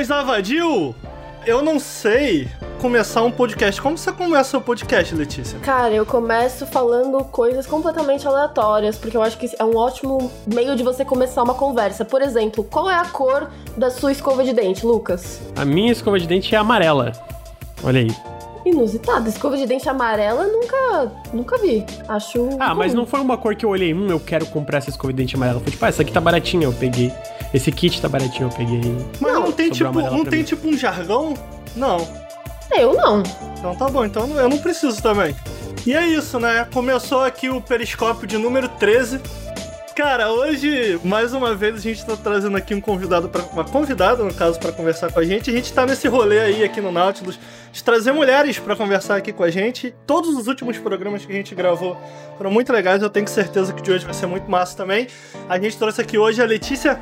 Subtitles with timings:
[0.00, 0.94] Lucas Lavadil.
[1.46, 2.48] Eu não sei
[2.80, 3.82] começar um podcast.
[3.82, 5.58] Como você começa o podcast, Letícia?
[5.58, 10.74] Cara, eu começo falando coisas completamente aleatórias, porque eu acho que é um ótimo meio
[10.74, 12.02] de você começar uma conversa.
[12.02, 15.40] Por exemplo, qual é a cor da sua escova de dente, Lucas?
[15.54, 17.12] A minha escova de dente é amarela.
[17.84, 18.39] Olha aí.
[18.64, 19.28] Inusitado.
[19.28, 21.84] Escova de dente amarela nunca, nunca vi.
[22.08, 22.48] Acho.
[22.58, 25.12] Ah, mas não foi uma cor que eu olhei, hum, eu quero comprar essa escova
[25.12, 25.60] de dente amarela.
[25.60, 27.12] Foi tipo, ah, essa aqui tá baratinha, eu peguei.
[27.52, 28.80] Esse kit tá baratinho, eu peguei.
[29.20, 30.44] Mas não, tem tipo, não tem mim.
[30.44, 31.34] tipo um jargão?
[31.74, 32.06] Não.
[32.76, 33.22] Eu não.
[33.58, 35.34] Então tá bom, então eu não preciso também.
[35.86, 36.66] E é isso, né?
[36.72, 39.20] Começou aqui o periscópio de número 13.
[40.00, 44.24] Cara, hoje, mais uma vez, a gente tá trazendo aqui um convidado, pra, uma convidada,
[44.24, 45.50] no caso, para conversar com a gente.
[45.50, 47.38] A gente tá nesse rolê aí aqui no Nautilus
[47.70, 49.94] de trazer mulheres para conversar aqui com a gente.
[50.06, 51.98] Todos os últimos programas que a gente gravou
[52.38, 55.06] foram muito legais, eu tenho certeza que de hoje vai ser muito massa também.
[55.46, 56.98] A gente trouxe aqui hoje a Letícia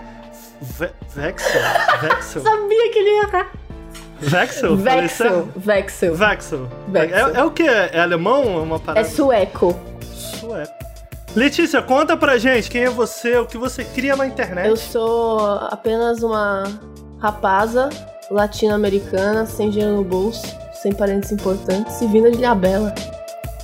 [0.61, 1.63] Ve Vexel.
[2.01, 2.43] Vexel.
[2.43, 3.53] Sabia que ele ia errar.
[4.19, 4.77] Vexel?
[4.77, 5.49] Vexel.
[5.55, 6.15] Vexel.
[6.17, 6.69] Vexel.
[6.89, 7.29] Vexel.
[7.29, 7.63] É, é o que?
[7.63, 8.61] É alemão?
[8.61, 9.09] Uma É parada?
[9.09, 9.79] sueco.
[10.03, 10.78] Sueco.
[11.37, 14.69] Letícia, conta pra gente quem é você, o que você cria na internet.
[14.69, 16.65] Eu sou apenas uma
[17.19, 17.91] rapaza
[18.31, 22.95] latino-americana, sem dinheiro no bolso, sem parentes importantes e vinda de Ilhabela.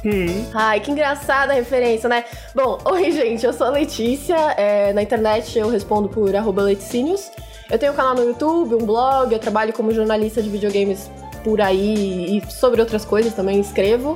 [0.05, 0.45] Hum.
[0.53, 2.25] Ai, que engraçada a referência, né?
[2.55, 7.31] Bom, oi gente, eu sou a Letícia, é, na internet eu respondo por arroba Leticínios.
[7.71, 11.11] Eu tenho um canal no YouTube, um blog, eu trabalho como jornalista de videogames
[11.43, 14.15] por aí e sobre outras coisas também escrevo.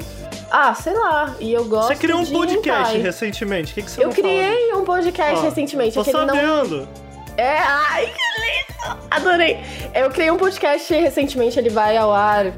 [0.50, 3.02] Ah, sei lá, e eu gosto Você criou um podcast hentai.
[3.02, 4.26] recentemente, o que, que você Eu não fala?
[4.28, 6.88] criei um podcast Ó, recentemente, Tô não sabendo.
[7.36, 8.98] é, ai, que lindo!
[9.10, 9.58] Adorei!
[9.94, 12.52] Eu criei um podcast recentemente, ele vai ao ar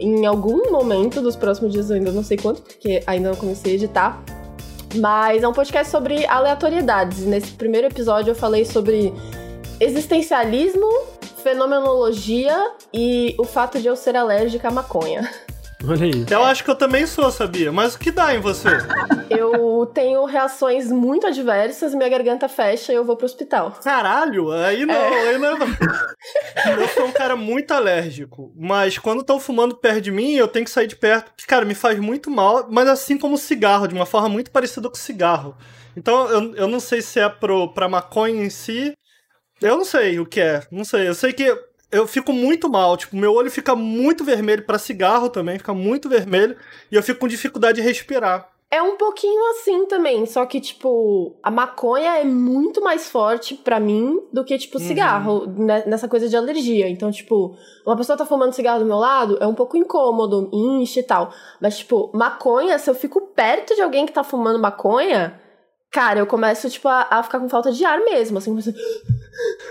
[0.00, 3.72] em algum momento dos próximos dias, eu ainda não sei quanto, porque ainda não comecei
[3.72, 4.20] a editar.
[4.96, 7.18] Mas é um podcast sobre aleatoriedades.
[7.26, 9.12] Nesse primeiro episódio eu falei sobre
[9.78, 10.88] existencialismo,
[11.42, 15.28] fenomenologia e o fato de eu ser alérgica à maconha.
[15.86, 16.26] Olha aí.
[16.28, 17.70] Eu acho que eu também sou, sabia?
[17.70, 18.68] Mas o que dá em você?
[19.30, 23.70] Eu tenho reações muito adversas, minha garganta fecha e eu vou pro hospital.
[23.82, 25.52] Caralho, aí não, aí não.
[25.56, 30.48] é- Eu sou um cara muito alérgico, mas quando estão fumando perto de mim, eu
[30.48, 33.86] tenho que sair de perto, porque, cara, me faz muito mal, mas assim como cigarro,
[33.86, 35.56] de uma forma muito parecida com cigarro.
[35.96, 38.92] Então, eu, eu não sei se é pro, pra maconha em si,
[39.62, 41.08] eu não sei o que é, não sei.
[41.08, 41.56] Eu sei que
[41.90, 46.08] eu fico muito mal, tipo, meu olho fica muito vermelho pra cigarro também, fica muito
[46.08, 46.56] vermelho,
[46.90, 48.50] e eu fico com dificuldade de respirar.
[48.70, 53.80] É um pouquinho assim também, só que, tipo, a maconha é muito mais forte pra
[53.80, 56.86] mim do que, tipo, cigarro, né, nessa coisa de alergia.
[56.86, 57.56] Então, tipo,
[57.86, 61.32] uma pessoa tá fumando cigarro do meu lado, é um pouco incômodo, inche e tal.
[61.58, 65.40] Mas, tipo, maconha, se eu fico perto de alguém que tá fumando maconha,
[65.90, 68.56] cara, eu começo, tipo, a, a ficar com falta de ar mesmo, assim.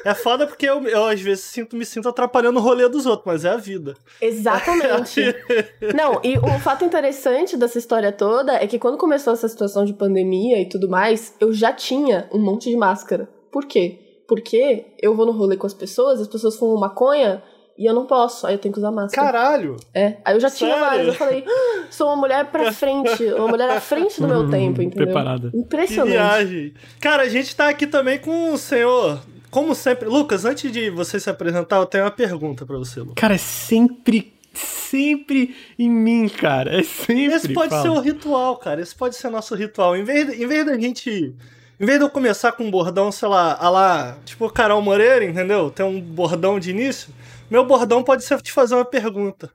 [0.04, 3.26] É foda porque eu, eu às vezes sinto, me sinto atrapalhando o rolê dos outros,
[3.26, 3.96] mas é a vida.
[4.22, 5.22] Exatamente.
[5.96, 9.94] Não, e o fato interessante dessa história toda é que quando começou essa situação de
[9.94, 13.30] pandemia e tudo mais, eu já tinha um monte de máscara.
[13.52, 14.00] Por quê?
[14.28, 17.44] Porque eu vou no rolê com as pessoas, as pessoas fumam maconha
[17.78, 19.32] e eu não posso, aí eu tenho que usar máscara.
[19.32, 19.78] Caralho!
[19.94, 20.86] É, aí eu já tinha Sério?
[20.86, 24.50] várias, eu falei, "Ah, sou uma mulher pra frente, uma mulher à frente do meu
[24.50, 25.06] tempo, entendeu?
[25.06, 25.52] Preparada.
[25.52, 26.12] Que Impressionante.
[26.12, 26.74] viagem!
[27.00, 29.20] Cara, a gente tá aqui também com o senhor.
[29.50, 30.10] Como sempre.
[30.10, 33.16] Lucas, antes de você se apresentar, eu tenho uma pergunta pra você, Lucas.
[33.16, 36.80] Cara, é sempre, sempre em mim, cara.
[36.80, 37.26] É sempre.
[37.34, 37.82] Esse pode fala.
[37.82, 38.82] ser o ritual, cara.
[38.82, 39.96] Esse pode ser nosso ritual.
[39.96, 41.34] Em vez, de, em vez da gente.
[41.80, 45.24] Em vez de eu começar com um bordão, sei lá, a lá, tipo Carol Moreira,
[45.24, 45.70] entendeu?
[45.70, 47.10] Tem um bordão de início.
[47.50, 49.52] Meu bordão pode ser te fazer uma pergunta.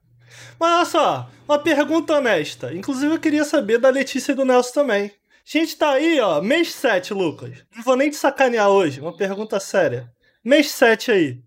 [0.58, 2.72] Mas olha só, uma pergunta honesta.
[2.72, 5.04] Inclusive eu queria saber da Letícia e do Nelson também.
[5.04, 7.64] A gente tá aí, ó, mês 7, Lucas.
[7.74, 10.10] Não vou nem te sacanear hoje, uma pergunta séria.
[10.44, 11.38] Mês 7 aí.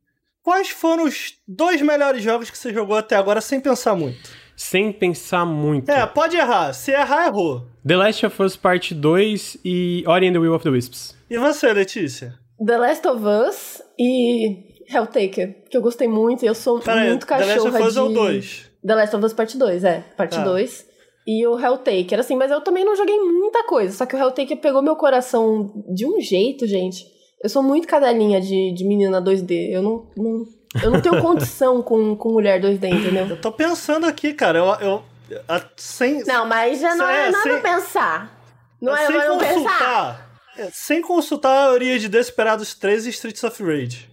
[0.44, 4.30] Quais foram os dois melhores jogos que você jogou até agora sem pensar muito?
[4.56, 5.90] Sem pensar muito.
[5.90, 6.72] É, pode errar.
[6.74, 7.66] Se errar, errou.
[7.86, 11.16] The Last of Us Part 2 e Ori and the Will of the Wisps.
[11.30, 12.38] E você, Letícia?
[12.64, 17.10] The Last of Us e Helltaker, que eu gostei muito e eu sou Pera aí,
[17.10, 18.00] muito The Last cachorra of Us de...
[18.00, 18.72] é o 2.
[18.86, 20.04] The Last of Us Parte 2, é.
[20.16, 20.44] Parte Ah.
[20.44, 20.86] 2.
[21.28, 23.96] E o Helltaker, assim, mas eu também não joguei muita coisa.
[23.98, 27.04] Só que o Helltaker pegou meu coração de um jeito, gente.
[27.44, 29.72] Eu sou muito cadelinha de, de menina 2D.
[29.72, 30.46] Eu não, não-
[30.84, 33.26] eu não tenho condição com, com mulher 2D, entendeu?
[33.28, 34.60] Eu tô pensando aqui, cara.
[34.60, 34.66] Eu.
[34.88, 35.04] eu
[35.48, 38.40] a- sem, Não, mas já não é, É, é sem- pensar.
[38.80, 39.54] Não é sem não pensar.
[39.56, 40.30] consultar.
[40.60, 44.08] é, Sem consultar a teoria de Desperados 3 e Streets of Rage.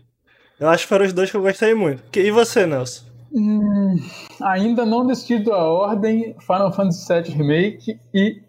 [0.62, 2.04] Eu acho que foram os dois que eu gostei muito.
[2.16, 3.04] E você, Nelson?
[3.32, 3.96] Hum,
[4.40, 8.40] ainda não decidido a ordem, Final Fantasy VII Remake e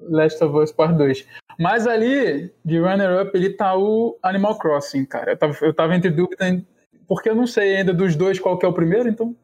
[0.00, 1.26] Last of Us Part 2.
[1.60, 5.32] Mas ali, de runner-up, ele tá o Animal Crossing, cara.
[5.32, 6.64] Eu tava, eu tava entre dúvida
[7.06, 9.36] porque eu não sei ainda dos dois qual que é o primeiro, então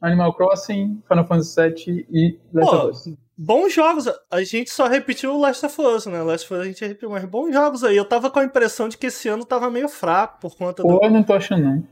[0.00, 3.16] Animal Crossing, Final Fantasy VII e Last Pô, of Us.
[3.40, 6.20] Bons jogos, a gente só repetiu o Last of Us, né?
[6.20, 7.96] Last of Us a gente repetiu, mas bons jogos aí.
[7.96, 10.88] Eu tava com a impressão de que esse ano tava meio fraco por conta do.
[10.88, 11.84] Pô, eu não tô achando não.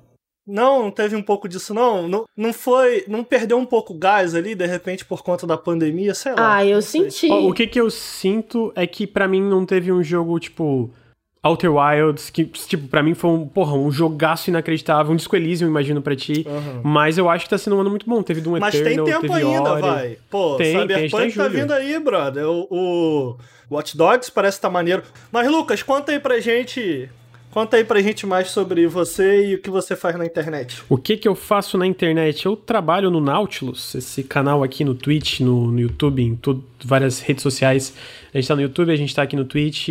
[0.45, 2.09] Não, não teve um pouco disso, não.
[2.09, 3.05] Não, não foi.
[3.07, 6.57] Não perdeu um pouco o gás ali, de repente, por conta da pandemia, sei lá.
[6.57, 7.31] Ah, eu senti.
[7.31, 10.91] O que que eu sinto é que pra mim não teve um jogo, tipo,
[11.47, 15.69] Outer Wilds, que, tipo, pra mim foi um, porra, um jogaço inacreditável, um Disco Elysium,
[15.69, 16.45] imagino, pra ti.
[16.49, 16.81] Aham.
[16.83, 18.23] Mas eu acho que tá sendo um ano muito bom.
[18.23, 19.83] Teve Doom Mas Eternal, tem tempo ainda, Ori.
[19.83, 20.19] vai.
[20.31, 22.47] Pô, Tem, tem, a gente tá Cyberpunk tá vindo aí, brother.
[22.47, 23.37] O, o
[23.71, 25.03] Watch Dogs parece que tá maneiro.
[25.31, 27.09] Mas, Lucas, conta aí pra gente.
[27.51, 30.83] Conta aí pra gente mais sobre você e o que você faz na internet.
[30.91, 32.45] O que que eu faço na internet?
[32.45, 37.19] Eu trabalho no Nautilus, esse canal aqui no Twitch, no, no YouTube, em tudo, várias
[37.21, 37.95] redes sociais.
[38.35, 39.89] A gente tá no YouTube, a gente tá aqui no Twitch.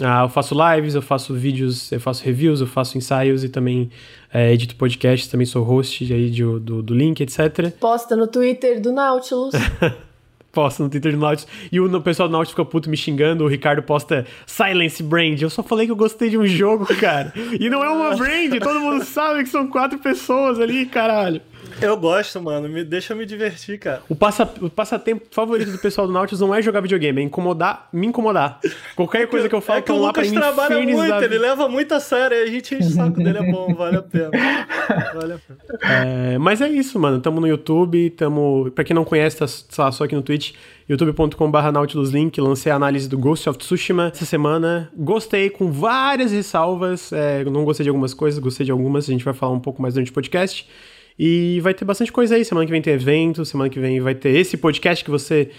[0.00, 3.90] Ah, eu faço lives, eu faço vídeos, eu faço reviews, eu faço ensaios e também
[4.32, 7.70] é, edito podcasts, também sou host aí de- do, do link, etc.
[7.78, 9.52] Posta no Twitter do Nautilus.
[10.50, 11.50] Posta no Twitter do Nautilus.
[11.70, 13.42] E o, o pessoal do Nautilus fica puto me xingando.
[13.44, 15.40] O Ricardo posta Silence Brand.
[15.40, 17.32] Eu só falei que eu gostei de um jogo, cara.
[17.58, 18.52] E não é uma brand.
[18.62, 21.40] Todo mundo sabe que são quatro pessoas ali, caralho.
[21.80, 22.68] Eu gosto, mano.
[22.68, 24.02] Me deixa me divertir, cara.
[24.08, 27.88] O, passa, o passatempo favorito do pessoal do Nautilus não é jogar videogame, é incomodar,
[27.92, 28.60] me incomodar.
[28.94, 31.68] Qualquer coisa que eu falo, é que o lá Lucas me trabalha muito, ele leva
[31.68, 34.30] muito a sério, a gente enche o saco dele, é bom, vale a pena.
[35.14, 35.58] Vale a pena.
[35.82, 37.20] É, mas é isso, mano.
[37.20, 38.70] Tamo no YouTube, tamo.
[38.74, 39.46] Pra quem não conhece, tá
[39.82, 40.52] lá, só aqui no Twitch,
[40.88, 42.40] youtube.com.br NautilusLink.
[42.40, 44.90] Lancei a análise do Ghost of Tsushima essa semana.
[44.96, 47.12] Gostei com várias ressalvas.
[47.12, 49.08] É, não gostei de algumas coisas, gostei de algumas.
[49.08, 50.66] A gente vai falar um pouco mais durante o podcast.
[51.18, 52.44] E vai ter bastante coisa aí.
[52.44, 55.50] Semana que vem tem evento, semana que vem vai ter esse podcast que você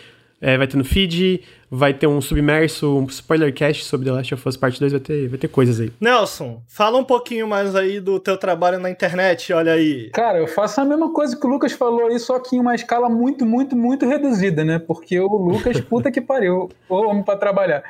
[0.44, 1.42] é, vai ter no feed.
[1.72, 4.92] Vai ter um submerso, um spoilercast sobre The Last of Us Part 2.
[4.92, 5.92] Vai ter, vai ter coisas aí.
[6.02, 10.10] Nelson, fala um pouquinho mais aí do teu trabalho na internet, olha aí.
[10.12, 12.76] Cara, eu faço a mesma coisa que o Lucas falou aí, só que em uma
[12.76, 14.78] escala muito, muito, muito reduzida, né?
[14.78, 17.82] Porque o Lucas, puta que pariu, ô homem pra trabalhar.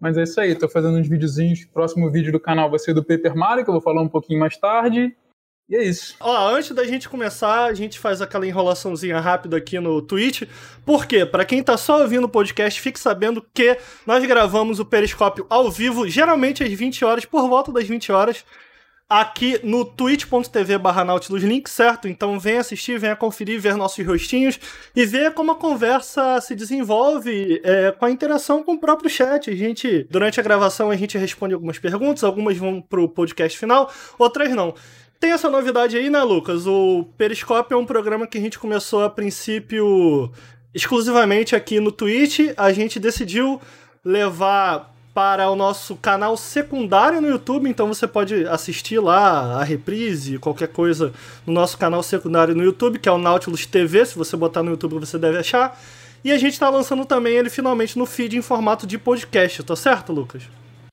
[0.00, 1.64] Mas é isso aí, tô fazendo uns videozinhos.
[1.64, 4.38] Próximo vídeo do canal vai ser do Paper Mario, que eu vou falar um pouquinho
[4.38, 5.14] mais tarde.
[5.68, 6.14] E é isso.
[6.20, 10.42] Ó, antes da gente começar, a gente faz aquela enrolaçãozinha rápida aqui no Twitch.
[10.84, 11.26] Por quê?
[11.26, 13.76] Pra quem tá só ouvindo o podcast, fique sabendo que
[14.06, 18.44] nós gravamos o Periscópio ao vivo, geralmente às 20 horas, por volta das 20 horas,
[19.08, 22.06] aqui no twitch.tv barra Nautilus Link, certo?
[22.06, 24.60] Então vem assistir, venha conferir, ver nossos rostinhos
[24.94, 29.50] e ver como a conversa se desenvolve é, com a interação com o próprio chat.
[29.50, 33.90] A gente, durante a gravação, a gente responde algumas perguntas, algumas vão pro podcast final,
[34.16, 34.72] outras não.
[35.18, 36.66] Tem essa novidade aí, né, Lucas?
[36.66, 40.30] O Periscope é um programa que a gente começou a princípio
[40.74, 42.52] exclusivamente aqui no Twitch.
[42.56, 43.60] A gente decidiu
[44.04, 50.38] levar para o nosso canal secundário no YouTube, então você pode assistir lá a reprise,
[50.38, 51.10] qualquer coisa
[51.46, 54.04] no nosso canal secundário no YouTube, que é o Nautilus TV.
[54.04, 55.80] Se você botar no YouTube, você deve achar.
[56.22, 59.74] E a gente está lançando também ele finalmente no feed em formato de podcast, tá
[59.74, 60.42] certo, Lucas?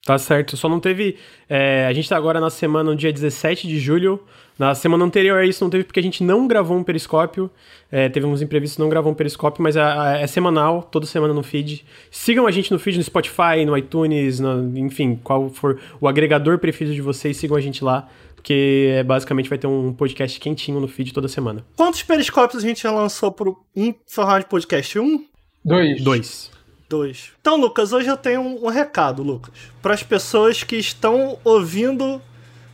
[0.06, 1.16] Tá certo, só não teve.
[1.50, 4.20] é, a gente tá agora na semana, no dia 17 de julho.
[4.60, 7.50] Na semana anterior a isso não teve porque a gente não gravou um periscópio.
[7.92, 9.82] É, teve uns imprevistos, não gravou um periscópio, mas é,
[10.22, 11.86] é semanal, toda semana no feed.
[12.12, 16.60] Sigam a gente no feed, no Spotify, no iTunes, no- enfim, qual for o agregador
[16.60, 18.08] preferido de vocês, sigam a gente lá.
[18.36, 21.64] Porque é, basicamente vai ter um podcast quentinho no feed toda semana.
[21.78, 25.00] Quantos periscópios a gente já lançou pro, em formato de podcast?
[25.00, 25.24] Um?
[25.64, 26.04] Dois.
[26.04, 26.52] Dois.
[26.94, 27.32] Dois.
[27.42, 32.22] Então, Lucas, hoje eu tenho um, um recado, Lucas, para as pessoas que estão ouvindo,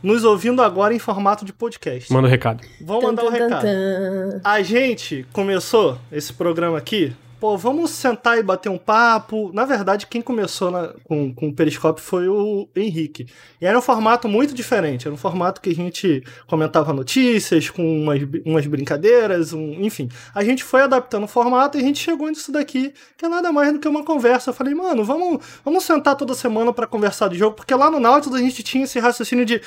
[0.02, 2.12] nos ouvindo agora em formato de podcast.
[2.12, 2.62] Manda o recado.
[2.82, 4.40] Vou mandar um Tan, tan, recado.
[4.44, 7.16] A gente começou esse programa aqui.
[7.40, 9.50] Pô, vamos sentar e bater um papo.
[9.54, 13.26] Na verdade, quem começou na- com, com o Periscope foi o Henrique.
[13.58, 15.06] E era um formato muito diferente.
[15.06, 20.10] Era um formato que a gente comentava notícias, com umas, umas brincadeiras, um- enfim.
[20.34, 23.50] A gente foi adaptando o formato e a gente chegou nisso daqui, que é nada
[23.50, 24.50] mais do que uma conversa.
[24.50, 27.98] Eu falei, mano, vamos, vamos sentar toda semana pra conversar de jogo, porque lá no
[27.98, 29.62] Nautilus a gente tinha esse raciocínio de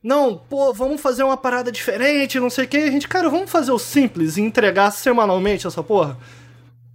[0.00, 2.76] não, pô, vamos fazer uma parada diferente, não sei o que.
[2.76, 6.16] A gente, cara, vamos fazer o simples e entregar semanalmente essa porra.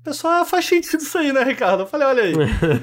[0.03, 1.83] Pessoal ah, faz sentido isso aí, né, Ricardo?
[1.83, 2.33] Eu falei, olha aí.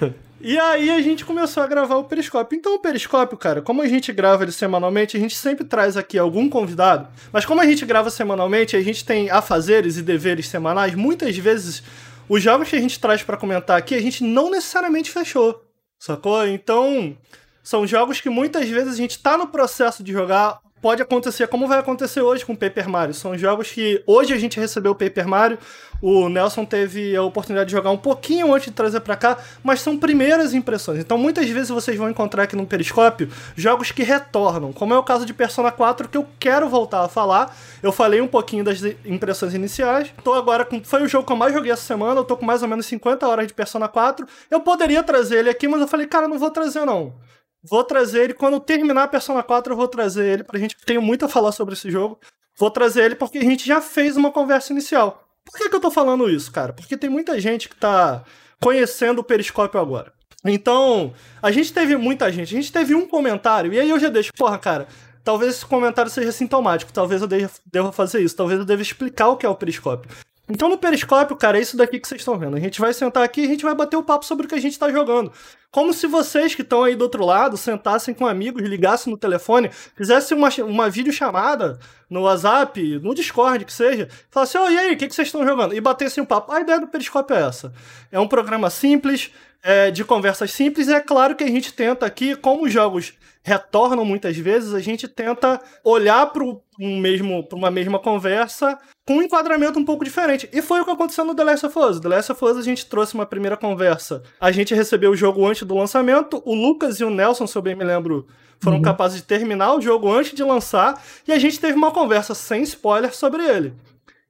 [0.40, 2.56] e aí a gente começou a gravar o Periscópio.
[2.56, 6.18] Então o Periscópio, cara, como a gente grava ele semanalmente, a gente sempre traz aqui
[6.18, 7.08] algum convidado.
[7.30, 11.82] Mas como a gente grava semanalmente, a gente tem afazeres e deveres semanais, muitas vezes
[12.26, 15.62] os jogos que a gente traz pra comentar aqui, a gente não necessariamente fechou.
[15.98, 16.46] Sacou?
[16.46, 17.14] Então,
[17.62, 21.68] são jogos que muitas vezes a gente tá no processo de jogar, pode acontecer como
[21.68, 23.14] vai acontecer hoje com o Paper Mario.
[23.14, 25.58] São jogos que hoje a gente recebeu o Paper Mario,
[26.02, 29.80] o Nelson teve a oportunidade de jogar um pouquinho antes de trazer para cá, mas
[29.80, 30.98] são primeiras impressões.
[30.98, 35.02] Então muitas vezes vocês vão encontrar aqui no Periscópio jogos que retornam, como é o
[35.02, 37.54] caso de Persona 4 que eu quero voltar a falar.
[37.82, 40.12] Eu falei um pouquinho das impressões iniciais.
[40.24, 42.46] Tô agora com foi o jogo que eu mais joguei essa semana, eu tô com
[42.46, 44.26] mais ou menos 50 horas de Persona 4.
[44.50, 47.12] Eu poderia trazer ele aqui, mas eu falei, cara, não vou trazer não.
[47.62, 50.76] Vou trazer ele quando terminar a Persona 4, eu vou trazer ele pra gente.
[50.84, 52.18] Tenho muito a falar sobre esse jogo.
[52.58, 55.26] Vou trazer ele porque a gente já fez uma conversa inicial.
[55.44, 56.72] Por que, que eu tô falando isso, cara?
[56.72, 58.24] Porque tem muita gente que tá
[58.60, 60.12] conhecendo o Periscópio agora.
[60.44, 61.12] Então,
[61.42, 62.54] a gente teve muita gente.
[62.54, 64.86] A gente teve um comentário, e aí eu já deixo, porra, cara,
[65.22, 66.92] talvez esse comentário seja sintomático.
[66.92, 67.28] Talvez eu
[67.66, 68.36] deva fazer isso.
[68.36, 70.10] Talvez eu deva explicar o que é o Periscópio.
[70.50, 72.56] Então no Periscópio, cara, é isso daqui que vocês estão vendo.
[72.56, 74.54] A gente vai sentar aqui e a gente vai bater o papo sobre o que
[74.56, 75.32] a gente tá jogando.
[75.70, 79.70] Como se vocês que estão aí do outro lado sentassem com amigos, ligassem no telefone,
[79.94, 81.78] fizessem uma, uma videochamada
[82.08, 85.46] no WhatsApp, no Discord, que seja, falassem, oh, e aí, o que, que vocês estão
[85.46, 85.72] jogando?
[85.72, 86.50] E batessem um papo.
[86.50, 87.72] A ideia do Periscópio é essa.
[88.10, 89.30] É um programa simples,
[89.62, 93.12] é, de conversas simples, e é claro que a gente tenta aqui, como os jogos
[93.42, 96.44] retornam muitas vezes, a gente tenta olhar para
[96.80, 100.48] um mesmo, uma mesma conversa com um enquadramento um pouco diferente.
[100.52, 102.00] E foi o que aconteceu no The Last of Us.
[102.00, 104.22] The Last of Us a gente trouxe uma primeira conversa.
[104.40, 106.42] A gente recebeu o jogo antes do lançamento.
[106.44, 108.26] O Lucas e o Nelson, se eu bem me lembro,
[108.60, 108.82] foram uhum.
[108.82, 111.02] capazes de terminar o jogo antes de lançar.
[111.26, 113.74] E a gente teve uma conversa sem spoiler sobre ele.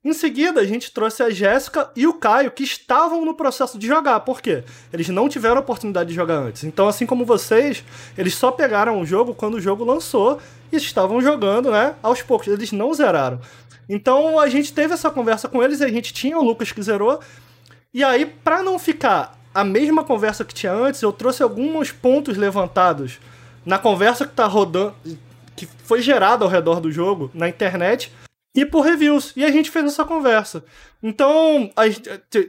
[0.03, 3.87] Em seguida, a gente trouxe a Jéssica e o Caio, que estavam no processo de
[3.87, 4.21] jogar.
[4.21, 4.65] Por quê?
[4.91, 6.65] Eles não tiveram a oportunidade de jogar antes.
[6.65, 7.85] Então, assim como vocês,
[8.17, 10.41] eles só pegaram o jogo quando o jogo lançou
[10.73, 11.97] e estavam jogando, né?
[12.03, 12.49] Aos poucos.
[12.49, 13.41] Eles não zeraram.
[13.91, 17.21] Então, a gente teve essa conversa com eles, a gente tinha o Lucas que zerou.
[17.93, 22.39] E aí, para não ficar a mesma conversa que tinha antes, eu trouxe alguns pontos
[22.39, 23.21] levantados
[23.67, 24.95] na conversa que tá rodando,
[25.55, 28.11] que foi gerada ao redor do jogo na internet
[28.55, 29.33] e por reviews.
[29.37, 30.65] E a gente fez essa conversa.
[31.03, 31.85] Então, a,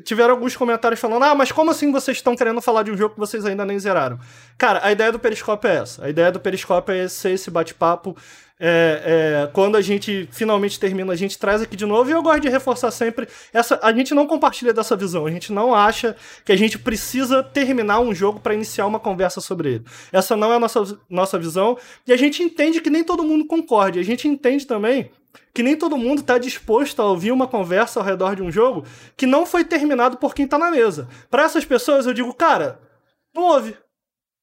[0.04, 3.14] tiveram alguns comentários falando: ah, mas como assim vocês estão querendo falar de um jogo
[3.14, 4.20] que vocês ainda nem zeraram?
[4.58, 6.06] Cara, a ideia do Periscópio é essa.
[6.06, 8.16] A ideia do Periscópio é ser esse bate-papo.
[8.64, 12.12] É, é, quando a gente finalmente termina, a gente traz aqui de novo.
[12.12, 15.26] E eu gosto de reforçar sempre: essa, a gente não compartilha dessa visão.
[15.26, 16.16] A gente não acha
[16.46, 19.86] que a gente precisa terminar um jogo para iniciar uma conversa sobre ele.
[20.12, 21.76] Essa não é a nossa, nossa visão.
[22.06, 23.98] E a gente entende que nem todo mundo concorde.
[23.98, 25.10] A gente entende também
[25.54, 28.86] que nem todo mundo está disposto a ouvir uma conversa ao redor de um jogo
[29.18, 31.08] que não foi terminado por quem está na mesa.
[31.32, 32.80] Para essas pessoas eu digo, cara,
[33.34, 33.76] não ouve.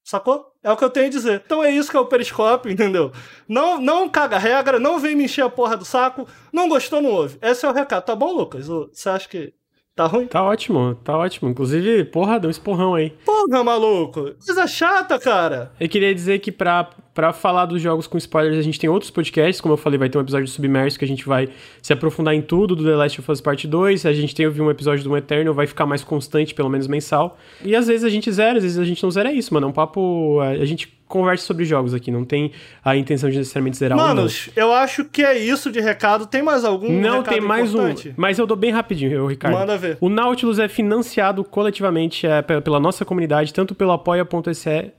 [0.09, 0.43] Sacou?
[0.63, 1.43] É o que eu tenho a dizer.
[1.45, 3.11] Então é isso que é o periscópio, entendeu?
[3.47, 6.27] Não, não caga regra, não vem me encher a porra do saco.
[6.51, 7.37] Não gostou, não ouve.
[7.39, 8.05] Esse é o recado.
[8.05, 8.65] Tá bom, Lucas?
[8.67, 9.53] Você acha que
[9.95, 10.27] Tá ruim?
[10.27, 11.49] Tá ótimo, tá ótimo.
[11.49, 13.09] Inclusive, porra, deu um esporrão aí.
[13.25, 14.33] Porra, maluco.
[14.43, 15.73] Coisa chata, cara.
[15.77, 19.11] Eu queria dizer que pra, pra falar dos jogos com spoilers, a gente tem outros
[19.11, 19.59] podcasts.
[19.59, 21.49] Como eu falei, vai ter um episódio de Submerso que a gente vai
[21.81, 24.05] se aprofundar em tudo do The Last of Us Part 2.
[24.05, 27.37] A gente tem ouvido um episódio do Eternal, vai ficar mais constante, pelo menos mensal.
[27.63, 29.29] E às vezes a gente zera, às vezes a gente não zera.
[29.29, 29.67] É isso, mano.
[29.67, 30.39] É um papo.
[30.41, 32.51] A gente conversa sobre jogos aqui, não tem
[32.85, 36.27] a intenção de necessariamente zerar Manos, um, eu acho que é isso de recado.
[36.27, 38.09] Tem mais algum Não, tem mais importante?
[38.09, 38.13] um.
[38.15, 39.55] Mas eu dou bem rapidinho, Ricardo.
[39.55, 39.97] Manda ver.
[39.99, 44.91] O Nautilus é financiado coletivamente é, pela nossa comunidade, tanto pelo apoia.se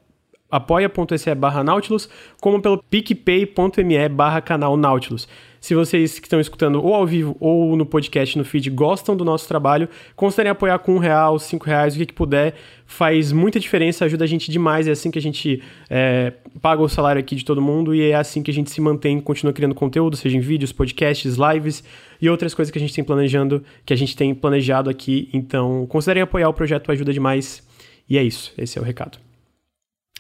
[0.50, 2.08] apoia.se barra Nautilus,
[2.40, 5.28] como pelo picpay.me barra canal Nautilus.
[5.60, 9.26] Se vocês que estão escutando ou ao vivo ou no podcast, no feed, gostam do
[9.26, 12.54] nosso trabalho, considerem apoiar com um real, cinco reais, o que, que puder.
[12.86, 14.88] Faz muita diferença, ajuda a gente demais.
[14.88, 18.14] É assim que a gente é, paga o salário aqui de todo mundo e é
[18.14, 21.84] assim que a gente se mantém, continua criando conteúdo, seja em vídeos, podcasts, lives
[22.22, 25.28] e outras coisas que a gente tem planejando, que a gente tem planejado aqui.
[25.30, 27.62] Então, considerem apoiar o projeto, ajuda demais.
[28.08, 29.29] E é isso, esse é o recado.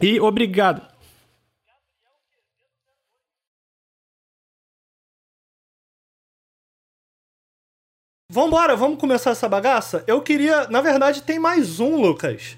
[0.00, 0.82] E obrigado.
[8.32, 10.04] Vambora, vamos começar essa bagaça?
[10.06, 10.68] Eu queria.
[10.68, 12.56] Na verdade, tem mais um, Lucas.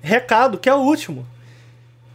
[0.00, 1.26] Recado, que é o último.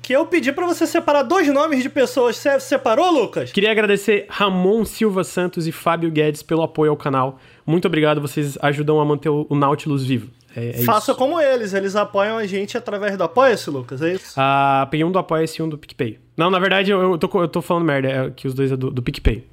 [0.01, 2.35] Que eu pedi para você separar dois nomes de pessoas.
[2.35, 3.51] Você separou, Lucas?
[3.51, 7.39] Queria agradecer Ramon Silva Santos e Fábio Guedes pelo apoio ao canal.
[7.65, 10.31] Muito obrigado, vocês ajudam a manter o Nautilus vivo.
[10.55, 11.19] É, é Faça isso.
[11.19, 14.33] como eles, eles apoiam a gente através do Apoia-se, Lucas, é isso?
[14.37, 16.19] Ah, peguei um do Apoia-se e um do PicPay.
[16.37, 18.77] Não, na verdade, eu, eu, tô, eu tô falando merda, é que os dois é
[18.77, 19.45] do, do PicPay.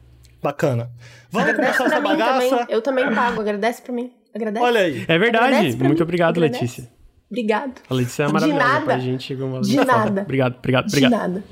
[0.43, 0.91] Bacana.
[1.31, 2.49] Vamos começar essa bagaça?
[2.49, 2.67] Também.
[2.69, 4.13] Eu também pago, agradece pra mim.
[4.35, 4.65] Agradece.
[4.65, 5.05] Olha aí.
[5.07, 5.77] É verdade.
[5.77, 6.03] Muito mim.
[6.03, 6.63] obrigado, agradece.
[6.63, 6.89] Letícia.
[7.31, 7.81] Obrigado.
[7.89, 8.85] A Letícia é maravilhosa De nada.
[8.85, 9.35] pra gente.
[9.35, 9.61] Uma...
[9.61, 10.23] De nada.
[10.23, 11.11] Obrigado, obrigado, obrigado.
[11.11, 11.45] De nada.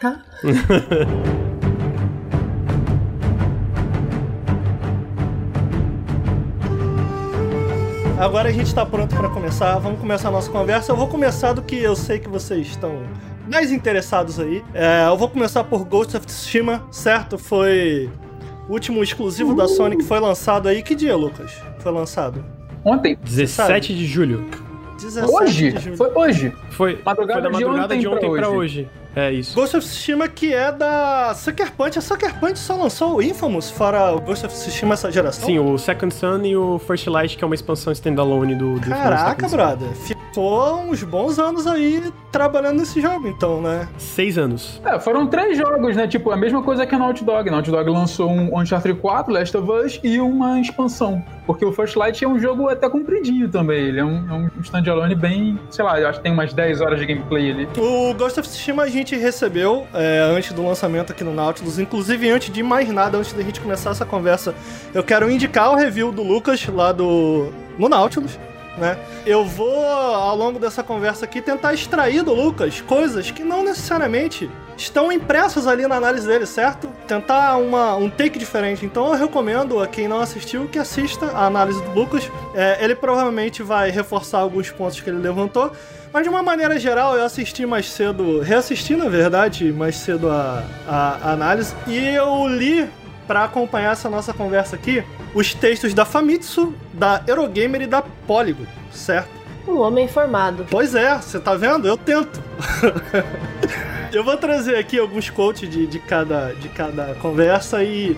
[0.00, 0.24] Tá?
[8.18, 9.78] Agora a gente tá pronto para começar.
[9.78, 10.90] Vamos começar a nossa conversa.
[10.90, 13.00] Eu vou começar do que eu sei que vocês estão
[13.50, 14.64] mais interessados aí.
[14.74, 17.38] É, eu vou começar por Ghost of Tsushima, certo?
[17.38, 18.10] Foi
[18.68, 20.82] o último exclusivo da Sony que foi lançado aí.
[20.82, 21.52] Que dia, Lucas?
[21.78, 22.44] Foi lançado?
[22.84, 23.16] Ontem.
[23.22, 24.44] 17 de julho.
[24.96, 25.72] 17 Hoje?
[25.72, 25.96] de julho.
[25.96, 26.52] Foi hoje.
[26.70, 28.88] Foi, Madrugada foi da de madrugada ontem de ontem pra pra hoje.
[29.18, 29.52] É isso.
[29.52, 31.98] Ghost of Tsushima que é da Sucker Punch.
[31.98, 35.44] A Sucker Punch só lançou o Infamous fora o Ghost of Tsushima essa geração?
[35.44, 38.88] Sim, o Second Sun e o First Light, que é uma expansão standalone do, do
[38.88, 39.56] Caraca, Second Sun.
[39.56, 39.88] brother.
[40.38, 43.88] Ficou uns bons anos aí trabalhando nesse jogo, então, né?
[43.98, 44.80] Seis anos.
[44.84, 46.06] É, foram três jogos, né?
[46.06, 47.48] Tipo, a mesma coisa que a Naughty Dog.
[47.48, 51.20] A Naughty Dog lançou um Uncharted 4, Last of Us e uma expansão.
[51.44, 53.86] Porque o First Light é um jogo até compridinho também.
[53.86, 56.82] Ele é um, é um standalone bem, sei lá, eu acho que tem umas 10
[56.82, 57.68] horas de gameplay ali.
[57.76, 61.80] O Ghost of Tsushima a gente recebeu é, antes do lançamento aqui no Nautilus.
[61.80, 64.54] Inclusive, antes de mais nada, antes da gente começar essa conversa,
[64.94, 68.38] eu quero indicar o review do Lucas lá do no Nautilus.
[68.78, 68.96] Né?
[69.26, 74.48] Eu vou, ao longo dessa conversa aqui, tentar extrair do Lucas coisas que não necessariamente
[74.76, 76.88] estão impressas ali na análise dele, certo?
[77.06, 78.86] Tentar uma, um take diferente.
[78.86, 82.30] Então eu recomendo a quem não assistiu que assista a análise do Lucas.
[82.54, 85.72] É, ele provavelmente vai reforçar alguns pontos que ele levantou.
[86.12, 90.64] Mas de uma maneira geral, eu assisti mais cedo, reassisti na verdade mais cedo a,
[90.86, 92.88] a, a análise, e eu li
[93.28, 95.04] para acompanhar essa nossa conversa aqui
[95.34, 99.28] os textos da Famitsu, da Eurogamer e da Polygon, certo?
[99.68, 100.66] Um homem formado.
[100.70, 101.86] Pois é, você tá vendo?
[101.86, 102.42] Eu tento.
[104.10, 108.16] eu vou trazer aqui alguns quotes de, de, cada, de cada conversa e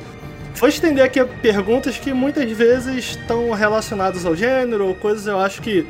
[0.54, 5.60] vou estender aqui perguntas que muitas vezes estão relacionadas ao gênero ou coisas eu acho
[5.60, 5.86] que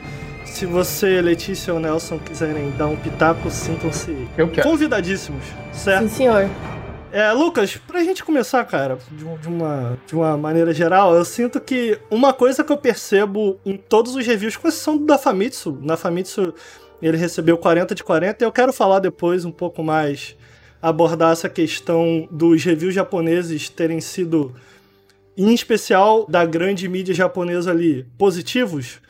[0.47, 4.17] se você, Letícia ou Nelson, quiserem dar um pitaco, sintam-se
[4.63, 6.09] convidadíssimos, certo?
[6.09, 6.51] Sim, senhor.
[7.13, 11.61] É, Lucas, pra gente começar, cara, de, de uma, de uma maneira geral, eu sinto
[11.61, 15.97] que uma coisa que eu percebo em todos os reviews, com exceção da Famitsu, na
[15.97, 16.55] Famitsu
[17.03, 20.37] ele recebeu 40 de 40, e eu quero falar depois um pouco mais,
[20.81, 24.55] abordar essa questão dos reviews japoneses terem sido,
[25.37, 29.01] em especial da grande mídia japonesa ali, positivos.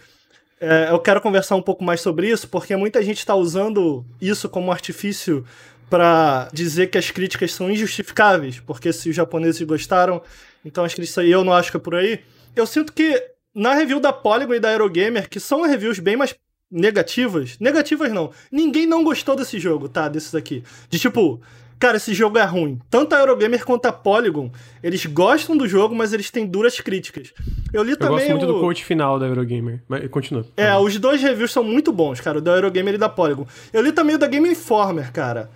[0.58, 4.48] É, eu quero conversar um pouco mais sobre isso, porque muita gente está usando isso
[4.48, 5.44] como artifício
[5.90, 10.22] para dizer que as críticas são injustificáveis, porque se os japoneses gostaram,
[10.64, 12.20] então as críticas eu não acho que é por aí.
[12.54, 13.20] Eu sinto que
[13.54, 16.34] na review da Polygon e da Eurogamer, que são reviews bem mais
[16.70, 20.08] negativas, negativas não, ninguém não gostou desse jogo, tá?
[20.08, 20.62] Desses aqui.
[20.88, 21.40] De tipo,
[21.80, 22.78] cara, esse jogo é ruim.
[22.88, 27.32] Tanto a Eurogamer quanto a Polygon, eles gostam do jogo, mas eles têm duras críticas.
[27.72, 28.52] Eu li Eu também gosto muito o...
[28.54, 29.82] do quote final da Eurogamer.
[29.88, 30.46] Mas continua.
[30.56, 33.46] É, os dois reviews são muito bons, cara, o da Eurogamer e da Polygon.
[33.72, 35.50] Eu li também o da Game Informer, cara.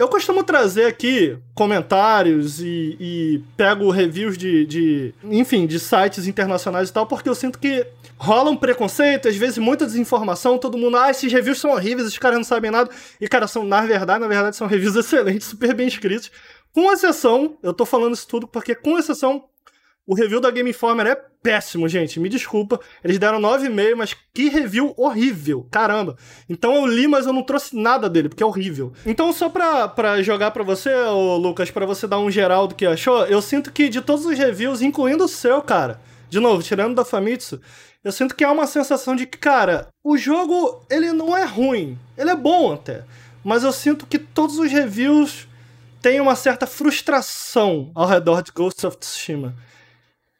[0.00, 6.88] Eu costumo trazer aqui comentários e, e pego reviews de, de, enfim, de sites internacionais
[6.88, 7.86] e tal, porque eu sinto que
[8.16, 12.16] rola um preconceito, às vezes muita desinformação, todo mundo, ah, esses reviews são horríveis, os
[12.16, 12.88] caras não sabem nada.
[13.20, 16.32] E, cara, são, na verdade, na verdade, são reviews excelentes, super bem escritos.
[16.72, 19.49] Com exceção, eu tô falando isso tudo porque, com exceção,
[20.10, 22.18] o review da Game Informer é péssimo, gente.
[22.18, 22.80] Me desculpa.
[23.04, 25.68] Eles deram 9,5, mas que review horrível.
[25.70, 26.16] Caramba.
[26.48, 28.92] Então eu li, mas eu não trouxe nada dele, porque é horrível.
[29.06, 32.74] Então, só pra, pra jogar pra você, ô Lucas, pra você dar um geral do
[32.74, 36.60] que achou, eu sinto que de todos os reviews, incluindo o seu, cara, de novo,
[36.60, 37.60] tirando da Famitsu,
[38.02, 41.96] eu sinto que há uma sensação de que, cara, o jogo, ele não é ruim.
[42.18, 43.04] Ele é bom até.
[43.44, 45.46] Mas eu sinto que todos os reviews
[46.02, 49.54] têm uma certa frustração ao redor de Ghost of Tsushima.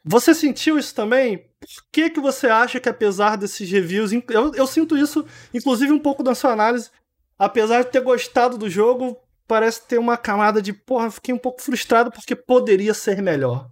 [0.03, 1.37] Você sentiu isso também?
[1.37, 4.11] Por que, que você acha que, apesar desses reviews.
[4.11, 6.89] Eu, eu sinto isso, inclusive, um pouco na sua análise.
[7.37, 11.61] Apesar de ter gostado do jogo, parece ter uma camada de, porra, fiquei um pouco
[11.61, 13.69] frustrado porque poderia ser melhor.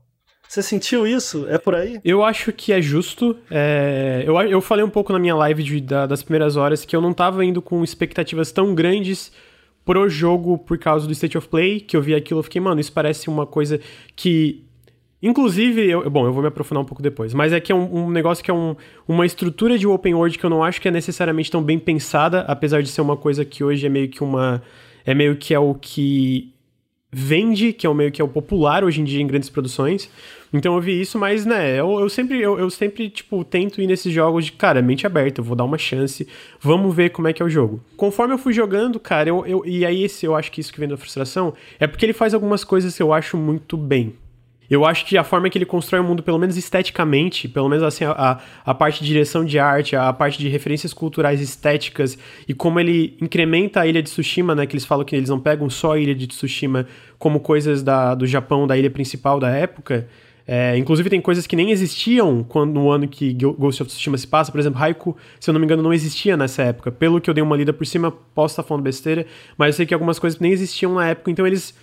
[0.47, 1.47] Você sentiu isso?
[1.47, 1.99] É por aí?
[2.03, 3.37] Eu acho que é justo.
[3.51, 6.95] é, eu, eu falei um pouco na minha live de- da- das primeiras horas que
[6.95, 9.31] eu não tava indo com expectativas tão grandes
[9.85, 12.79] pro jogo por causa do State of Play, que eu vi aquilo e fiquei, mano,
[12.81, 13.79] isso parece uma coisa
[14.15, 14.65] que.
[15.21, 18.05] Inclusive, eu, bom, eu vou me aprofundar um pouco depois, mas é que é um,
[18.05, 18.75] um negócio que é um-
[19.07, 22.41] uma estrutura de open world que eu não acho que é necessariamente tão bem pensada,
[22.41, 24.61] apesar de ser uma coisa que hoje é meio que uma.
[25.05, 26.53] É meio que é o que
[27.11, 30.09] vende, que é o meio que é o popular hoje em dia em grandes produções.
[30.53, 33.87] Então eu vi isso, mas né, eu, eu sempre, eu, eu sempre, tipo, tento ir
[33.87, 36.27] nesses jogos de, cara, mente aberta, eu vou dar uma chance,
[36.59, 37.83] vamos ver como é que é o jogo.
[37.97, 40.79] Conforme eu fui jogando, cara, eu, eu, e aí esse, eu acho que isso que
[40.79, 44.13] vem da frustração, é porque ele faz algumas coisas que eu acho muito bem.
[44.69, 47.83] Eu acho que a forma que ele constrói o mundo, pelo menos esteticamente, pelo menos
[47.83, 52.53] assim, a, a, parte de direção de arte, a parte de referências culturais estéticas e
[52.53, 54.67] como ele incrementa a ilha de Tsushima, né?
[54.67, 56.85] Que eles falam que eles não pegam só a ilha de Tsushima
[57.17, 60.07] como coisas da, do Japão, da ilha principal da época.
[60.51, 64.27] É, inclusive tem coisas que nem existiam quando, no ano que Ghost of Tsushima se
[64.27, 64.51] passa.
[64.51, 66.91] Por exemplo, Haiku, se eu não me engano, não existia nessa época.
[66.91, 69.25] Pelo que eu dei uma lida por cima, posso estar falando besteira,
[69.57, 71.75] mas eu sei que algumas coisas nem existiam na época, então eles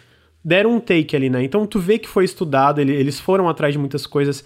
[0.46, 1.42] deram um take ali, né?
[1.42, 4.44] Então tu vê que foi estudado, ele, eles foram atrás de muitas coisas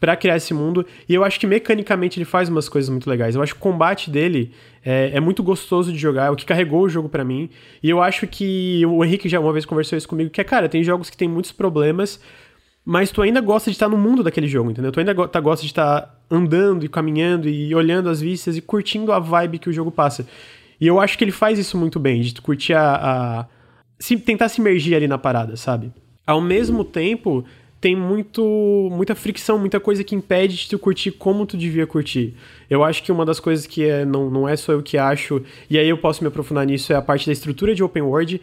[0.00, 0.84] para criar esse mundo.
[1.08, 3.36] E eu acho que mecanicamente ele faz umas coisas muito legais.
[3.36, 4.50] Eu acho que o combate dele
[4.84, 7.48] é, é muito gostoso de jogar, é o que carregou o jogo para mim.
[7.80, 10.68] E eu acho que o Henrique já uma vez conversou isso comigo, que é, cara,
[10.68, 12.20] tem jogos que tem muitos problemas,
[12.84, 14.90] mas tu ainda gosta de estar no mundo daquele jogo, entendeu?
[14.90, 18.60] Tu ainda go tá, gosta de estar andando e caminhando e olhando as vistas e
[18.60, 20.26] curtindo a vibe que o jogo passa.
[20.80, 22.96] E eu acho que ele faz isso muito bem, de tu curtir a.
[22.96, 23.55] a
[23.98, 25.92] se, tentar se imergir ali na parada, sabe?
[26.26, 27.44] Ao mesmo tempo,
[27.80, 32.34] tem muito muita fricção, muita coisa que impede de tu curtir como tu devia curtir.
[32.68, 35.42] Eu acho que uma das coisas que é, não, não é só eu que acho,
[35.70, 38.40] e aí eu posso me aprofundar nisso, é a parte da estrutura de open world.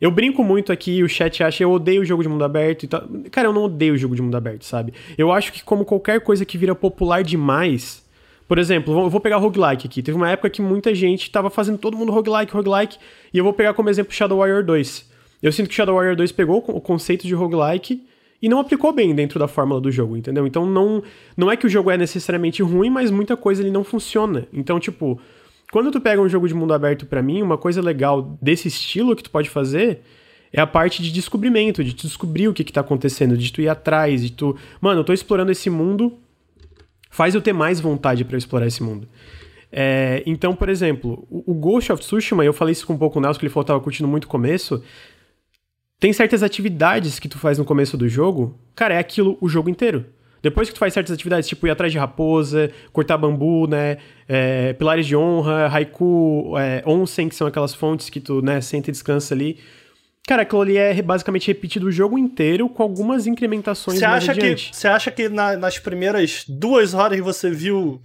[0.00, 2.88] Eu brinco muito aqui, o chat acha eu odeio o jogo de mundo aberto e
[2.88, 3.06] tal.
[3.30, 4.94] Cara, eu não odeio o jogo de mundo aberto, sabe?
[5.16, 8.02] Eu acho que como qualquer coisa que vira popular demais,
[8.50, 10.02] por exemplo, eu vou pegar roguelike aqui.
[10.02, 12.98] Teve uma época que muita gente tava fazendo todo mundo roguelike, roguelike,
[13.32, 15.08] e eu vou pegar como exemplo Shadow Warrior 2.
[15.40, 18.04] Eu sinto que Shadow Warrior 2 pegou o conceito de roguelike
[18.42, 20.48] e não aplicou bem dentro da fórmula do jogo, entendeu?
[20.48, 21.00] Então não,
[21.36, 24.48] não é que o jogo é necessariamente ruim, mas muita coisa ele não funciona.
[24.52, 25.20] Então, tipo,
[25.70, 29.14] quando tu pega um jogo de mundo aberto para mim, uma coisa legal desse estilo
[29.14, 30.00] que tu pode fazer
[30.52, 33.60] é a parte de descobrimento, de tu descobrir o que que tá acontecendo, de tu
[33.60, 36.18] ir atrás, de tu, mano, eu tô explorando esse mundo,
[37.10, 39.06] faz eu ter mais vontade para explorar esse mundo.
[39.72, 43.22] É, então, por exemplo, o Ghost of Tsushima, eu falei isso com um pouco o
[43.22, 44.82] Nelson, que ele falou que tava curtindo muito o começo,
[45.98, 49.68] tem certas atividades que tu faz no começo do jogo, cara, é aquilo o jogo
[49.68, 50.06] inteiro.
[50.42, 53.98] Depois que tu faz certas atividades, tipo ir atrás de raposa, cortar bambu, né?
[54.26, 58.88] É, pilares de honra, haiku, é, onsen, que são aquelas fontes que tu, né, senta
[58.88, 59.58] e descansa ali.
[60.30, 64.30] Cara, aquilo ali é basicamente repetido o jogo inteiro com algumas incrementações Você mais acha
[64.30, 64.70] adiante.
[64.70, 68.00] que Você acha que na- nas primeiras duas horas você viu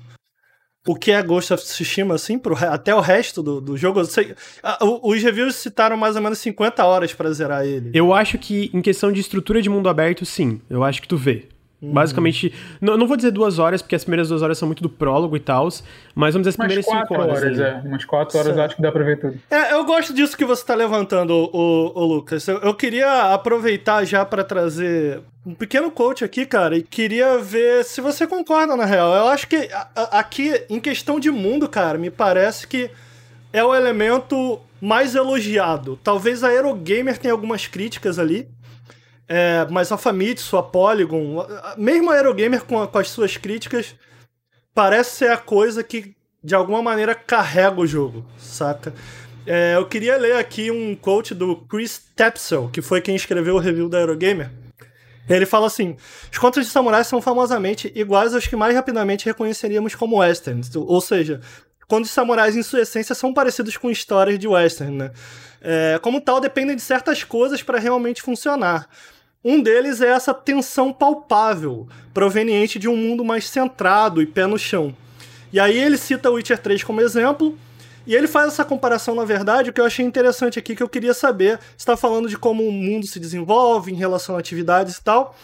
[0.87, 4.03] o que é Ghost of Tsushima, assim, pro, até o resto do, do jogo?
[4.05, 4.33] Sei-
[4.81, 7.91] o- os reviews citaram mais ou menos 50 horas pra zerar ele.
[7.93, 10.59] Eu acho que em questão de estrutura de mundo aberto, sim.
[10.67, 11.47] Eu acho que tu vê.
[11.81, 11.91] Uhum.
[11.91, 14.89] Basicamente, não, não vou dizer duas horas, porque as primeiras duas horas são muito do
[14.89, 15.67] prólogo e tal,
[16.15, 17.43] mas vamos dizer as Umas primeiras cinco quatro horas.
[17.43, 17.69] horas, ali.
[17.69, 17.87] é.
[17.87, 18.65] Umas quatro horas eu Certo.
[18.67, 19.37] acho que dá pra ver tudo.
[19.51, 22.47] É, eu gosto disso que você tá levantando, o, o, Lucas.
[22.47, 27.83] Eu, eu queria aproveitar já pra trazer um pequeno coach aqui, cara, e queria ver
[27.83, 29.13] se você concorda, na real.
[29.13, 32.89] Eu acho que a- a- aqui, em questão de mundo, cara, me parece que
[33.53, 35.99] é o elemento mais elogiado.
[36.03, 38.47] Talvez a Eurogamer tenha algumas críticas ali.
[39.27, 41.45] É, mas a Famitsu, a Polygon,
[41.77, 43.95] mesmo a Eurogamer com, com as suas críticas,
[44.73, 48.93] parece ser a coisa que de alguma maneira carrega o jogo, saca?
[49.47, 53.59] É, eu queria ler aqui um quote do Chris Tapsell, que foi quem escreveu o
[53.59, 54.51] review da Eurogamer.
[55.27, 55.95] Ele fala assim:
[56.31, 60.75] os contos de samurais são famosamente iguais aos que mais rapidamente reconheceríamos como westerns.
[60.75, 61.41] Ou seja,
[61.87, 65.11] contos de samurais, em sua essência, são parecidos com histórias de western, né?
[65.61, 68.87] É, como tal, dependem de certas coisas para realmente funcionar.
[69.47, 74.57] Um deles é essa tensão palpável, proveniente de um mundo mais centrado e pé no
[74.57, 74.91] chão.
[75.53, 77.55] E aí ele cita Witcher 3 como exemplo,
[78.07, 80.89] e ele faz essa comparação, na verdade, o que eu achei interessante aqui, que eu
[80.89, 85.03] queria saber, está falando de como o mundo se desenvolve em relação a atividades e
[85.03, 85.35] tal.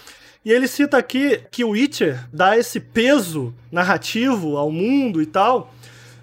[0.44, 5.72] E ele cita aqui que o Witcher dá esse peso narrativo ao mundo e tal,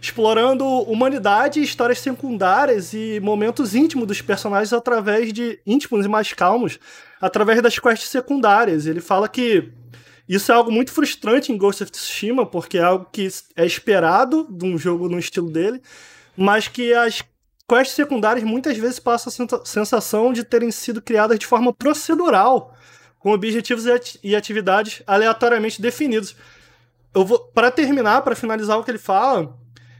[0.01, 6.81] explorando humanidade, histórias secundárias e momentos íntimos dos personagens através de íntimos e mais calmos,
[7.21, 8.87] através das quests secundárias.
[8.87, 9.73] Ele fala que
[10.29, 14.47] isso é algo muito frustrante em Ghost of Tsushima, porque é algo que é esperado
[14.51, 15.81] de um jogo no estilo dele,
[16.37, 17.23] mas que as
[17.69, 22.75] quests secundárias muitas vezes passam a sensação de terem sido criadas de forma procedural,
[23.19, 23.85] com objetivos
[24.23, 26.37] e atividades aleatoriamente definidos.
[27.15, 29.59] Eu vou para terminar, para finalizar o que ele fala,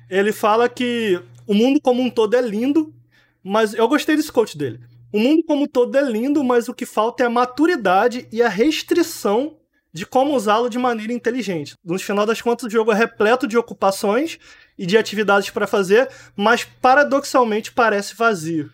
[0.09, 2.95] ele fala que o mundo como um todo é lindo,
[3.43, 4.81] mas eu gostei desse coach dele.
[5.13, 8.49] O mundo como todo é lindo, mas o que falta é a maturidade e a
[8.49, 9.57] restrição
[9.93, 11.75] de como usá-lo de maneira inteligente.
[11.83, 14.39] No final das contas, o jogo é repleto de ocupações
[14.79, 18.71] e de atividades para fazer, mas paradoxalmente parece vazio.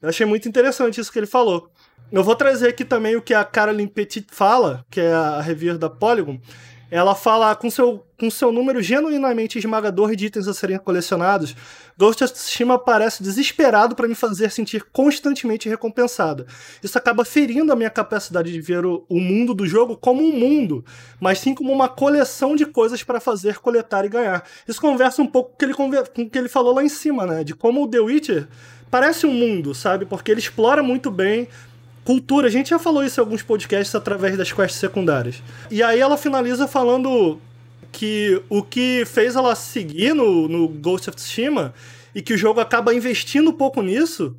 [0.00, 1.70] Eu achei muito interessante isso que ele falou.
[2.12, 5.78] Eu vou trazer aqui também o que a Caroline Petit fala, que é a reviewer
[5.78, 6.40] da Polygon.
[6.90, 11.54] Ela fala com seu, com seu número genuinamente esmagador de itens a serem colecionados,
[11.98, 16.46] Ghost of Tsushima parece desesperado para me fazer sentir constantemente recompensada.
[16.82, 20.32] Isso acaba ferindo a minha capacidade de ver o, o mundo do jogo como um
[20.32, 20.84] mundo,
[21.20, 24.42] mas sim como uma coleção de coisas para fazer, coletar e ganhar.
[24.66, 27.44] Isso conversa um pouco com ele, com o que ele falou lá em cima, né?
[27.44, 28.48] De como o The Witcher
[28.90, 30.06] parece um mundo, sabe?
[30.06, 31.48] Porque ele explora muito bem
[32.08, 32.46] cultura.
[32.46, 35.42] A gente já falou isso em alguns podcasts através das quests secundárias.
[35.70, 37.38] E aí ela finaliza falando
[37.92, 41.74] que o que fez ela seguir no, no Ghost of Tsushima
[42.14, 44.34] e que o jogo acaba investindo um pouco nisso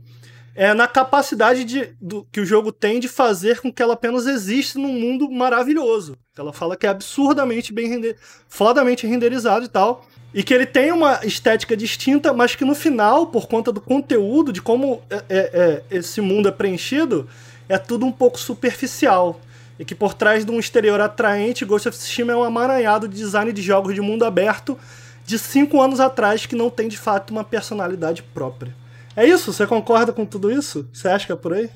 [0.56, 4.26] é na capacidade de, do, que o jogo tem de fazer com que ela apenas
[4.26, 6.18] exista num mundo maravilhoso.
[6.36, 10.08] Ela fala que é absurdamente bem render, fodamente renderizado e tal.
[10.34, 14.52] E que ele tem uma estética distinta, mas que no final, por conta do conteúdo,
[14.52, 17.28] de como é, é, é, esse mundo é preenchido,
[17.70, 19.40] é tudo um pouco superficial.
[19.78, 23.16] E que por trás de um exterior atraente, Ghost of Tsushima é um amaranhado de
[23.16, 24.78] design de jogos de mundo aberto
[25.26, 28.76] de cinco anos atrás que não tem de fato uma personalidade própria.
[29.16, 29.54] É isso?
[29.54, 30.90] Você concorda com tudo isso?
[30.92, 31.70] Você acha que é por aí?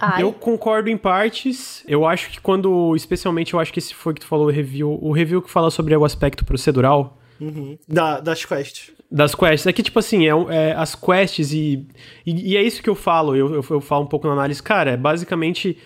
[0.00, 0.22] Ai.
[0.22, 1.82] Eu concordo em partes.
[1.86, 4.98] Eu acho que quando, especialmente, eu acho que esse foi que tu falou o review,
[5.00, 7.16] o review que fala sobre o aspecto procedural.
[7.40, 7.78] Uhum.
[7.88, 8.92] Da, das quests.
[9.10, 9.66] Das quests.
[9.66, 11.84] É que, tipo assim, é, é as quests e,
[12.24, 13.34] e, e, é isso que eu falo.
[13.34, 14.62] Eu, eu, eu falo um pouco na análise.
[14.62, 15.76] Cara, é basicamente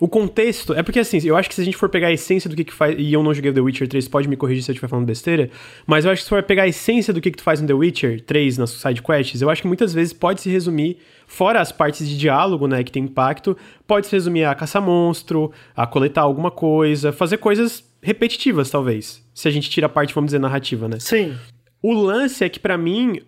[0.00, 0.74] o contexto.
[0.74, 2.64] É porque assim, eu acho que se a gente for pegar a essência do que,
[2.64, 2.96] que faz.
[2.98, 5.50] E eu não joguei The Witcher 3, pode me corrigir se eu estiver falando besteira.
[5.86, 7.66] Mas eu acho que se for pegar a essência do que, que tu faz no
[7.66, 11.60] The Witcher 3, nas side quests, eu acho que muitas vezes pode se resumir, fora
[11.60, 15.86] as partes de diálogo, né, que tem impacto, pode se resumir a caçar monstro, a
[15.86, 19.24] coletar alguma coisa, fazer coisas repetitivas, talvez.
[19.32, 20.98] Se a gente tira a parte, vamos dizer, narrativa, né?
[20.98, 21.36] Sim.
[21.82, 23.20] O lance é que, para mim,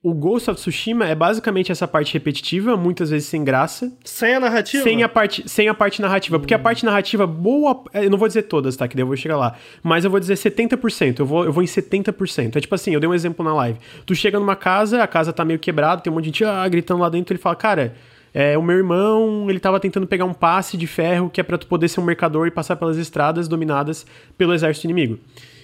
[0.00, 3.92] o Ghost of Tsushima é basicamente essa parte repetitiva, muitas vezes sem graça.
[4.04, 4.84] Sem a narrativa?
[4.84, 6.36] Sem a parte, sem a parte narrativa.
[6.36, 6.40] Hum.
[6.40, 7.82] Porque a parte narrativa boa.
[7.92, 8.86] Eu não vou dizer todas, tá?
[8.86, 9.56] Que daí eu vou chegar lá.
[9.82, 11.18] Mas eu vou dizer 70%.
[11.18, 12.56] Eu vou, eu vou em 70%.
[12.56, 13.80] É tipo assim, eu dei um exemplo na live.
[14.06, 16.68] Tu chega numa casa, a casa tá meio quebrada, tem um monte de gente ah,
[16.68, 17.34] gritando lá dentro.
[17.34, 17.94] Ele fala, cara.
[18.34, 21.56] É, o meu irmão, ele tava tentando pegar um passe de ferro que é para
[21.56, 24.06] tu poder ser um mercador e passar pelas estradas dominadas
[24.36, 25.18] pelo exército inimigo.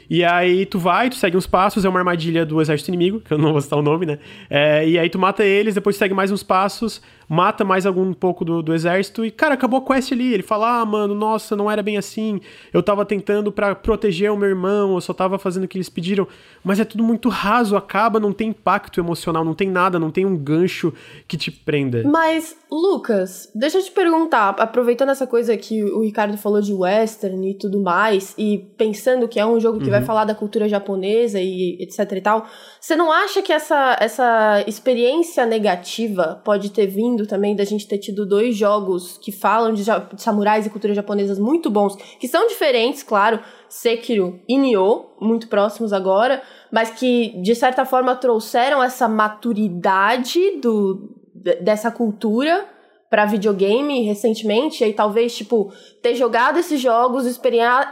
[0.09, 3.33] E aí tu vai, tu segue uns passos, é uma armadilha do exército inimigo, que
[3.33, 4.19] eu não vou citar o nome, né?
[4.49, 8.45] É, e aí tu mata eles, depois segue mais uns passos, mata mais algum pouco
[8.45, 10.33] do, do exército e, cara, acabou a quest ali.
[10.33, 12.41] Ele fala, ah, mano, nossa, não era bem assim.
[12.73, 15.89] Eu tava tentando para proteger o meu irmão, eu só tava fazendo o que eles
[15.89, 16.27] pediram.
[16.63, 20.25] Mas é tudo muito raso, acaba, não tem impacto emocional, não tem nada, não tem
[20.25, 20.93] um gancho
[21.29, 22.03] que te prenda.
[22.05, 27.51] Mas, Lucas, deixa eu te perguntar, aproveitando essa coisa que o Ricardo falou de western
[27.51, 29.91] e tudo mais, e pensando que é um jogo que uhum.
[29.91, 32.47] vai falar da cultura japonesa e etc e tal,
[32.81, 37.99] você não acha que essa, essa experiência negativa pode ter vindo também da gente ter
[37.99, 42.47] tido dois jogos que falam de, de samurais e culturas japonesas muito bons, que são
[42.49, 49.07] diferentes, claro, Sekiro e Nioh, muito próximos agora, mas que de certa forma trouxeram essa
[49.07, 51.15] maturidade do,
[51.61, 52.67] dessa cultura
[53.15, 55.73] para videogame recentemente, e aí talvez, tipo,
[56.03, 57.27] ter jogado esses jogos,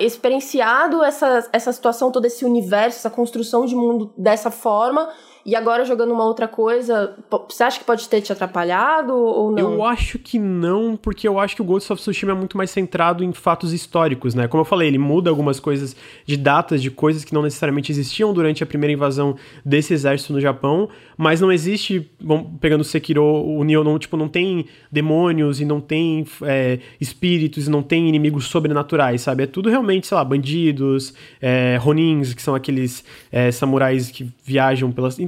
[0.00, 5.08] experienciado essa, essa situação, todo esse universo, essa construção de mundo dessa forma,
[5.44, 7.16] e agora jogando uma outra coisa,
[7.48, 9.58] você acha que pode ter te atrapalhado ou não?
[9.58, 12.70] Eu acho que não, porque eu acho que o Ghost of Tsushima é muito mais
[12.70, 14.46] centrado em fatos históricos, né?
[14.46, 18.32] Como eu falei, ele muda algumas coisas de datas, de coisas que não necessariamente existiam
[18.32, 23.64] durante a primeira invasão desse exército no Japão, mas não existe, bom, pegando Sekiro, o
[23.64, 28.46] Nioh não, tipo, não tem demônios e não tem é, espíritos e não tem inimigos
[28.46, 29.42] sobrenaturais, sabe?
[29.42, 34.92] É tudo realmente, sei lá, bandidos, é, ronins, que são aqueles é, samurais que viajam
[34.92, 35.18] pelas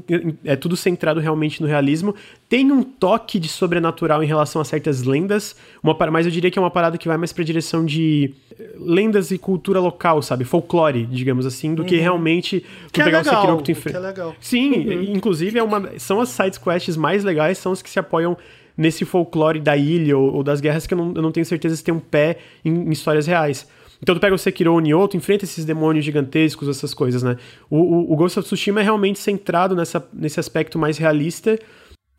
[0.44, 2.14] é tudo centrado realmente no realismo.
[2.48, 6.58] Tem um toque de sobrenatural em relação a certas lendas, uma, mas eu diria que
[6.58, 10.44] é uma parada que vai mais pra direção de eh, lendas e cultura local, sabe?
[10.44, 11.88] Folclore, digamos assim, do uhum.
[11.88, 13.98] que realmente tu que é pegar é legal, o Sekiro que tu enfrenta.
[13.98, 14.36] Que é legal.
[14.40, 15.02] Sim, uhum.
[15.14, 18.36] inclusive é uma, são as side quests mais legais, são os que se apoiam
[18.76, 21.76] nesse folclore da ilha ou, ou das guerras que eu não, eu não, tenho certeza
[21.76, 23.66] se tem um pé em, em histórias reais.
[24.04, 27.38] Então tu pega o Sekiro ou Nioh, tu enfrenta esses demônios gigantescos, essas coisas, né?
[27.70, 31.58] O, o, o, Ghost of Tsushima é realmente centrado nessa, nesse aspecto mais realista.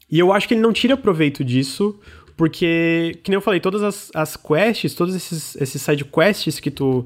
[0.09, 1.99] E eu acho que ele não tira proveito disso,
[2.35, 6.71] porque, que nem eu falei, todas as, as quests, todos esses, esses side quests que
[6.71, 7.05] tu,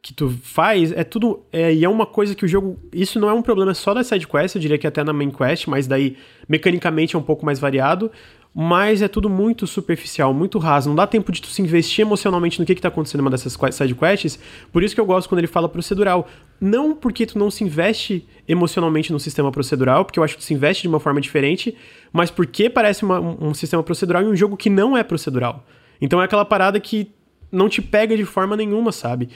[0.00, 1.42] que tu faz, é tudo.
[1.52, 2.78] É, e é uma coisa que o jogo.
[2.94, 5.30] Isso não é um problema só da side quest, eu diria que até na main
[5.30, 6.16] quest, mas daí
[6.48, 8.10] mecanicamente é um pouco mais variado
[8.58, 10.88] mas é tudo muito superficial, muito raso.
[10.88, 13.52] Não dá tempo de tu se investir emocionalmente no que, que tá acontecendo numa dessas
[13.52, 14.38] side quests.
[14.72, 16.26] Por isso que eu gosto quando ele fala procedural.
[16.58, 20.46] Não porque tu não se investe emocionalmente no sistema procedural, porque eu acho que tu
[20.46, 21.76] se investe de uma forma diferente,
[22.10, 25.66] mas porque parece uma, um, um sistema procedural em um jogo que não é procedural.
[26.00, 27.10] Então é aquela parada que
[27.52, 29.28] não te pega de forma nenhuma, sabe?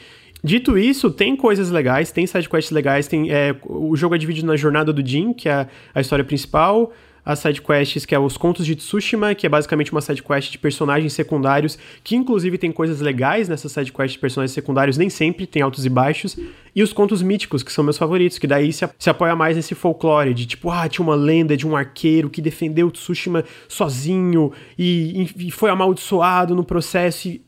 [0.42, 4.56] Dito isso, tem coisas legais, tem sidequests legais, tem, é, o jogo é dividido na
[4.56, 6.90] jornada do Jim, que é a história principal,
[7.24, 11.12] as sidequests, que é os Contos de Tsushima, que é basicamente uma sidequest de personagens
[11.12, 15.85] secundários, que inclusive tem coisas legais nessas sidequests de personagens secundários, nem sempre tem altos
[15.87, 16.38] e baixos,
[16.74, 19.74] e os contos míticos, que são meus favoritos, que daí se, se apoia mais nesse
[19.74, 25.28] folclore de tipo, ah, tinha uma lenda de um arqueiro que defendeu Tsushima sozinho e,
[25.37, 27.42] e foi amaldiçoado no processo e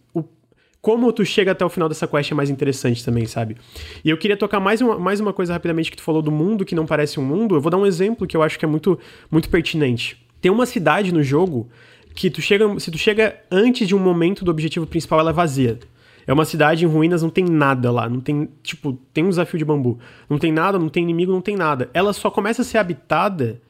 [0.82, 3.56] como tu chega até o final dessa quest é mais interessante também, sabe?
[4.04, 6.64] E eu queria tocar mais uma, mais uma coisa rapidamente que tu falou do mundo
[6.64, 7.54] que não parece um mundo.
[7.54, 8.98] Eu vou dar um exemplo que eu acho que é muito,
[9.30, 10.20] muito pertinente.
[10.40, 11.68] Tem uma cidade no jogo
[12.16, 15.32] que tu chega, se tu chega antes de um momento do objetivo principal, ela é
[15.32, 15.78] vazia.
[16.26, 18.08] É uma cidade em ruínas, não tem nada lá.
[18.08, 20.00] Não tem, tipo, tem um desafio de bambu.
[20.28, 21.90] Não tem nada, não tem inimigo, não tem nada.
[21.94, 23.60] Ela só começa a ser habitada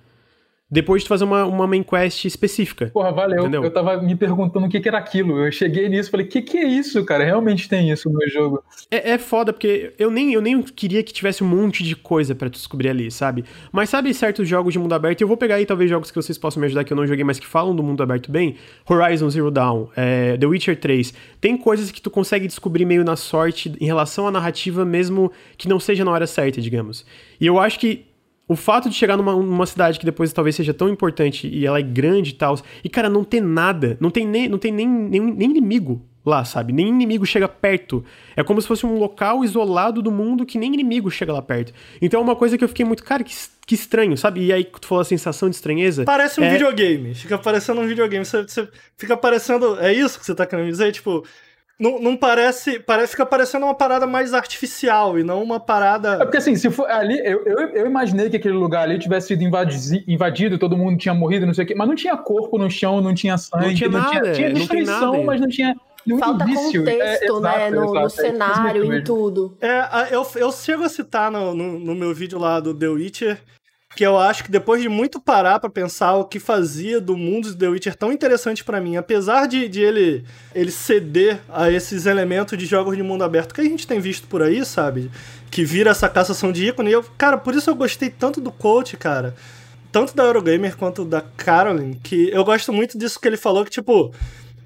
[0.73, 2.87] depois de fazer uma, uma main quest específica.
[2.95, 3.41] Porra, valeu.
[3.41, 3.63] Entendeu?
[3.63, 5.45] Eu tava me perguntando o que, que era aquilo.
[5.45, 7.23] Eu cheguei nisso e falei, o que, que é isso, cara?
[7.23, 8.65] Realmente tem isso no jogo.
[8.91, 12.35] É, é foda, porque eu nem, eu nem queria que tivesse um monte de coisa
[12.35, 13.45] para descobrir ali, sabe?
[13.71, 16.17] Mas sabe certos jogos de mundo aberto, e eu vou pegar aí talvez jogos que
[16.17, 18.57] vocês possam me ajudar que eu não joguei, mas que falam do mundo aberto bem.
[18.89, 21.13] Horizon Zero Dawn, é, The Witcher 3.
[21.39, 25.69] Tem coisas que tu consegue descobrir meio na sorte em relação à narrativa, mesmo que
[25.69, 27.05] não seja na hora certa, digamos.
[27.39, 28.07] E eu acho que
[28.53, 31.79] o fato de chegar numa, numa, cidade que depois talvez seja tão importante e ela
[31.79, 34.87] é grande e tal, e cara, não tem nada, não tem nem, não tem nem,
[34.87, 36.73] nem, nem inimigo lá, sabe?
[36.73, 38.05] Nem inimigo chega perto.
[38.37, 41.73] É como se fosse um local isolado do mundo que nem inimigo chega lá perto.
[42.01, 43.35] Então é uma coisa que eu fiquei muito, cara, que,
[43.67, 44.45] que estranho, sabe?
[44.45, 46.05] E aí tu falou a sensação de estranheza.
[46.05, 46.53] Parece um é...
[46.53, 47.15] videogame.
[47.15, 48.25] Fica parecendo um videogame.
[48.25, 49.79] Você, você fica parecendo.
[49.81, 50.93] É isso que você tá querendo dizer?
[50.93, 51.25] Tipo,
[51.83, 53.11] não, não parece, parece.
[53.11, 56.15] Fica parecendo uma parada mais artificial e não uma parada.
[56.15, 59.29] É porque assim, se for ali, eu, eu, eu imaginei que aquele lugar ali tivesse
[59.29, 62.57] sido invadido, invadido, todo mundo tinha morrido, não sei o quê, mas não tinha corpo
[62.57, 65.75] no chão, não tinha sangue, não tinha não nada, tinha, tinha destruição, mas não tinha.
[66.19, 66.81] Falta indício.
[66.81, 67.69] contexto, é, né?
[67.69, 69.57] exato, no, exato, no é cenário, em tudo.
[69.61, 73.41] É, eu, eu chego a citar no, no, no meu vídeo lá do The Witcher
[73.95, 77.51] que eu acho que depois de muito parar para pensar o que fazia do mundo
[77.51, 80.25] de The Witcher tão interessante para mim, apesar de, de ele,
[80.55, 84.27] ele ceder a esses elementos de jogos de mundo aberto que a gente tem visto
[84.27, 85.11] por aí, sabe?
[85.51, 86.91] Que vira essa cassação de ícone.
[86.91, 89.35] E eu, cara, por isso eu gostei tanto do coach, cara.
[89.91, 93.71] Tanto da Eurogamer quanto da Caroline, que eu gosto muito disso que ele falou, que
[93.71, 94.11] tipo,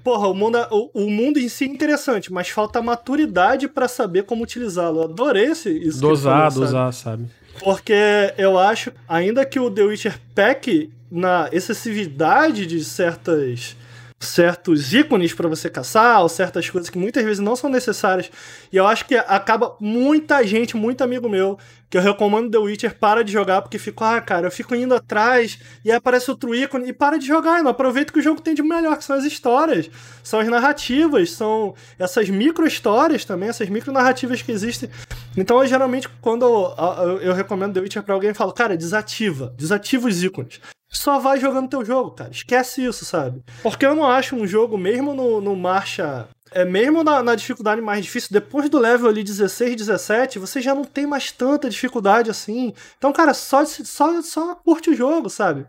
[0.01, 4.23] porra, o mundo, o, o mundo em si é interessante, mas falta maturidade para saber
[4.23, 5.03] como utilizá-lo.
[5.03, 5.99] Adorei esse, isso.
[5.99, 7.25] Dosar, falou, dosar, sabe?
[7.59, 7.93] Porque
[8.37, 13.75] eu acho, ainda que o The Witcher peque na excessividade de certas
[14.19, 18.31] certos ícones para você caçar, ou certas coisas que muitas vezes não são necessárias.
[18.71, 21.57] E eu acho que acaba muita gente, muito amigo meu,
[21.89, 24.95] que eu recomendo The Witcher, para de jogar, porque fico, ah, cara, eu fico indo
[24.95, 28.21] atrás, e aí aparece outro ícone, e para de jogar, e não aproveita que o
[28.21, 29.89] jogo tem de melhor, que são as histórias,
[30.23, 34.89] são as narrativas, são essas micro-histórias também, essas micro-narrativas que existem.
[35.37, 36.75] Então, eu, geralmente, quando eu,
[37.05, 41.19] eu, eu recomendo The Witcher pra alguém, eu falo, cara, desativa, desativa os ícones só
[41.19, 42.31] vai jogando teu jogo, cara.
[42.31, 43.43] Esquece isso, sabe?
[43.61, 46.27] Porque eu não acho um jogo, mesmo no, no marcha.
[46.51, 50.73] É mesmo na, na, dificuldade mais difícil, depois do level ali 16, 17, você já
[50.73, 52.73] não tem mais tanta dificuldade assim.
[52.97, 55.65] Então, cara, só, só, só curte o jogo, sabe?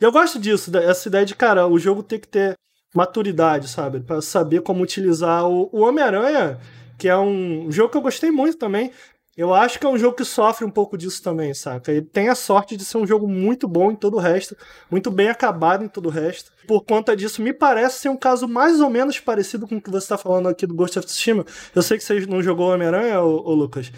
[0.00, 2.56] E eu gosto disso, essa ideia de, cara, o jogo tem que ter
[2.94, 4.00] maturidade, sabe?
[4.00, 6.58] para saber como utilizar o, o Homem-Aranha,
[6.96, 8.90] que é um jogo que eu gostei muito também.
[9.38, 11.92] Eu acho que é um jogo que sofre um pouco disso também, saca?
[11.92, 14.56] Ele tem a sorte de ser um jogo muito bom em todo o resto,
[14.90, 16.50] muito bem acabado em todo o resto.
[16.66, 19.92] Por conta disso, me parece ser um caso mais ou menos parecido com o que
[19.92, 21.46] você está falando aqui do Ghost of Tsushima.
[21.72, 23.92] Eu sei que você não jogou Homem-Aranha, ô, Lucas,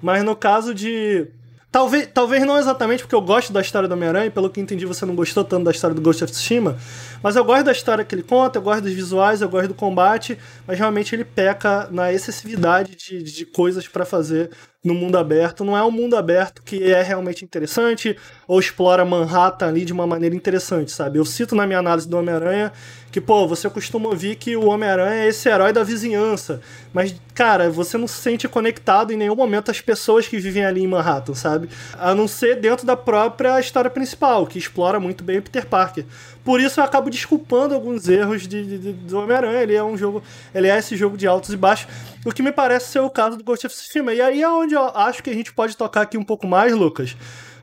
[0.00, 1.32] mas no caso de
[1.76, 5.04] Talvez, talvez não exatamente porque eu gosto da história do Homem-Aranha, pelo que entendi você
[5.04, 6.78] não gostou tanto da história do Ghost of Tsushima,
[7.22, 9.74] mas eu gosto da história que ele conta, eu gosto dos visuais, eu gosto do
[9.74, 14.50] combate, mas realmente ele peca na excessividade de, de coisas para fazer
[14.86, 15.64] no mundo aberto.
[15.64, 20.06] Não é um mundo aberto que é realmente interessante ou explora Manhattan ali de uma
[20.06, 21.18] maneira interessante, sabe?
[21.18, 22.72] Eu cito na minha análise do Homem-Aranha
[23.10, 26.60] que, pô, você costuma ouvir que o Homem-Aranha é esse herói da vizinhança.
[26.92, 30.82] Mas, cara, você não se sente conectado em nenhum momento às pessoas que vivem ali
[30.82, 31.68] em Manhattan, sabe?
[31.98, 36.04] A não ser dentro da própria história principal, que explora muito bem o Peter Parker.
[36.46, 39.62] Por isso eu acabo desculpando alguns erros de, de, de do Homem-Aranha.
[39.64, 40.22] Ele é um jogo.
[40.54, 41.88] Ele é esse jogo de altos e baixos.
[42.24, 44.14] O que me parece ser o caso do Ghost of Tsushima.
[44.14, 46.72] E aí é onde eu acho que a gente pode tocar aqui um pouco mais,
[46.72, 47.16] Lucas.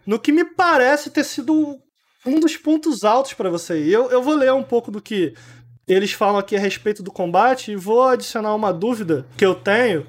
[0.06, 1.80] No que me parece ter sido
[2.26, 3.76] um dos pontos altos para você.
[3.88, 5.34] Eu, eu vou ler um pouco do que
[5.88, 10.06] eles falam aqui a respeito do combate e vou adicionar uma dúvida que eu tenho,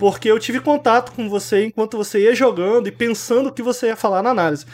[0.00, 3.86] porque eu tive contato com você enquanto você ia jogando e pensando o que você
[3.86, 4.66] ia falar na análise.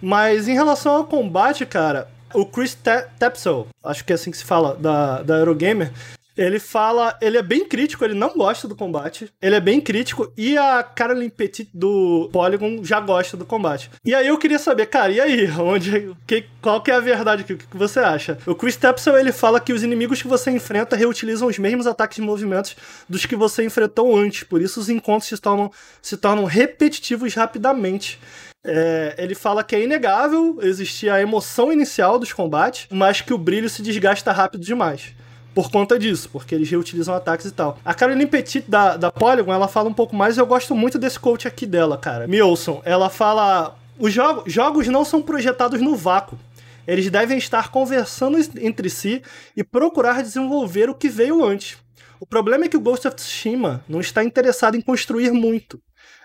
[0.00, 2.76] Mas em relação ao combate, cara, o Chris
[3.18, 5.92] Tapsell, acho que é assim que se fala, da, da Eurogamer,
[6.36, 9.30] Ele fala, ele é bem crítico, ele não gosta do combate.
[9.42, 13.90] Ele é bem crítico e a Caroline Petit do Polygon já gosta do combate.
[14.02, 17.42] E aí eu queria saber, cara, e aí, onde que, qual que é a verdade?
[17.42, 18.38] O que, você acha?
[18.46, 22.16] O Chris Tepsel, ele fala que os inimigos que você enfrenta reutilizam os mesmos ataques
[22.16, 22.74] e movimentos
[23.06, 25.70] dos que você enfrentou antes, por isso os encontros se tornam,
[26.00, 28.18] se tornam repetitivos rapidamente.
[28.64, 33.38] É, ele fala que é inegável existir a emoção inicial dos combates, mas que o
[33.38, 35.14] brilho se desgasta rápido demais.
[35.54, 37.78] Por conta disso, porque eles reutilizam ataques e tal.
[37.84, 41.18] A Caroline Petit da, da Polygon, ela fala um pouco mais, eu gosto muito desse
[41.18, 42.28] coach aqui dela, cara.
[42.28, 42.80] Me ouçam.
[42.84, 46.38] Ela fala: os jogo, jogos não são projetados no vácuo.
[46.86, 49.22] Eles devem estar conversando entre si
[49.56, 51.78] e procurar desenvolver o que veio antes.
[52.18, 55.80] O problema é que o Ghost of Tsushima não está interessado em construir muito.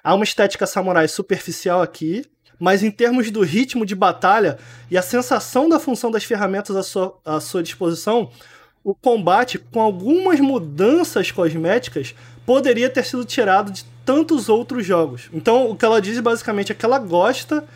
[0.05, 2.23] Há uma estética samurai superficial aqui,
[2.59, 4.59] mas em termos do ritmo de batalha
[4.91, 8.29] e a sensação da função das ferramentas à sua, à sua disposição,
[8.83, 12.13] o combate, com algumas mudanças cosméticas,
[12.45, 15.27] poderia ter sido tirado de tantos outros jogos.
[15.33, 17.67] Então, o que ela diz basicamente é que ela gosta,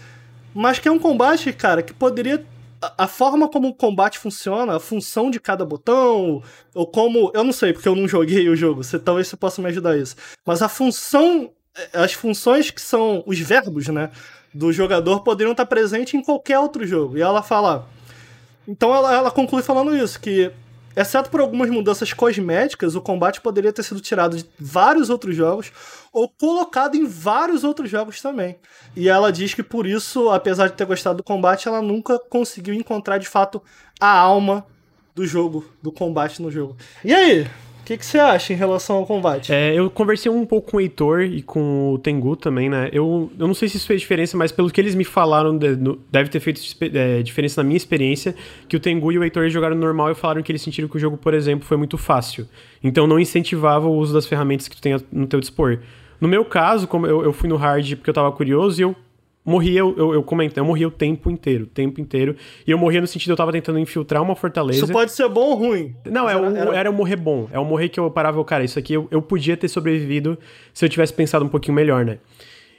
[0.54, 2.46] mas que é um combate, cara, que poderia
[2.96, 6.44] a forma como o combate funciona, a função de cada botão,
[6.76, 7.32] ou como.
[7.34, 9.98] Eu não sei, porque eu não joguei o jogo, você, talvez você possa me ajudar
[9.98, 10.16] isso.
[10.46, 11.52] Mas a função
[11.94, 14.10] as funções que são os verbos, né,
[14.54, 17.18] do jogador poderiam estar presentes em qualquer outro jogo.
[17.18, 17.88] E ela fala.
[18.68, 20.52] Então ela, ela conclui falando isso, que
[20.96, 25.72] exceto por algumas mudanças cosméticas, o combate poderia ter sido tirado de vários outros jogos
[26.12, 28.58] ou colocado em vários outros jogos também.
[28.96, 32.74] E ela diz que por isso, apesar de ter gostado do combate, ela nunca conseguiu
[32.74, 33.62] encontrar de fato
[34.00, 34.66] a alma
[35.16, 36.76] do jogo, do combate no jogo.
[37.04, 37.48] E aí?
[37.90, 39.52] Que, que você acha em relação ao combate?
[39.52, 42.90] É, eu conversei um pouco com o Heitor e com o Tengu também, né?
[42.94, 45.76] Eu, eu não sei se isso fez diferença, mas pelo que eles me falaram, de,
[45.76, 48.36] no, deve ter feito é, diferença na minha experiência,
[48.68, 51.00] que o Tengu e o Heitor jogaram normal e falaram que eles sentiram que o
[51.00, 52.48] jogo, por exemplo, foi muito fácil.
[52.84, 55.80] Então não incentivava o uso das ferramentas que tu tem no teu dispor.
[56.22, 58.96] No meu caso, como eu, eu fui no hard porque eu tava curioso e eu
[59.50, 62.36] morria, eu, eu, eu comentei, eu morria o tempo inteiro, o tempo inteiro.
[62.66, 64.84] E eu morria no sentido, eu tava tentando infiltrar uma fortaleza.
[64.84, 65.96] Isso pode ser bom ou ruim?
[66.06, 66.76] Não, é o, era...
[66.78, 67.48] era o morrer bom.
[67.52, 70.38] É o morrer que eu parava, cara, isso aqui eu, eu podia ter sobrevivido
[70.74, 72.20] se eu tivesse pensado um pouquinho melhor, né?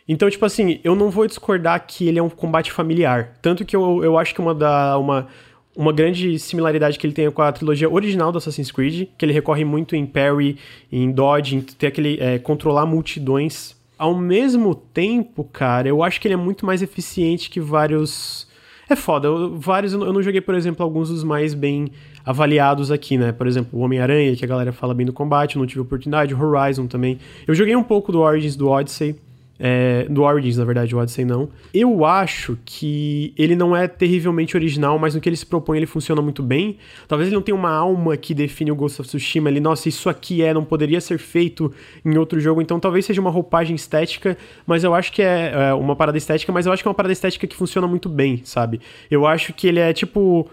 [0.08, 3.34] Então, tipo assim, eu não vou discordar que ele é um combate familiar.
[3.40, 4.98] Tanto que eu, eu acho que uma da.
[4.98, 5.28] Uma,
[5.76, 9.32] uma grande similaridade que ele tem com a trilogia original do Assassin's Creed, que ele
[9.32, 10.58] recorre muito em parry,
[10.90, 12.18] em dodge, em ter aquele.
[12.20, 17.50] É, controlar multidões ao mesmo tempo, cara, eu acho que ele é muito mais eficiente
[17.50, 18.48] que vários.
[18.88, 19.92] É foda, eu, vários.
[19.92, 21.92] Eu não joguei, por exemplo, alguns dos mais bem
[22.24, 23.30] avaliados aqui, né?
[23.30, 26.34] Por exemplo, o Homem-Aranha, que a galera fala bem do combate, eu não tive oportunidade,
[26.34, 27.18] Horizon também.
[27.46, 29.16] Eu joguei um pouco do Origins do Odyssey.
[29.62, 31.50] É, do Origins, na verdade, o Odyssey não.
[31.74, 35.86] Eu acho que ele não é terrivelmente original, mas no que ele se propõe ele
[35.86, 36.78] funciona muito bem.
[37.06, 39.50] Talvez ele não tenha uma alma que define o Ghost of Tsushima.
[39.50, 41.70] Ele, nossa, isso aqui é, não poderia ser feito
[42.02, 42.62] em outro jogo.
[42.62, 44.34] Então talvez seja uma roupagem estética,
[44.66, 46.94] mas eu acho que é, é uma parada estética, mas eu acho que é uma
[46.94, 48.80] parada estética que funciona muito bem, sabe?
[49.10, 50.48] Eu acho que ele é tipo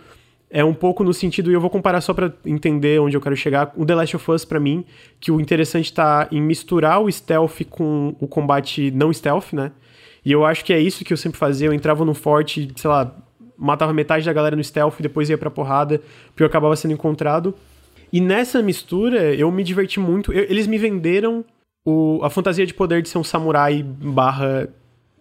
[0.49, 3.35] é um pouco no sentido, e eu vou comparar só para entender onde eu quero
[3.35, 4.85] chegar, o The Last of Us para mim,
[5.19, 9.71] que o interessante tá em misturar o stealth com o combate não stealth, né?
[10.23, 12.89] E eu acho que é isso que eu sempre fazia, eu entrava no forte, sei
[12.89, 13.15] lá,
[13.57, 16.93] matava metade da galera no stealth e depois ia pra porrada, porque eu acabava sendo
[16.93, 17.53] encontrado.
[18.11, 20.31] E nessa mistura, eu me diverti muito.
[20.31, 21.43] Eu, eles me venderam
[21.85, 24.69] o, a fantasia de poder de ser um samurai barra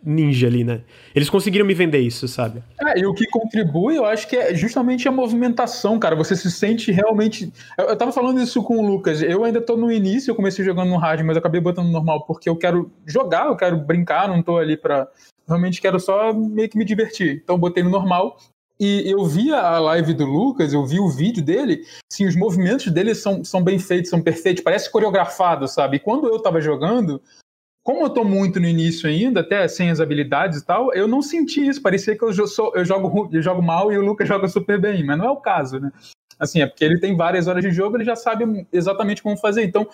[0.07, 0.83] ninja ali, né?
[1.13, 2.63] Eles conseguiram me vender isso, sabe?
[2.81, 6.15] É, e o que contribui, eu acho que é justamente a movimentação, cara.
[6.15, 7.53] Você se sente realmente.
[7.77, 9.21] Eu, eu tava falando isso com o Lucas.
[9.21, 12.25] Eu ainda tô no início, eu comecei jogando no rádio, mas acabei botando no normal
[12.25, 15.09] porque eu quero jogar, eu quero brincar, não tô ali pra.
[15.47, 17.41] Realmente quero só meio que me divertir.
[17.43, 18.37] Então botei no normal.
[18.79, 21.83] E eu vi a live do Lucas, eu vi o vídeo dele,
[22.13, 25.97] sim, os movimentos dele são, são bem feitos, são perfeitos, parece coreografado, sabe?
[25.97, 27.23] E quando eu tava jogando,
[27.87, 31.23] como eu tô muito no início ainda, até sem as habilidades e tal, eu não
[31.23, 31.81] senti isso.
[31.81, 35.05] Parecia que eu, sou, eu, jogo, eu jogo mal e o Lucas joga super bem,
[35.05, 35.93] mas não é o caso, né?
[36.37, 39.63] Assim, é porque ele tem várias horas de jogo, ele já sabe exatamente como fazer.
[39.63, 39.87] Então,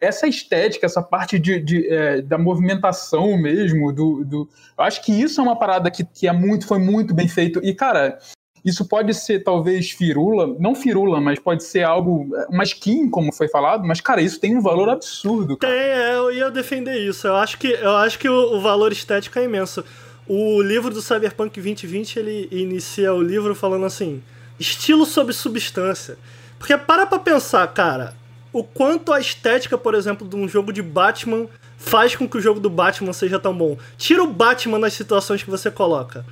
[0.00, 4.48] essa estética, essa parte de, de é, da movimentação mesmo, do, do,
[4.78, 7.60] eu acho que isso é uma parada que, que é muito, foi muito bem feito.
[7.64, 8.20] E, cara,
[8.64, 13.48] isso pode ser talvez firula, não firula, mas pode ser algo, uma skin, como foi
[13.48, 15.56] falado, mas cara, isso tem um valor absurdo.
[15.56, 15.72] Cara.
[15.72, 17.26] Tem, é, eu ia defender isso.
[17.26, 19.84] Eu acho que, eu acho que o, o valor estético é imenso.
[20.28, 24.22] O livro do Cyberpunk 2020, ele inicia o livro falando assim:
[24.58, 26.18] estilo sobre substância.
[26.58, 28.14] Porque para pra pensar, cara,
[28.52, 31.46] o quanto a estética, por exemplo, de um jogo de Batman
[31.78, 33.78] faz com que o jogo do Batman seja tão bom.
[33.96, 36.26] Tira o Batman nas situações que você coloca.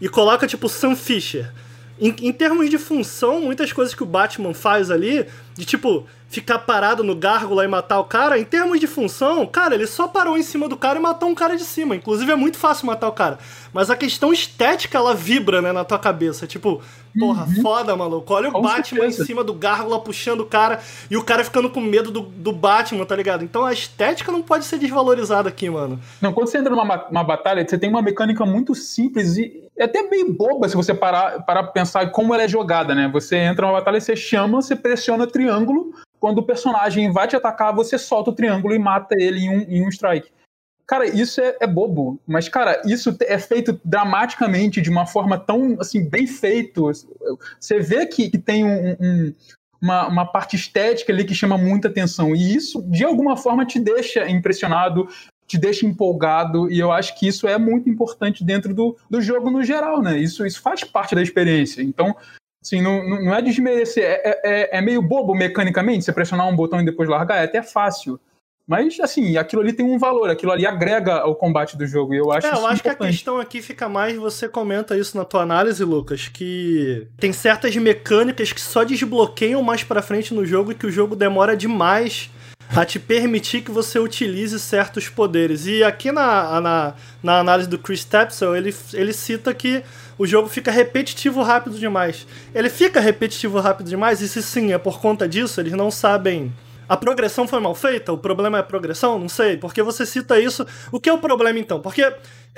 [0.00, 1.52] E coloca, tipo, Sam Fisher
[2.00, 6.60] em, em, termos de função, muitas coisas que o Batman faz ali de tipo, ficar
[6.60, 10.38] parado no gárgula e matar o cara, em termos de função, cara, ele só parou
[10.38, 11.96] em cima do cara e matou um cara de cima.
[11.96, 13.38] Inclusive é muito fácil matar o cara.
[13.72, 16.46] Mas a questão estética, ela vibra, né, na tua cabeça.
[16.46, 16.82] Tipo,
[17.18, 17.62] porra, uhum.
[17.62, 18.32] foda, maluco.
[18.32, 19.22] Olha com o Batman certeza.
[19.22, 22.52] em cima do gárgula puxando o cara e o cara ficando com medo do, do
[22.52, 23.44] Batman, tá ligado?
[23.44, 25.98] Então a estética não pode ser desvalorizada aqui, mano.
[26.20, 29.84] Não, quando você entra numa uma batalha, você tem uma mecânica muito simples e é
[29.84, 33.08] até meio boba se você parar para pensar como ela é jogada, né?
[33.12, 37.74] Você entra numa batalha, você chama, você pressiona triângulo, quando o personagem vai te atacar,
[37.74, 40.30] você solta o triângulo e mata ele em um, em um strike.
[40.88, 45.76] Cara, isso é, é, bobo, mas, cara, isso é feito dramaticamente, de uma forma tão,
[45.78, 46.90] assim, bem feito.
[47.60, 49.34] Você vê que, que tem um, um,
[49.82, 53.78] uma, uma parte estética ali que chama muita atenção, e isso, de alguma forma, te
[53.78, 55.06] deixa impressionado,
[55.46, 59.50] te deixa empolgado, e eu acho que isso é muito importante dentro do, do jogo
[59.50, 60.16] no geral, né?
[60.16, 61.82] Isso, isso faz parte da experiência.
[61.82, 62.16] Então,
[62.60, 66.80] Assim, não, não é desmerecer, é, é, é, meio bobo mecanicamente, você pressionar um botão
[66.80, 68.20] e depois largar, é até fácil.
[68.68, 72.18] Mas, assim, aquilo ali tem um valor, aquilo ali agrega ao combate do jogo, e
[72.18, 72.98] eu acho É, eu acho importante.
[72.98, 77.32] que a questão aqui fica mais, você comenta isso na tua análise, Lucas, que tem
[77.32, 81.56] certas mecânicas que só desbloqueiam mais pra frente no jogo e que o jogo demora
[81.56, 82.28] demais
[82.76, 85.66] a te permitir que você utilize certos poderes.
[85.66, 89.82] E aqui na, na, na análise do Chris Tapsell, ele, ele cita que
[90.18, 92.26] o jogo fica repetitivo rápido demais.
[92.54, 96.52] Ele fica repetitivo rápido demais, e se sim é por conta disso, eles não sabem.
[96.88, 98.12] A progressão foi mal feita?
[98.12, 99.18] O problema é a progressão?
[99.18, 99.56] Não sei.
[99.56, 100.66] Porque você cita isso.
[100.90, 101.80] O que é o problema então?
[101.80, 102.10] Porque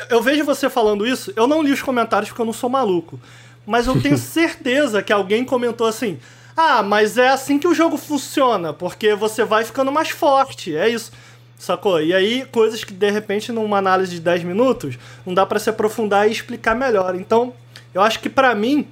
[0.09, 3.19] eu vejo você falando isso, eu não li os comentários porque eu não sou maluco.
[3.67, 6.19] Mas eu tenho certeza que alguém comentou assim:
[6.57, 10.77] ah, mas é assim que o jogo funciona, porque você vai ficando mais forte.
[10.77, 11.11] É isso.
[11.59, 12.01] Sacou?
[12.01, 15.69] E aí, coisas que de repente, numa análise de 10 minutos, não dá para se
[15.69, 17.15] aprofundar e explicar melhor.
[17.15, 17.53] Então,
[17.93, 18.89] eu acho que para mim,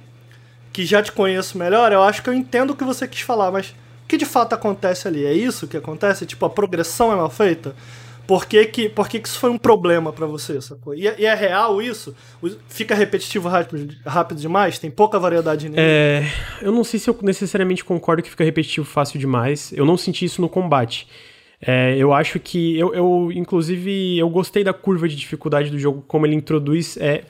[0.71, 3.49] que já te conheço melhor, eu acho que eu entendo o que você quis falar,
[3.51, 3.73] mas
[4.09, 5.23] que de fato acontece ali?
[5.23, 6.25] É isso que acontece?
[6.25, 7.75] Tipo, a progressão é mal feita?
[8.25, 10.95] Por que, que, por que, que isso foi um problema para você, sacou?
[10.95, 12.15] E, e, é real isso?
[12.67, 14.79] Fica repetitivo rápido, rápido demais?
[14.79, 15.81] Tem pouca variedade nele?
[15.81, 16.25] É,
[16.61, 19.71] eu não sei se eu necessariamente concordo que fica repetitivo fácil demais.
[19.73, 21.07] Eu não senti isso no combate.
[21.61, 22.77] É, eu acho que.
[22.77, 26.97] Eu, eu, inclusive, eu gostei da curva de dificuldade do jogo, como ele introduz.
[26.97, 27.23] É,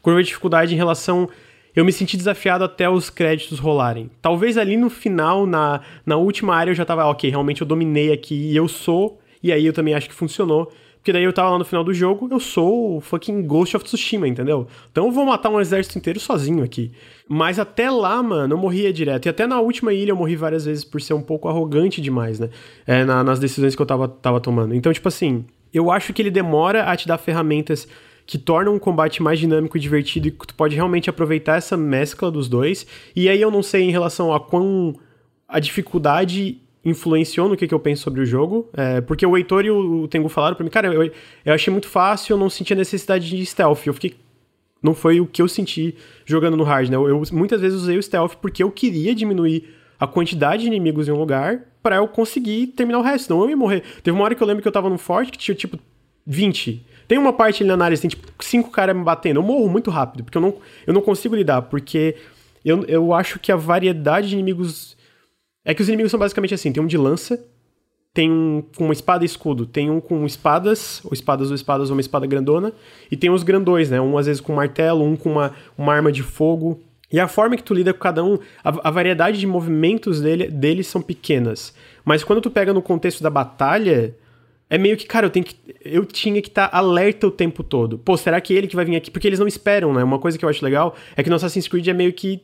[0.00, 1.28] curva de dificuldade em relação.
[1.74, 4.10] Eu me senti desafiado até os créditos rolarem.
[4.20, 8.12] Talvez ali no final, na, na última área, eu já tava, ok, realmente eu dominei
[8.12, 9.20] aqui e eu sou.
[9.42, 10.72] E aí eu também acho que funcionou.
[11.00, 13.84] Porque daí eu tava lá no final do jogo, eu sou o fucking Ghost of
[13.86, 14.66] Tsushima, entendeu?
[14.92, 16.92] Então eu vou matar um exército inteiro sozinho aqui.
[17.26, 19.24] Mas até lá, mano, eu morria direto.
[19.24, 22.38] E até na última ilha eu morri várias vezes por ser um pouco arrogante demais,
[22.38, 22.50] né?
[22.86, 24.74] É, na, nas decisões que eu tava, tava tomando.
[24.74, 27.88] Então, tipo assim, eu acho que ele demora a te dar ferramentas
[28.30, 31.76] que tornam um combate mais dinâmico e divertido e que tu pode realmente aproveitar essa
[31.76, 32.86] mescla dos dois.
[33.16, 34.94] E aí eu não sei em relação a quão
[35.48, 38.68] a dificuldade influenciou no que, que eu penso sobre o jogo.
[38.72, 41.10] É, porque o Heitor e o Tengu falaram pra mim, cara, eu,
[41.44, 43.84] eu achei muito fácil, eu não senti a necessidade de stealth.
[43.84, 44.14] Eu fiquei.
[44.80, 46.94] Não foi o que eu senti jogando no hard, né?
[46.94, 51.08] Eu, eu muitas vezes usei o stealth porque eu queria diminuir a quantidade de inimigos
[51.08, 53.82] em um lugar para eu conseguir terminar o resto, senão eu ia morrer.
[54.04, 55.76] Teve uma hora que eu lembro que eu tava num forte que tinha tipo
[56.24, 56.86] 20.
[57.10, 59.40] Tem uma parte ali na análise, tem tipo 5 caras me batendo.
[59.40, 60.54] Eu morro muito rápido, porque eu não,
[60.86, 62.14] eu não consigo lidar, porque
[62.64, 64.96] eu, eu acho que a variedade de inimigos
[65.64, 67.44] é que os inimigos são basicamente assim: tem um de lança,
[68.14, 71.90] tem um com uma espada e escudo, tem um com espadas, ou espadas ou espadas,
[71.90, 72.72] ou uma espada grandona,
[73.10, 74.00] e tem os grandões, né?
[74.00, 76.80] Um às vezes com martelo, um com uma, uma arma de fogo.
[77.12, 80.46] E a forma que tu lida com cada um, a, a variedade de movimentos dele,
[80.46, 81.74] deles são pequenas.
[82.04, 84.14] Mas quando tu pega no contexto da batalha,
[84.70, 85.56] é meio que, cara, eu tenho que.
[85.84, 87.98] Eu tinha que estar tá alerta o tempo todo.
[87.98, 89.10] Pô, será que ele que vai vir aqui?
[89.10, 90.04] Porque eles não esperam, né?
[90.04, 92.40] Uma coisa que eu acho legal é que no Assassin's Creed é meio que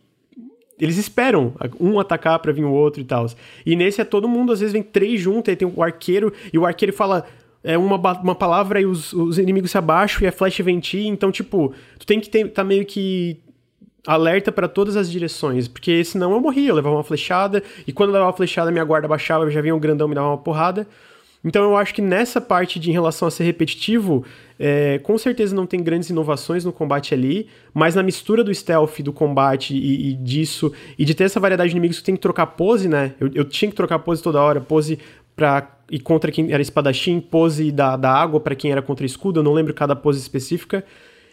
[0.78, 3.26] eles esperam um atacar para vir o outro e tal.
[3.64, 6.58] E nesse é todo mundo, às vezes vem três juntos, aí tem o arqueiro, e
[6.58, 7.24] o arqueiro fala
[7.62, 11.32] é uma, uma palavra e os, os inimigos se abaixam e a flash ventia, então,
[11.32, 13.40] tipo, tu tem que estar tá meio que
[14.06, 18.10] alerta para todas as direções, porque senão eu morria, eu levava uma flechada, e quando
[18.10, 20.86] eu levava uma flechada, minha guarda baixava, já vinha um grandão me dava uma porrada.
[21.46, 24.24] Então eu acho que nessa parte de em relação a ser repetitivo,
[24.58, 29.00] é, com certeza não tem grandes inovações no combate ali, mas na mistura do stealth,
[29.00, 32.20] do combate e, e disso, e de ter essa variedade de inimigos que tem que
[32.20, 33.14] trocar pose, né?
[33.20, 34.98] Eu, eu tinha que trocar pose toda hora, pose
[35.36, 39.38] pra ir contra quem era espadachim, pose da, da água para quem era contra escudo,
[39.38, 40.84] eu não lembro cada pose específica.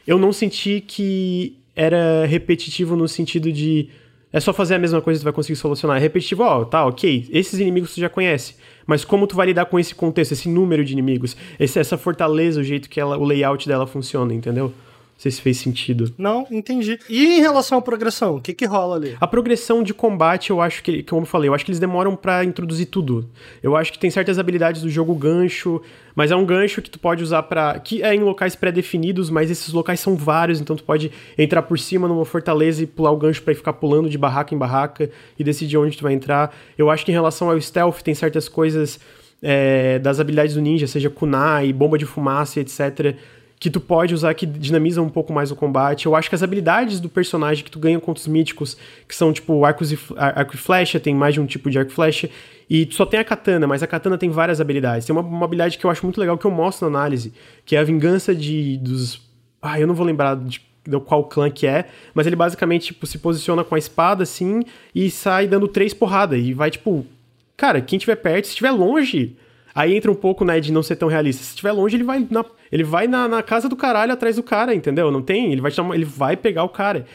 [0.05, 3.89] Eu não senti que era repetitivo no sentido de
[4.33, 5.97] é só fazer a mesma coisa e tu vai conseguir solucionar.
[5.97, 8.55] É repetitivo, ó, oh, tá, ok, esses inimigos tu já conhece,
[8.85, 12.59] mas como tu vai lidar com esse contexto, esse número de inimigos, esse, essa fortaleza,
[12.59, 14.73] o jeito que ela, o layout dela funciona, entendeu?
[15.17, 16.13] Sei se fez sentido.
[16.17, 16.99] Não, entendi.
[17.09, 19.15] E em relação à progressão, o que que rola ali?
[19.21, 22.15] A progressão de combate, eu acho que, como eu falei, eu acho que eles demoram
[22.15, 23.29] para introduzir tudo.
[23.61, 25.81] Eu acho que tem certas habilidades do jogo gancho,
[26.15, 29.49] mas é um gancho que tu pode usar para que é em locais pré-definidos, mas
[29.49, 33.17] esses locais são vários, então tu pode entrar por cima numa fortaleza e pular o
[33.17, 36.53] gancho para ficar pulando de barraca em barraca e decidir onde tu vai entrar.
[36.77, 38.99] Eu acho que em relação ao stealth tem certas coisas
[39.41, 43.15] é, das habilidades do ninja, seja kunai, bomba de fumaça, etc
[43.63, 46.05] que tu pode usar que dinamiza um pouco mais o combate.
[46.05, 48.75] Eu acho que as habilidades do personagem que tu ganha contra os míticos,
[49.07, 51.89] que são tipo arcos e, arco e flecha, tem mais de um tipo de arco
[51.89, 52.29] e flecha,
[52.69, 55.07] e tu só tem a katana, mas a katana tem várias habilidades.
[55.07, 57.33] Tem uma, uma habilidade que eu acho muito legal que eu mostro na análise,
[57.65, 59.21] que é a vingança de dos.
[59.61, 63.07] Ah, eu não vou lembrar de do qual clã que é, mas ele basicamente tipo,
[63.07, 67.07] se posiciona com a espada assim e sai dando três porradas e vai tipo,
[67.55, 69.37] cara, quem tiver perto, se estiver longe,
[69.75, 71.43] Aí entra um pouco, né, de não ser tão realista.
[71.43, 74.43] Se estiver longe, ele vai na, ele vai na, na, casa do caralho atrás do
[74.43, 75.11] cara, entendeu?
[75.11, 77.05] Não tem, ele vai, ele vai pegar o cara.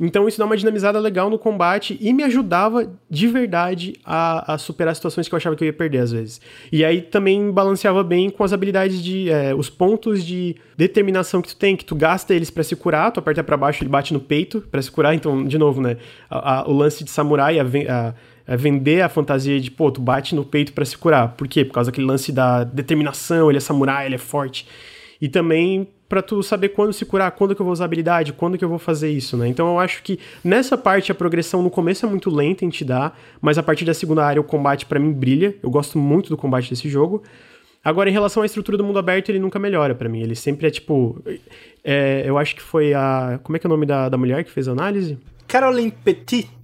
[0.00, 4.58] Então isso dá uma dinamizada legal no combate e me ajudava de verdade a, a,
[4.58, 6.40] superar situações que eu achava que eu ia perder às vezes.
[6.70, 9.28] E aí também balanceava bem com as habilidades de.
[9.28, 13.10] É, os pontos de determinação que tu tem, que tu gasta eles para se curar,
[13.10, 15.14] tu aperta para baixo ele bate no peito para se curar.
[15.14, 15.96] Então, de novo, né?
[16.30, 18.14] A, a, o lance de samurai, a,
[18.48, 21.36] é vender a fantasia de, pô, tu bate no peito para se curar.
[21.36, 21.66] Por quê?
[21.66, 24.66] Por causa daquele lance da determinação, ele é samurai, ele é forte.
[25.20, 28.56] E também para tu saber quando se curar, quando que eu vou usar habilidade, quando
[28.56, 29.46] que eu vou fazer isso, né?
[29.46, 32.82] Então eu acho que nessa parte a progressão no começo é muito lenta em te
[32.82, 35.54] dar, mas a partir da segunda área o combate para mim brilha.
[35.62, 37.22] Eu gosto muito do combate desse jogo.
[37.84, 40.20] Agora, em relação à estrutura do mundo aberto, ele nunca melhora para mim.
[40.20, 41.22] Ele sempre é tipo.
[41.84, 43.38] É, eu acho que foi a.
[43.42, 45.18] Como é que é o nome da, da mulher que fez a análise?
[45.46, 46.57] Caroline Petit.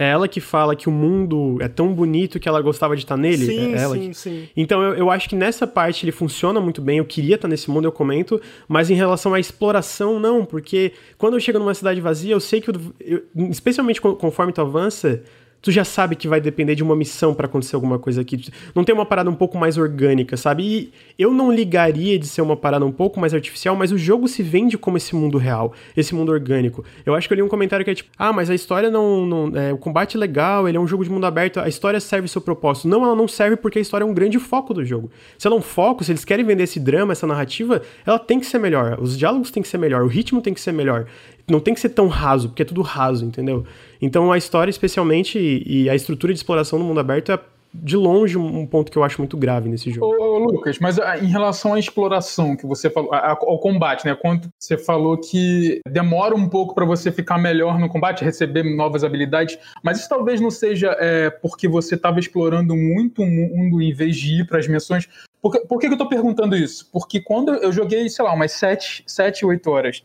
[0.00, 3.18] É ela que fala que o mundo é tão bonito que ela gostava de estar
[3.18, 3.44] nele?
[3.44, 4.14] Sim, é sim, que...
[4.14, 4.48] sim.
[4.56, 6.96] Então eu, eu acho que nessa parte ele funciona muito bem.
[6.96, 8.40] Eu queria estar nesse mundo, eu comento.
[8.66, 10.42] Mas em relação à exploração, não.
[10.46, 14.62] Porque quando eu chego numa cidade vazia, eu sei que, eu, eu, especialmente conforme tu
[14.62, 15.22] avança,
[15.62, 18.40] tu já sabe que vai depender de uma missão para acontecer alguma coisa aqui.
[18.74, 20.62] Não tem uma parada um pouco mais orgânica, sabe?
[20.62, 24.26] E eu não ligaria de ser uma parada um pouco mais artificial, mas o jogo
[24.28, 26.84] se vende como esse mundo real, esse mundo orgânico.
[27.04, 29.26] Eu acho que eu li um comentário que é tipo, ah, mas a história não.
[29.26, 32.00] não é, o combate é legal, ele é um jogo de mundo aberto, a história
[32.00, 32.88] serve seu propósito.
[32.88, 35.10] Não, ela não serve porque a história é um grande foco do jogo.
[35.38, 38.40] Se ela é um foco, se eles querem vender esse drama, essa narrativa, ela tem
[38.40, 38.98] que ser melhor.
[39.00, 41.06] Os diálogos têm que ser melhor, o ritmo tem que ser melhor.
[41.48, 43.66] Não tem que ser tão raso, porque é tudo raso, entendeu?
[44.00, 47.38] Então a história, especialmente, e a estrutura de exploração no mundo aberto é
[47.72, 50.06] de longe um ponto que eu acho muito grave nesse jogo.
[50.06, 54.16] Ô, Lucas, mas ah, em relação à exploração que você falou, ao combate, né?
[54.20, 59.04] Quando você falou que demora um pouco para você ficar melhor no combate, receber novas
[59.04, 63.92] habilidades, mas isso talvez não seja é, porque você estava explorando muito o mundo em
[63.92, 65.08] vez de ir para as missões.
[65.40, 66.88] Por, que, por que, eu tô perguntando isso?
[66.92, 70.02] Porque quando eu joguei, sei lá, umas 7, 7 8 horas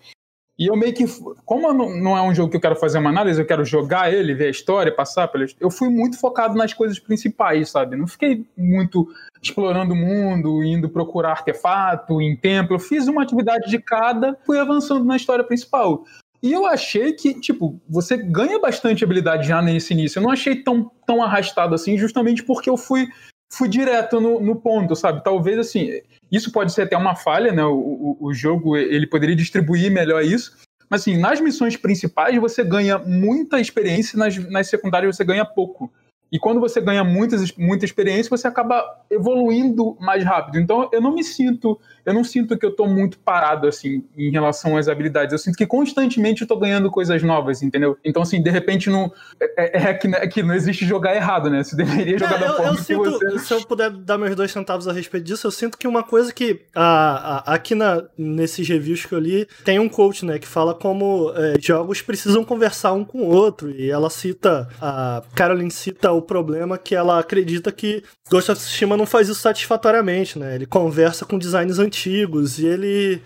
[0.58, 1.06] e eu meio que,
[1.46, 4.34] como não é um jogo que eu quero fazer uma análise, eu quero jogar ele,
[4.34, 5.54] ver a história, passar pelas.
[5.60, 7.98] Eu fui muito focado nas coisas principais, sabe?
[7.98, 9.06] Não fiquei muito
[9.42, 12.76] explorando o mundo, indo procurar artefato em templo.
[12.76, 16.06] Eu fiz uma atividade de cada, fui avançando na história principal.
[16.42, 20.20] E eu achei que, tipo, você ganha bastante habilidade já nesse início.
[20.20, 23.08] Eu não achei tão, tão arrastado assim, justamente porque eu fui
[23.52, 25.24] fui direto no, no, ponto, sabe?
[25.24, 27.64] Talvez assim, isso pode ser até uma falha, né?
[27.64, 30.58] O, o, o, jogo ele poderia distribuir melhor isso.
[30.90, 35.92] Mas assim, nas missões principais você ganha muita experiência, nas, nas secundárias você ganha pouco.
[36.32, 40.60] E quando você ganha muitas, muita experiência, você acaba evoluindo mais rápido.
[40.60, 44.30] Então eu não me sinto eu não sinto que eu tô muito parado, assim, em
[44.30, 45.34] relação às habilidades.
[45.34, 47.98] Eu sinto que constantemente eu tô ganhando coisas novas, entendeu?
[48.06, 51.50] Então, assim, de repente, não, é, é, é que, é que não existe jogar errado,
[51.50, 51.64] né?
[51.64, 53.40] Você deveria jogar da eu, forma eu sinto, você...
[53.40, 56.32] Se eu puder dar meus dois centavos a respeito disso, eu sinto que uma coisa
[56.32, 60.48] que a, a, aqui na, nesses reviews que eu li, tem um coach, né, que
[60.48, 63.72] fala como é, jogos precisam conversar um com o outro.
[63.72, 68.96] E ela cita, a Caroline cita o problema que ela acredita que Ghost of Tsushima
[68.96, 70.54] não faz isso satisfatoriamente, né?
[70.54, 73.22] Ele conversa com designs antigos antigos e ele,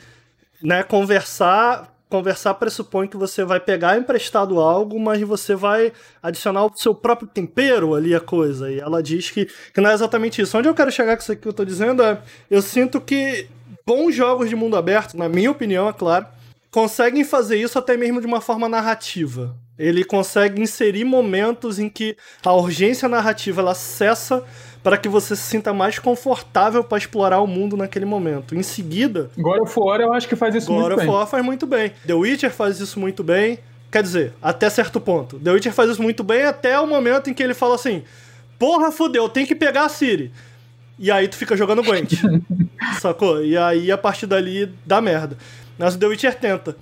[0.61, 5.93] né, conversar conversar pressupõe que você vai pegar emprestado algo, mas você vai
[6.23, 8.71] adicionar o seu próprio tempero ali a coisa.
[8.71, 10.57] E ela diz que, que não é exatamente isso.
[10.57, 13.47] Onde eu quero chegar com isso aqui que eu tô dizendo é, eu sinto que
[13.85, 16.25] bons jogos de mundo aberto, na minha opinião, é claro,
[16.71, 19.55] conseguem fazer isso até mesmo de uma forma narrativa.
[19.77, 24.43] Ele consegue inserir momentos em que a urgência narrativa ela cessa
[24.83, 28.55] para que você se sinta mais confortável para explorar o mundo naquele momento.
[28.55, 29.29] Em seguida.
[29.37, 30.95] God of War eu acho que faz isso muito bem.
[30.95, 31.91] God of War faz muito bem.
[32.05, 33.59] The Witcher faz isso muito bem.
[33.91, 35.39] Quer dizer, até certo ponto.
[35.39, 38.03] The Witcher faz isso muito bem até o momento em que ele fala assim:
[38.57, 40.31] Porra, fudeu, tem que pegar a Siri.
[40.97, 42.13] e aí tu fica jogando Gwent.
[43.01, 43.43] sacou?
[43.43, 45.37] E aí a partir dali dá merda.
[45.77, 46.75] Mas o The Witcher tenta.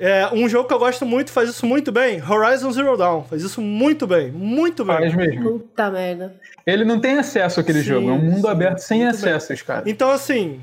[0.00, 3.22] É, um jogo que eu gosto muito, faz isso muito bem, Horizon Zero Dawn.
[3.24, 4.96] Faz isso muito bem, muito bem.
[4.96, 5.58] Faz mesmo.
[5.60, 6.34] Puta merda.
[6.66, 9.32] Ele não tem acesso àquele Sim, jogo, é um mundo sim, aberto sem muito bem.
[9.34, 9.82] acessos, cara.
[9.84, 10.58] Então, assim,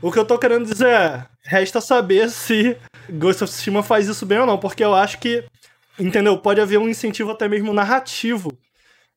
[0.00, 2.74] o que eu tô querendo dizer é, resta saber se
[3.10, 5.44] Ghost of Tsushima faz isso bem ou não, porque eu acho que,
[5.98, 6.38] entendeu?
[6.38, 8.50] Pode haver um incentivo até mesmo narrativo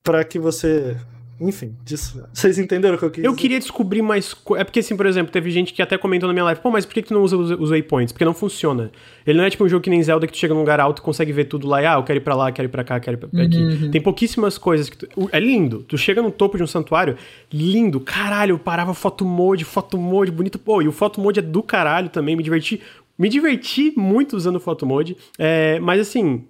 [0.04, 0.98] pra que você...
[1.40, 2.24] Enfim, disso.
[2.34, 3.42] Vocês entenderam o que eu quis Eu dizer?
[3.42, 4.34] queria descobrir mais.
[4.34, 6.72] co- É porque, assim, por exemplo, teve gente que até comentou na minha live: pô,
[6.72, 8.12] mas por que que tu não usa os, os waypoints?
[8.12, 8.92] Porque não funciona.
[9.26, 11.00] Ele não é tipo um jogo que nem Zelda que tu chega num lugar alto
[11.00, 12.84] e consegue ver tudo lá e, ah, eu quero ir pra lá, quero ir pra
[12.84, 13.90] cá, quero ir pra aqui.
[13.90, 15.08] Tem pouquíssimas coisas que tu...
[15.32, 15.84] É lindo.
[15.88, 17.16] Tu chega no topo de um santuário,
[17.54, 20.58] lindo, caralho, eu parava foto mode, foto mode, bonito.
[20.58, 22.82] Pô, e o foto mode é do caralho também, me diverti.
[23.20, 25.16] Me diverti muito usando o photo mode.
[25.38, 26.46] É, mas assim.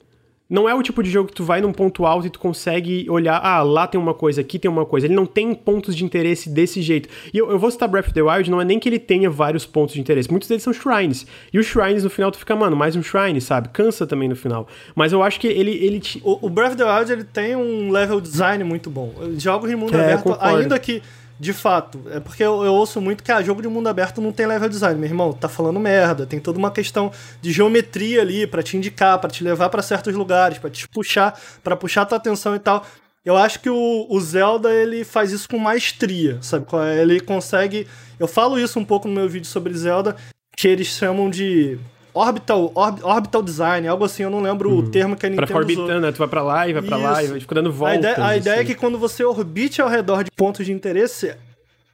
[0.49, 3.05] Não é o tipo de jogo que tu vai num ponto alto e tu consegue
[3.09, 5.05] olhar, ah, lá tem uma coisa, aqui tem uma coisa.
[5.05, 7.09] Ele não tem pontos de interesse desse jeito.
[7.33, 9.29] E eu, eu vou citar Breath of the Wild, não é nem que ele tenha
[9.29, 10.31] vários pontos de interesse.
[10.31, 11.27] Muitos deles são shrines.
[11.51, 13.67] E os shrines no final tu fica, mano, mais um shrine, sabe?
[13.69, 14.67] Cansa também no final.
[14.95, 17.55] Mas eu acho que ele, ele te, O, o Breath of the Wild ele tem
[17.55, 19.13] um level design muito bom.
[19.37, 20.55] Jogos de mundo É, aberto, concordo.
[20.57, 21.01] ainda que,
[21.39, 24.31] de fato, é porque eu, eu ouço muito que ah, jogo de mundo aberto não
[24.31, 24.99] tem level design.
[24.99, 26.25] Meu irmão, tá falando merda.
[26.25, 27.11] Tem toda uma questão
[27.41, 31.39] de geometria ali pra te indicar, pra te levar pra certos lugares, pra te puxar,
[31.63, 32.83] pra puxar tua atenção e tal.
[33.23, 36.65] Eu acho que o, o Zelda ele faz isso com maestria, sabe?
[36.85, 37.01] é?
[37.01, 37.87] Ele consegue.
[38.19, 40.15] Eu falo isso um pouco no meu vídeo sobre Zelda,
[40.55, 41.77] que eles chamam de
[42.17, 45.47] orbital, orb- orbital design, algo assim, eu não lembro o termo que a pra Nintendo
[45.47, 45.75] ficar usou.
[45.83, 46.11] orbitando, né?
[46.11, 47.31] Tu vai pra lá e vai pra lá e Isso.
[47.33, 47.95] vai ficar dando voltas.
[47.95, 48.67] A ideia, a ideia é assim.
[48.67, 51.33] que quando você orbite ao redor de pontos de interesse,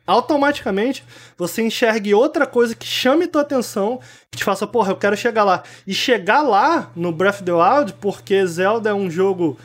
[0.06, 1.04] automaticamente
[1.38, 4.00] você enxergue outra coisa que chame tua atenção,
[4.32, 5.64] que te faça, porra, eu quero chegar lá.
[5.88, 9.58] E chegar lá no Breath of the Wild, porque Zelda é um jogo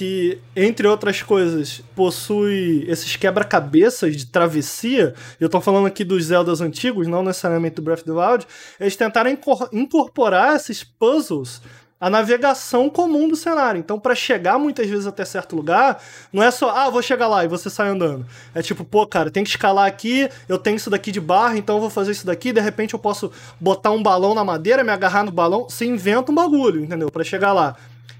[0.00, 5.12] que, entre outras coisas, possui esses quebra-cabeças de travessia.
[5.38, 8.46] Eu tô falando aqui dos Zeldas antigos, não necessariamente do Breath of the Wild.
[8.80, 11.60] Eles tentaram incor- incorporar esses puzzles
[12.00, 13.78] à navegação comum do cenário.
[13.78, 17.44] Então, para chegar muitas vezes até certo lugar, não é só, ah, vou chegar lá
[17.44, 18.24] e você sai andando.
[18.54, 21.76] É tipo, pô, cara, tem que escalar aqui, eu tenho isso daqui de barra, então
[21.76, 23.30] eu vou fazer isso daqui, de repente eu posso
[23.60, 27.10] botar um balão na madeira, me agarrar no balão, você inventa um bagulho, entendeu?
[27.10, 27.76] Para chegar lá.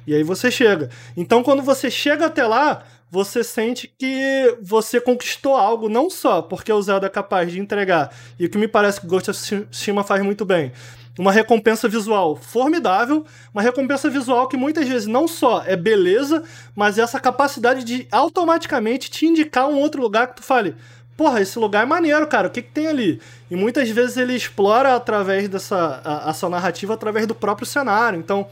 [0.07, 0.90] E aí você chega.
[1.16, 6.72] Então, quando você chega até lá, você sente que você conquistou algo, não só porque
[6.72, 10.05] o Zelda é capaz de entregar, e o que me parece que Ghost of Tsushima
[10.05, 10.72] faz muito bem,
[11.18, 16.44] uma recompensa visual formidável, uma recompensa visual que muitas vezes não só é beleza,
[16.74, 20.76] mas é essa capacidade de automaticamente te indicar um outro lugar que tu fale,
[21.16, 23.20] porra, esse lugar é maneiro, cara, o que, que tem ali?
[23.51, 28.18] E muitas vezes ele explora através dessa a, a sua narrativa, através do próprio cenário.
[28.18, 28.48] Então,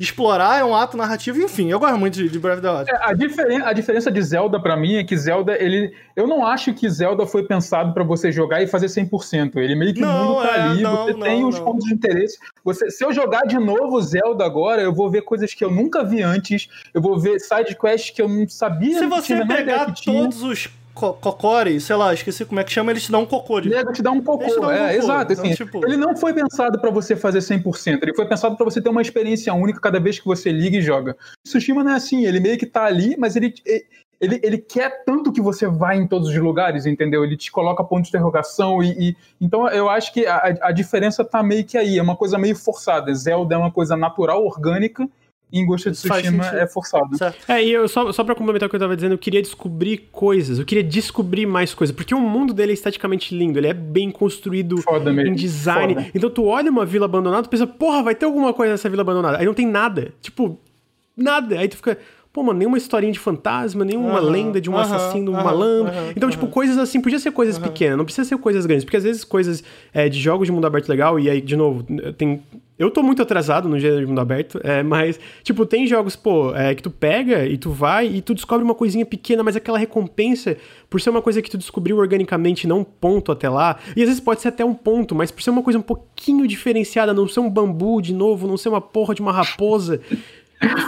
[0.00, 2.90] explorar é um ato narrativo, enfim, eu gosto muito de, de Breath of the Wild.
[2.90, 5.94] É, a, diferen a diferença de Zelda pra mim é que Zelda, ele.
[6.16, 9.56] Eu não acho que Zelda foi pensado pra você jogar e fazer 100%.
[9.56, 11.84] Ele meio que Não, o mundo tá é, ali, não, você não, tem os pontos
[11.84, 12.38] de interesse.
[12.64, 16.02] Você, se eu jogar de novo Zelda agora, eu vou ver coisas que eu nunca
[16.02, 16.68] vi antes.
[16.94, 20.66] Eu vou ver side quests que eu não sabia Se que você pegar todos os
[21.00, 23.60] co cocores, sei lá, esqueci como é que chama, eles te dão um cocô.
[23.60, 24.44] de- Nego te dá um cocô.
[24.60, 25.02] Dão um é, cocô.
[25.04, 25.32] exato.
[25.32, 28.02] Então, Assim, tipo- Ele não foi pensado pra você fazer 100%.
[28.02, 30.82] Ele foi pensado pra você ter uma experiência única cada vez que você liga e
[30.82, 31.16] joga.
[31.44, 32.26] Tsushima não é assim.
[32.26, 33.54] Ele meio que tá ali, mas ele,
[34.20, 37.24] ele, ele quer tanto que você vá em todos os lugares, entendeu?
[37.24, 41.24] Ele te coloca ponto de interrogação e, e- então eu acho que a, a diferença
[41.24, 41.98] tá meio que aí.
[41.98, 43.14] É uma coisa meio forçada.
[43.14, 45.08] Zelda é uma coisa natural, orgânica.
[45.52, 47.16] E em Ghost of Faz Tsushima é forçado.
[47.16, 47.50] Certo.
[47.50, 50.08] É, e eu só, só pra complementar o que eu tava dizendo, eu queria descobrir
[50.12, 53.74] coisas, eu queria descobrir mais coisas, porque o mundo dele é esteticamente lindo, ele é
[53.74, 55.32] bem construído Foda mesmo.
[55.32, 55.94] em design.
[55.94, 56.10] Foda.
[56.14, 59.02] Então tu olha uma vila abandonada, tu pensa, porra, vai ter alguma coisa nessa vila
[59.02, 59.38] abandonada.
[59.38, 60.12] Aí não tem nada.
[60.20, 60.58] Tipo,
[61.16, 61.58] nada.
[61.58, 61.98] Aí tu fica.
[62.32, 65.92] Pô, mano, nenhuma historinha de fantasma, nenhuma lenda de um assassino aham, malandro.
[66.16, 68.84] então, tipo, coisas assim, podia ser coisas pequenas, não precisa ser coisas grandes.
[68.84, 71.84] Porque às vezes coisas é, de jogos de mundo aberto legal, e aí, de novo,
[72.16, 72.40] tem.
[72.78, 76.54] Eu tô muito atrasado no gênero de mundo aberto, é, mas, tipo, tem jogos, pô,
[76.54, 79.76] é, que tu pega e tu vai e tu descobre uma coisinha pequena, mas aquela
[79.76, 80.56] recompensa,
[80.88, 84.08] por ser uma coisa que tu descobriu organicamente, não um ponto até lá, e às
[84.08, 87.28] vezes pode ser até um ponto, mas por ser uma coisa um pouquinho diferenciada, não
[87.28, 90.00] ser um bambu de novo, não ser uma porra de uma raposa,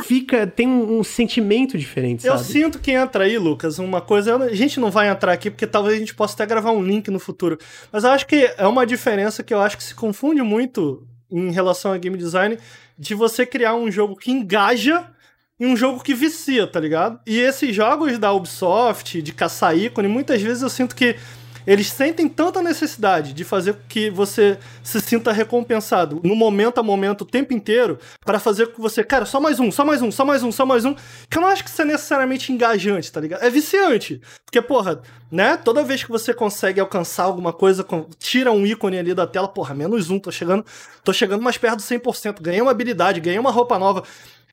[0.04, 2.50] fica, tem um, um sentimento diferente, Eu sabe?
[2.50, 4.36] sinto que entra aí, Lucas, uma coisa.
[4.36, 7.10] A gente não vai entrar aqui porque talvez a gente possa até gravar um link
[7.10, 7.58] no futuro.
[7.90, 11.50] Mas eu acho que é uma diferença que eu acho que se confunde muito em
[11.50, 12.58] relação a game design
[12.98, 15.06] de você criar um jogo que engaja
[15.58, 17.20] e um jogo que vicia, tá ligado?
[17.26, 21.16] E esses jogos da Ubisoft, de caçar ícone, muitas vezes eu sinto que
[21.66, 27.22] eles sentem tanta necessidade de fazer que você se sinta recompensado no momento a momento,
[27.22, 30.10] o tempo inteiro, para fazer com que você, cara, só mais um, só mais um,
[30.10, 30.94] só mais um, só mais um,
[31.28, 33.42] que eu não acho que isso é necessariamente engajante, tá ligado?
[33.42, 34.20] É viciante.
[34.44, 35.00] Porque, porra,
[35.30, 35.56] né?
[35.56, 37.86] Toda vez que você consegue alcançar alguma coisa,
[38.18, 40.64] tira um ícone ali da tela, porra, menos um, tô chegando,
[41.02, 44.02] tô chegando mais perto do 100%, ganhei uma habilidade, ganhei uma roupa nova.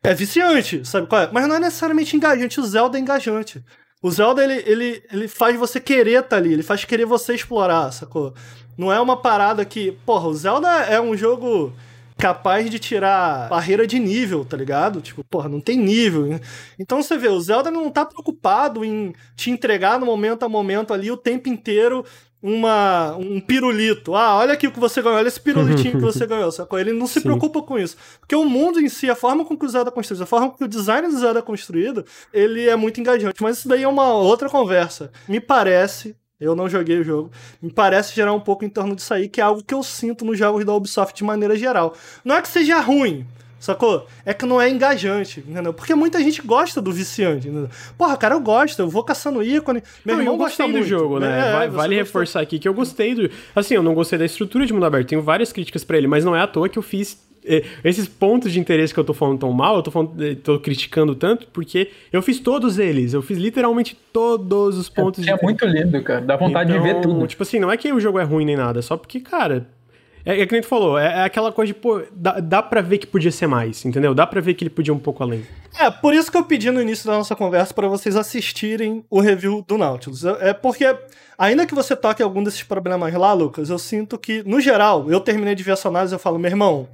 [0.02, 1.30] É viciante, sabe qual é?
[1.32, 3.62] Mas não é necessariamente engajante, o Zelda é engajante.
[4.02, 7.92] O Zelda, ele, ele, ele faz você querer tá ali, ele faz querer você explorar,
[7.92, 8.34] sacou?
[8.78, 9.92] Não é uma parada que.
[10.06, 11.74] Porra, o Zelda é um jogo
[12.18, 15.02] capaz de tirar barreira de nível, tá ligado?
[15.02, 16.40] Tipo, porra, não tem nível.
[16.78, 20.94] Então você vê, o Zelda não tá preocupado em te entregar no momento a momento
[20.94, 22.06] ali o tempo inteiro
[22.42, 24.16] uma, um pirulito.
[24.16, 26.80] Ah, olha aqui o que você ganhou, olha esse pirulitinho que você ganhou, sacou?
[26.80, 27.22] Ele não se Sim.
[27.22, 27.98] preocupa com isso.
[28.20, 30.50] Porque o mundo em si, a forma com que o Zelda é construído, a forma
[30.50, 33.42] com que o design do Zelda é construído, ele é muito engajante.
[33.44, 35.12] Mas isso daí é uma outra conversa.
[35.28, 37.32] Me parece, eu não joguei o jogo,
[37.62, 40.24] me parece gerar um pouco em torno disso aí, que é algo que eu sinto
[40.24, 41.94] nos jogos da Ubisoft de maneira geral.
[42.24, 43.28] Não é que seja ruim,
[43.60, 44.08] Sacou?
[44.26, 45.74] É que não é engajante, entendeu?
[45.74, 47.70] Porque muita gente gosta do viciante, entendeu?
[47.98, 49.84] Porra, cara, eu gosto, eu vou caçando ícone.
[50.06, 51.50] Meu não, irmão eu gostei do jogo, né?
[51.50, 53.30] É, vale, vale reforçar aqui que eu gostei do.
[53.56, 55.10] Assim, eu não gostei da estrutura de mundo aberto.
[55.10, 58.08] Tenho várias críticas para ele, mas não é à toa que eu fiz é, esses
[58.08, 61.16] pontos de interesse que eu tô falando tão mal, eu tô, falando, é, tô criticando
[61.16, 63.14] tanto, porque eu fiz todos eles.
[63.14, 66.22] Eu fiz literalmente todos os pontos é, de É muito lindo, cara.
[66.22, 67.28] Dá vontade então, de ver então, tudo.
[67.28, 69.68] Tipo assim, não é que o jogo é ruim nem nada, é só porque, cara,
[70.26, 72.82] é, é que nem tu falou, é, é, aquela coisa de, pô, dá, dá pra
[72.82, 74.14] ver que podia ser mais, entendeu?
[74.14, 75.46] Dá pra ver que ele podia um pouco além.
[75.78, 79.20] É, por isso que eu pedi no início da nossa conversa para vocês assistirem o
[79.20, 80.26] review do Nautilus.
[80.26, 80.96] É porque,
[81.38, 85.20] ainda que você toque algum desses problemas lá, Lucas, eu sinto que, no geral, eu
[85.20, 86.88] terminei de ver essa análise e eu falo, meu irmão,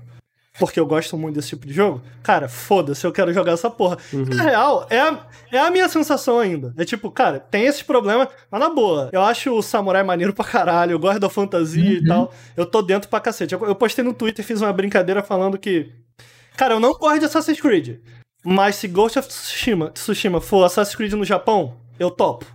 [0.57, 3.97] porque eu gosto muito desse tipo de jogo, cara, foda-se, eu quero jogar essa porra.
[4.13, 4.25] Uhum.
[4.25, 5.19] Na real, é a,
[5.51, 6.73] é a minha sensação ainda.
[6.77, 9.09] É tipo, cara, tem esses problemas, mas na boa.
[9.11, 11.91] Eu acho o Samurai maneiro pra caralho, eu gosto da fantasia uhum.
[11.91, 12.33] e tal.
[12.55, 13.53] Eu tô dentro pra cacete.
[13.53, 15.91] Eu, eu postei no Twitter, fiz uma brincadeira falando que.
[16.55, 17.99] Cara, eu não gosto de Assassin's Creed.
[18.43, 22.45] Mas se Ghost of Tsushima, Tsushima for Assassin's Creed no Japão, eu topo.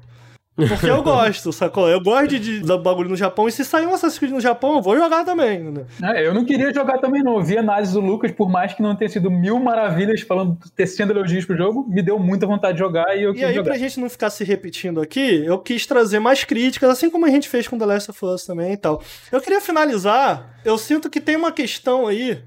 [0.69, 1.89] Porque eu gosto, sacou?
[1.89, 3.49] Eu gosto de, dar bagulho no Japão.
[3.49, 5.61] E se sair um Assassin's Creed no Japão, eu vou jogar também.
[5.61, 5.85] Né?
[6.03, 7.39] É, eu não queria jogar também, não.
[7.39, 10.59] Eu vi a análise do Lucas, por mais que não tenha sido mil maravilhas falando,
[10.75, 13.71] tecendo elogios pro jogo, me deu muita vontade de jogar e eu E aí, jogar.
[13.71, 17.31] pra gente não ficar se repetindo aqui, eu quis trazer mais críticas, assim como a
[17.31, 19.03] gente fez com The Last of Us também e tal.
[19.31, 22.43] Eu queria finalizar, eu sinto que tem uma questão aí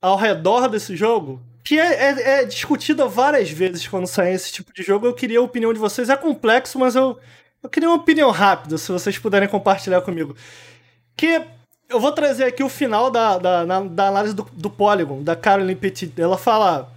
[0.00, 4.70] ao redor desse jogo que é, é, é, discutida várias vezes quando sai esse tipo
[4.74, 5.06] de jogo.
[5.06, 6.10] Eu queria a opinião de vocês.
[6.10, 7.18] É complexo, mas eu,
[7.64, 10.36] eu queria uma opinião rápida, se vocês puderem compartilhar comigo.
[11.16, 11.42] Que
[11.88, 15.74] eu vou trazer aqui o final da, da, da análise do, do Polygon, da Caroline
[15.74, 16.12] Petit.
[16.18, 16.92] Ela fala: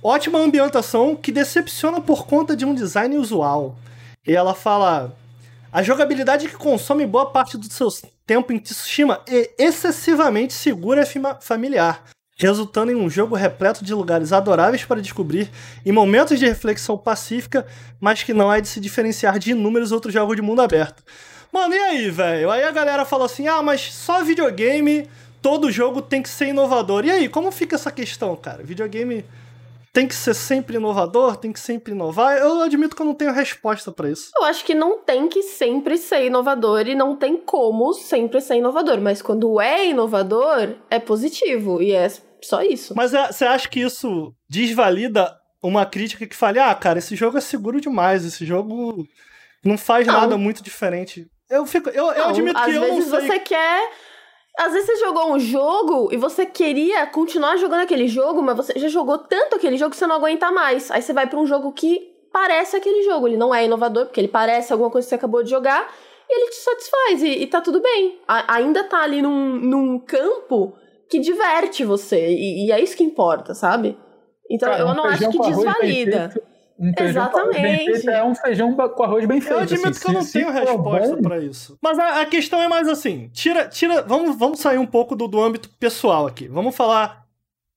[0.00, 3.74] ótima ambientação que decepciona por conta de um design usual.
[4.24, 5.12] E ela fala:
[5.72, 7.88] a jogabilidade que consome boa parte do seu
[8.24, 12.04] tempo em Tsushima é excessivamente segura e familiar
[12.46, 15.50] resultando em um jogo repleto de lugares adoráveis para descobrir
[15.84, 17.66] e momentos de reflexão pacífica,
[18.00, 21.02] mas que não é de se diferenciar de inúmeros outros jogos de mundo aberto.
[21.52, 22.50] Mano, e aí, velho?
[22.50, 25.08] Aí a galera fala assim: ah, mas só videogame,
[25.42, 27.04] todo jogo tem que ser inovador.
[27.04, 28.62] E aí, como fica essa questão, cara?
[28.62, 29.24] Videogame
[29.92, 32.36] tem que ser sempre inovador, tem que sempre inovar.
[32.38, 34.30] Eu admito que eu não tenho resposta para isso.
[34.36, 38.56] Eu acho que não tem que sempre ser inovador e não tem como sempre ser
[38.56, 42.08] inovador, mas quando é inovador, é positivo e é
[42.42, 42.94] só isso.
[42.96, 47.36] Mas é, você acha que isso desvalida uma crítica que fale, ah, cara, esse jogo
[47.36, 49.04] é seguro demais, esse jogo
[49.64, 50.14] não faz não.
[50.14, 51.26] nada muito diferente.
[51.50, 52.90] Eu fico, eu, não, eu admito que eu não sei.
[52.90, 53.90] Às vezes você quer
[54.60, 58.78] às vezes você jogou um jogo e você queria continuar jogando aquele jogo, mas você
[58.78, 60.90] já jogou tanto aquele jogo que você não aguenta mais.
[60.90, 63.26] Aí você vai para um jogo que parece aquele jogo.
[63.26, 65.90] Ele não é inovador, porque ele parece alguma coisa que você acabou de jogar,
[66.28, 68.18] e ele te satisfaz, e, e tá tudo bem.
[68.28, 70.74] A, ainda tá ali num, num campo
[71.08, 72.28] que diverte você.
[72.28, 73.96] E, e é isso que importa, sabe?
[74.50, 76.34] Então Cara, eu não acho que desvalida.
[76.80, 78.08] Um Exatamente.
[78.08, 79.52] é um feijão com arroz bem feito.
[79.52, 81.78] Eu admito assim, que eu não se, tenho se resposta para isso.
[81.82, 85.28] Mas a, a, questão é mais assim: tira, tira, vamos, vamos sair um pouco do,
[85.28, 86.48] do âmbito pessoal aqui.
[86.48, 87.20] Vamos falar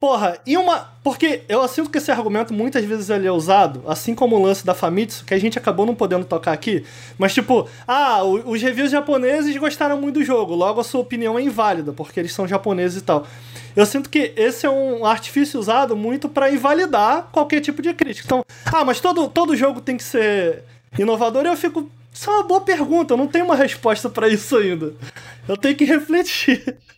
[0.03, 0.91] Porra, e uma.
[1.01, 4.65] Porque eu sinto que esse argumento muitas vezes ele é usado, assim como o lance
[4.65, 6.85] da Famitsu, que a gente acabou não podendo tocar aqui.
[7.17, 11.41] Mas, tipo, ah, os reviews japoneses gostaram muito do jogo, logo a sua opinião é
[11.41, 13.25] inválida, porque eles são japoneses e tal.
[13.75, 18.25] Eu sinto que esse é um artifício usado muito para invalidar qualquer tipo de crítica.
[18.25, 20.63] Então, ah, mas todo, todo jogo tem que ser
[20.97, 21.89] inovador, e eu fico.
[22.11, 24.93] Isso é uma boa pergunta, eu não tenho uma resposta para isso ainda.
[25.47, 26.77] Eu tenho que refletir.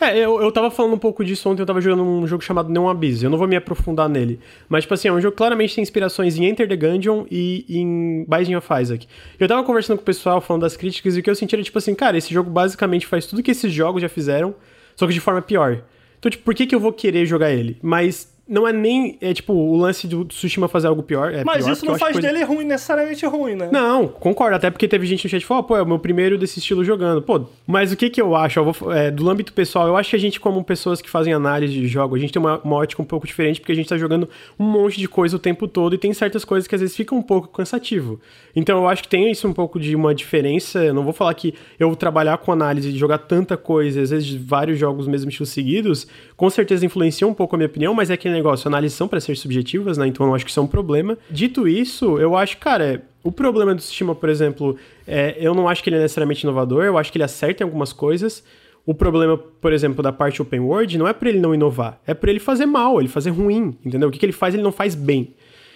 [0.00, 2.68] É, eu, eu tava falando um pouco disso ontem, eu tava jogando um jogo chamado
[2.68, 4.38] Neon Abyss, eu não vou me aprofundar nele.
[4.68, 7.64] Mas, tipo assim, é um jogo que claramente tem inspirações em Enter the Gungeon e
[7.68, 9.08] em Binding of Isaac.
[9.40, 11.64] Eu tava conversando com o pessoal, falando das críticas, e o que eu senti era,
[11.64, 14.54] tipo assim, cara, esse jogo basicamente faz tudo que esses jogos já fizeram,
[14.94, 15.82] só que de forma pior.
[16.18, 17.78] Então, tipo, por que, que eu vou querer jogar ele?
[17.82, 21.34] Mas não é nem, é tipo, o lance do Tsushima fazer algo pior.
[21.34, 22.26] É Mas pior, isso não faz coisa...
[22.26, 23.68] dele ruim, necessariamente ruim, né?
[23.70, 24.56] Não, concordo.
[24.56, 26.82] Até porque teve gente no chat que falou, pô, é o meu primeiro desse estilo
[26.82, 27.20] jogando.
[27.20, 28.58] Pô, mas o que que eu acho?
[28.58, 31.34] Eu vou, é, do âmbito pessoal, eu acho que a gente, como pessoas que fazem
[31.34, 33.88] análise de jogo, a gente tem uma, uma ótica um pouco diferente, porque a gente
[33.88, 34.26] tá jogando
[34.58, 37.18] um monte de coisa o tempo todo e tem certas coisas que às vezes ficam
[37.18, 38.18] um pouco cansativo.
[38.56, 40.82] Então eu acho que tem isso um pouco de uma diferença.
[40.82, 44.32] Eu não vou falar que eu trabalhar com análise de jogar tanta coisa, às vezes
[44.34, 48.14] vários jogos mesmo estilo seguidos, com certeza influencia um pouco a minha opinião, mas é
[48.14, 50.06] aquele negócio, análise são para ser subjetivas, né?
[50.06, 51.18] Então eu acho que isso é um problema.
[51.30, 54.76] Dito isso, eu acho, cara, o problema do sistema, por exemplo,
[55.06, 57.66] é, eu não acho que ele é necessariamente inovador, eu acho que ele acerta em
[57.66, 58.42] algumas coisas.
[58.86, 62.14] O problema, por exemplo, da parte open world não é por ele não inovar, é
[62.14, 64.08] por ele fazer mal, ele fazer ruim, entendeu?
[64.08, 65.34] O que, que ele faz, ele não faz bem.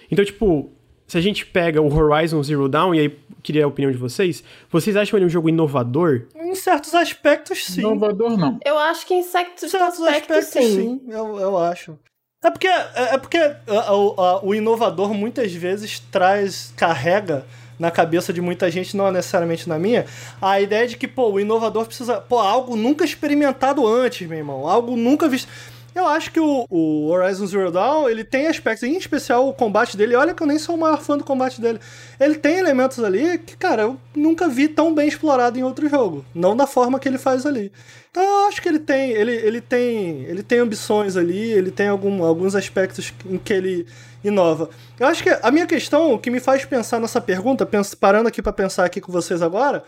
[0.09, 0.71] Então, tipo,
[1.05, 4.43] se a gente pega o Horizon Zero Dawn, e aí queria a opinião de vocês,
[4.69, 6.23] vocês acham ele um jogo inovador?
[6.35, 7.81] Em certos aspectos, sim.
[7.81, 8.57] Inovador, não.
[8.65, 10.75] Eu acho que em certos, certos aspectos, aspectos, sim.
[10.75, 11.99] sim, eu, eu acho.
[12.43, 17.45] É porque, é é porque a- a- a- o inovador muitas vezes traz, carrega
[17.79, 20.05] na cabeça de muita gente, não necessariamente na minha,
[20.41, 24.67] a ideia de que, pô, o inovador precisa, pô, algo nunca experimentado antes, meu irmão,
[24.69, 25.47] algo nunca visto.
[25.95, 29.95] Eu acho que o, o Horizon Zero Dawn, ele tem aspectos, em especial o combate
[29.95, 31.79] dele, olha que eu nem sou o maior fã do combate dele.
[32.19, 36.25] Ele tem elementos ali que, cara, eu nunca vi tão bem explorado em outro jogo,
[36.33, 37.71] não da forma que ele faz ali.
[38.09, 41.87] Então eu acho que ele tem, ele, ele tem, ele tem ambições ali, ele tem
[41.87, 43.87] algum, alguns aspectos em que ele
[44.23, 44.69] inova.
[44.99, 47.67] Eu acho que a minha questão, o que me faz pensar nessa pergunta,
[47.99, 49.83] parando aqui pra pensar aqui com vocês agora,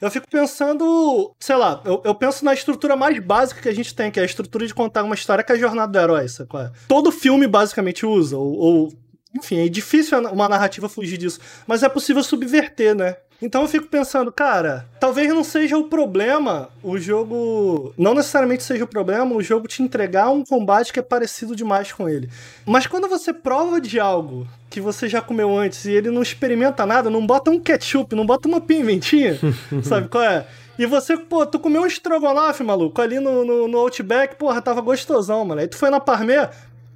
[0.00, 3.94] eu fico pensando, sei lá, eu, eu penso na estrutura mais básica que a gente
[3.94, 6.28] tem, que é a estrutura de contar uma história que é a jornada do herói,
[6.28, 6.68] sacou?
[6.88, 8.92] Todo filme basicamente usa, ou, ou
[9.36, 13.16] enfim, é difícil uma narrativa fugir disso, mas é possível subverter, né?
[13.44, 17.92] Então eu fico pensando, cara, talvez não seja o problema o jogo.
[17.98, 21.92] Não necessariamente seja o problema o jogo te entregar um combate que é parecido demais
[21.92, 22.30] com ele.
[22.64, 26.86] Mas quando você prova de algo que você já comeu antes e ele não experimenta
[26.86, 29.38] nada, não bota um ketchup, não bota uma pimentinha,
[29.84, 30.46] sabe qual é?
[30.78, 34.80] E você, pô, tu comeu um estrogonofe, maluco, ali no, no, no Outback, porra, tava
[34.80, 35.60] gostosão, mano.
[35.60, 36.48] Aí tu foi na Parmê,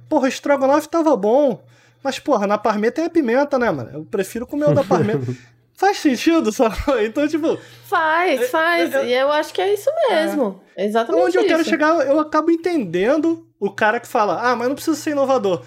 [0.09, 1.61] porra, o estrogonofe tava bom.
[2.03, 3.89] Mas, porra, na Parmê tem a pimenta, né, mano?
[3.93, 5.13] Eu prefiro comer o da Parmê.
[5.79, 6.75] Faz sentido, sabe?
[7.05, 8.93] Então, tipo, Faz, faz.
[8.93, 10.61] é- E eu acho que é isso mesmo.
[10.75, 11.69] É exatamente onde eu quero isso.
[11.69, 15.61] chegar, eu acabo entendendo o cara que fala, ah, mas não precisa ser inovador.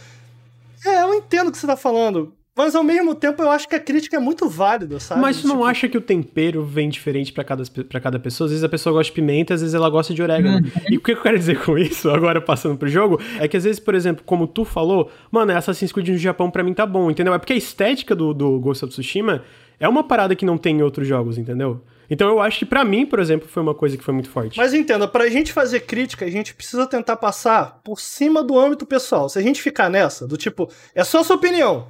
[0.84, 2.34] É, eu entendo o que você tá falando.
[2.54, 5.22] Mas ao mesmo tempo eu acho que a crítica é muito válida, sabe?
[5.22, 8.44] Mas tu não Tipo, acha que o tempero vem diferente pra cada, pra cada pessoa?
[8.46, 10.60] Às vezes a pessoa gosta de pimenta, às vezes ela gosta de orégano.
[10.90, 13.64] E o que eu quero dizer com isso, agora passando pro jogo, é que às
[13.64, 17.10] vezes, por exemplo, como tu falou, mano, Assassin's Creed no Japão pra mim tá bom,
[17.10, 17.32] entendeu?
[17.32, 19.42] É porque a estética do, do Ghost of Tsushima
[19.82, 21.82] é uma parada que não tem em outros jogos, entendeu?
[22.08, 24.56] Então eu acho que pra mim, por exemplo, foi uma coisa que foi muito forte.
[24.58, 28.84] Mas entenda, pra gente fazer crítica, a gente precisa tentar passar por cima do âmbito
[28.86, 29.28] pessoal.
[29.28, 31.86] Se a gente ficar nessa, do tipo, é só sua opinião,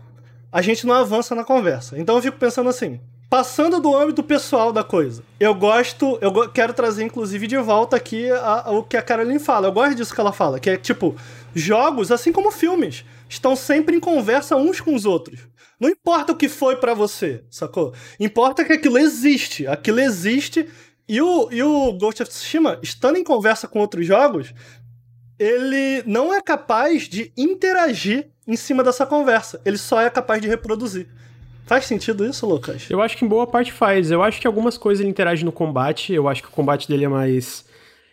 [0.51, 1.99] a gente não avança na conversa.
[1.99, 6.72] Então eu fico pensando assim, passando do âmbito pessoal da coisa, eu gosto, eu quero
[6.72, 9.66] trazer inclusive de volta aqui a- a- o que a Caroline fala.
[9.68, 11.16] Eu gosto disso que ela fala, que é tipo,
[11.55, 15.40] jogos, assim como filmes, estão sempre em conversa uns com os outros.
[15.83, 17.93] Não importa o que foi pra você, sacou?
[18.20, 19.66] Importa que aquilo existe.
[19.66, 20.68] Aquilo existe
[21.09, 24.55] e o, e o Ghost of Tsushima, estando em conversa com outros jogos,
[25.37, 29.61] ele não é capaz de interagir em cima dessa conversa.
[29.64, 31.09] Ele só é capaz de reproduzir.
[31.66, 32.89] Faz sentido isso, Lucas?
[32.89, 34.09] Eu acho que em boa parte faz.
[34.12, 36.12] Eu acho que algumas coisas ele interage no combate.
[36.12, 37.64] Eu acho que o combate dele é mais.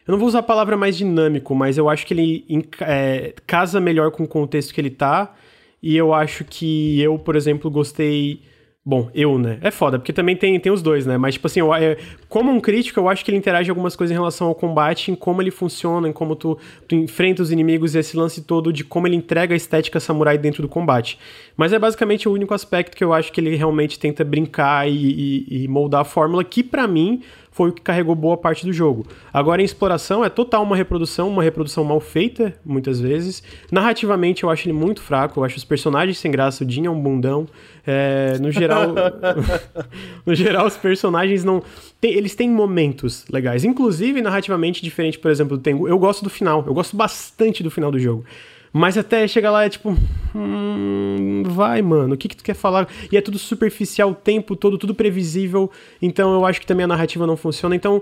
[0.08, 3.80] Eu não vou usar a palavra mais dinâmico, mas eu acho que ele é, casa
[3.80, 5.36] melhor com o contexto que ele tá.
[5.82, 8.42] E eu acho que eu, por exemplo, gostei.
[8.86, 9.60] Bom, eu, né?
[9.62, 11.16] É foda, porque também tem, tem os dois, né?
[11.18, 11.96] Mas, tipo assim, eu, é,
[12.28, 15.16] como um crítico, eu acho que ele interage algumas coisas em relação ao combate, em
[15.16, 16.58] como ele funciona, em como tu,
[16.88, 20.38] tu enfrenta os inimigos e esse lance todo de como ele entrega a estética samurai
[20.40, 21.20] dentro do combate.
[21.56, 24.94] Mas é basicamente o único aspecto que eu acho que ele realmente tenta brincar e,
[24.96, 27.22] e- e moldar a fórmula, que pra mim
[27.52, 29.06] foi o que carregou boa parte do jogo.
[29.34, 33.44] Agora, em exploração, é total uma reprodução, uma reprodução mal feita, muitas vezes.
[33.72, 36.90] Narrativamente, eu acho ele muito fraco, eu acho os personagens sem graça, o Jin é
[36.90, 37.48] um bundão.
[37.86, 38.94] É, no geral,
[40.26, 41.62] no geral, os personagens não.
[42.00, 43.64] tem- eles têm momentos legais.
[43.66, 45.88] Inclusive, narrativamente, diferente, por exemplo, do Tengu.
[45.88, 46.64] Eu gosto do final.
[46.68, 48.24] Eu gosto bastante do final do jogo.
[48.72, 49.96] Mas até chegar lá é tipo.
[50.36, 52.14] Hum, vai, mano.
[52.14, 52.88] O que, que tu quer falar?
[53.12, 55.72] E é tudo superficial o tempo todo, tudo previsível.
[56.02, 57.76] Então eu acho que também a narrativa não funciona.
[57.76, 58.02] Então.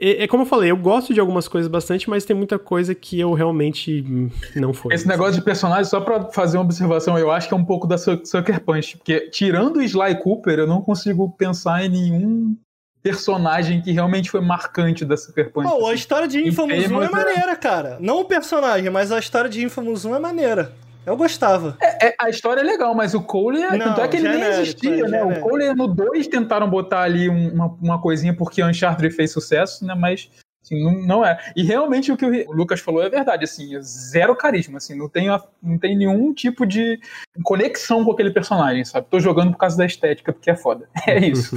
[0.00, 2.94] É, é como eu falei, eu gosto de algumas coisas bastante, mas tem muita coisa
[2.94, 4.94] que eu realmente não foi.
[4.94, 7.84] Esse negócio de personagem, só pra fazer uma observação, eu acho que é um pouco
[7.84, 8.96] da Su- Sucker Punch.
[8.96, 12.56] Porque, tirando o Sly Cooper, eu não consigo pensar em nenhum
[13.02, 15.68] personagem que realmente foi marcante da Sucker Punch.
[15.68, 15.94] Pô, a assim.
[15.94, 17.96] história de Infamous 1 é é- maneira, cara.
[18.00, 20.72] Não o personagem, mas a história de Infamous 1 é maneira.
[21.06, 21.76] Eu gostava.
[21.80, 24.42] É, a história é legal, mas o Cole, é, Não, tanto é que ele nem
[24.42, 25.24] existia, é, né?
[25.24, 25.40] O.
[25.40, 29.94] Cole no 2 tentaram botar ali um- uma, uma coisinha porque Uncharted fez sucesso, né?
[29.94, 30.28] Mas
[30.62, 31.38] assim, não, não é.
[31.56, 35.28] E realmente o que o Lucas falou é verdade, assim, zero carisma, assim, não tem,
[35.62, 36.98] não tem nenhum tipo de
[37.42, 39.06] conexão com aquele personagem, sabe?
[39.10, 40.88] Tô jogando por causa da estética, porque é foda.
[41.08, 41.56] É isso.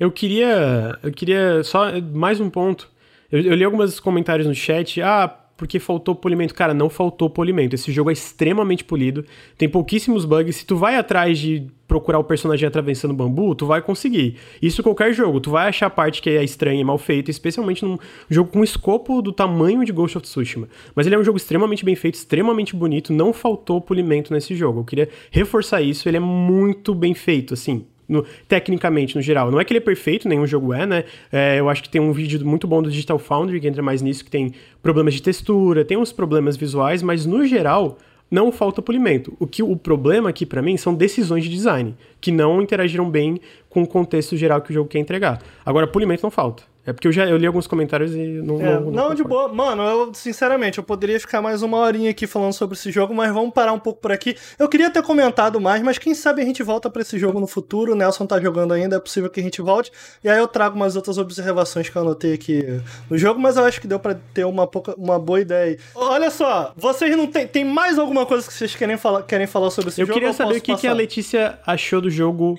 [0.00, 0.98] Eu queria.
[1.02, 1.62] Eu queria.
[1.62, 2.90] Só mais um ponto.
[3.30, 5.00] Eu, eu li alguns comentários no chat.
[5.00, 6.52] Ah, porque faltou polimento.
[6.52, 7.76] Cara, não faltou polimento.
[7.76, 9.24] Esse jogo é extremamente polido.
[9.56, 10.56] Tem pouquíssimos bugs.
[10.56, 14.38] Se tu vai atrás de procurar o personagem atravessando bambu, tu vai conseguir.
[14.60, 15.40] Isso qualquer jogo.
[15.40, 17.96] Tu vai achar a parte que é estranha e mal feita, especialmente num
[18.28, 20.68] jogo com escopo do tamanho de Ghost of Tsushima.
[20.96, 23.12] Mas ele é um jogo extremamente bem feito, extremamente bonito.
[23.12, 24.80] Não faltou polimento nesse jogo.
[24.80, 26.08] Eu queria reforçar isso.
[26.08, 27.86] Ele é muito bem feito, assim.
[28.12, 29.50] No- tecnicamente, no geral.
[29.50, 31.04] Não é que ele é perfeito, nenhum jogo é, né?
[31.32, 34.02] É, eu acho que tem um vídeo muito bom do Digital Foundry que entra mais
[34.02, 34.52] nisso, que tem
[34.82, 37.98] problemas de textura, tem uns problemas visuais, mas no geral
[38.30, 39.34] não falta polimento.
[39.38, 43.38] O que o problema aqui pra mim são decisões de design, que não interagiram bem
[43.68, 45.42] com o contexto geral que o jogo quer entregar.
[45.66, 46.62] Agora, polimento não falta.
[46.84, 48.60] É porque eu já eu li alguns comentários e não.
[48.60, 49.46] É, não, não, de boa.
[49.46, 53.32] Mano, eu, sinceramente, eu poderia ficar mais uma horinha aqui falando sobre esse jogo, mas
[53.32, 54.36] vamos parar um pouco por aqui.
[54.58, 57.46] Eu queria ter comentado mais, mas quem sabe a gente volta pra esse jogo no
[57.46, 57.92] futuro.
[57.92, 59.92] O Nelson tá jogando ainda, é possível que a gente volte.
[60.24, 62.64] E aí eu trago umas outras observações que eu anotei aqui
[63.08, 65.78] no jogo, mas eu acho que deu pra ter uma, pouca, uma boa ideia aí.
[65.94, 67.46] Olha só, vocês não tem.
[67.46, 70.14] Tem mais alguma coisa que vocês querem falar, querem falar sobre esse Eu jogo?
[70.14, 70.92] queria ou saber posso o que, que a?
[70.92, 72.58] Letícia achou do jogo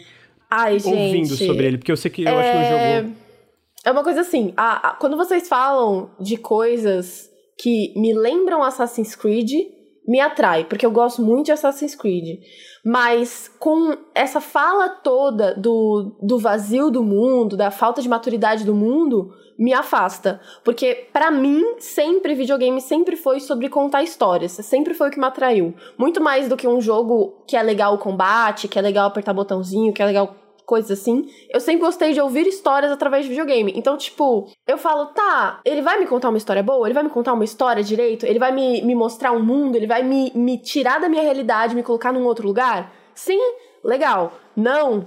[0.50, 0.96] Ai, gente.
[0.96, 3.06] ouvindo sobre ele, porque eu sei que eu acho que não É...
[3.86, 9.16] É uma coisa assim, a- a- quando vocês falam de coisas que me lembram Assassin's
[9.16, 9.52] Creed,
[10.08, 12.40] me atrai, porque eu gosto muito de Assassin's Creed.
[12.86, 18.76] Mas com essa fala toda do, do vazio do mundo, da falta de maturidade do
[18.76, 20.42] mundo, me afasta.
[20.64, 25.26] Porque pra mim, sempre videogame sempre foi sobre contar histórias, sempre foi o que me
[25.26, 25.74] atraiu.
[25.98, 29.34] Muito mais do que um jogo que é legal o combate, que é legal apertar
[29.34, 31.26] botãozinho, que é legal coisas assim.
[31.50, 33.74] Eu sempre gostei de ouvir histórias através de videogame.
[33.76, 36.88] Então, tipo, eu falo, tá, ele vai me contar uma história boa?
[36.88, 38.26] Ele vai me contar uma história direito?
[38.26, 39.76] Ele vai me, me mostrar um mundo?
[39.76, 42.92] Ele vai me, me tirar da minha realidade, me colocar num outro lugar?
[43.14, 43.40] Sim,
[43.84, 44.34] legal.
[44.56, 45.06] Não.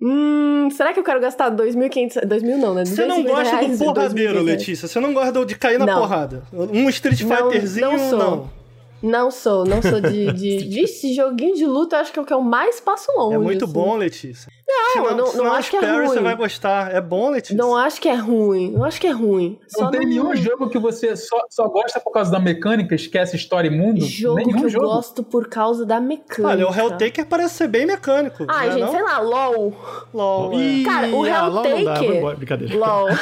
[0.00, 2.26] Hum, será que eu quero gastar 2.500...
[2.26, 2.84] 2.000 não, né?
[2.84, 4.46] Você não 250 gosta do porradeiro, 2.500 reais.
[4.46, 4.88] Letícia.
[4.88, 6.00] Você não gosta de cair na Não.
[6.00, 6.42] porrada.
[6.52, 8.18] Um Street Fighterzinho, não sou.
[8.18, 8.56] não.
[9.02, 10.32] Não sou, não sou de...
[10.32, 13.36] de, de joguinho de luta, eu acho que é o que eu mais passo longe.
[13.36, 13.72] É muito assim.
[13.72, 14.50] bom, Letícia.
[14.68, 16.24] Não, Se eu não, se não acho que é Sparrow, você ruim.
[16.24, 16.92] vai gostar.
[16.92, 17.56] É bom, Letícia?
[17.56, 18.72] Não acho que é ruim.
[18.72, 19.58] Não acho que é ruim.
[19.76, 23.36] Não Só tem nenhum jogo que você só, só gosta por causa da mecânica, esquece
[23.36, 24.04] história e mundo?
[24.04, 24.86] jogo nenhum que eu jogo.
[24.86, 26.48] gosto por causa da mecânica.
[26.48, 28.44] Olha, o Helltaker parece ser bem mecânico.
[28.48, 28.92] Ai, não é gente, não?
[28.92, 29.72] sei lá, LOL.
[30.12, 30.56] LOL, é.
[30.56, 32.76] Ih, Cara, o ah, não Helltaker- Brincadeira.
[32.76, 33.06] LOL.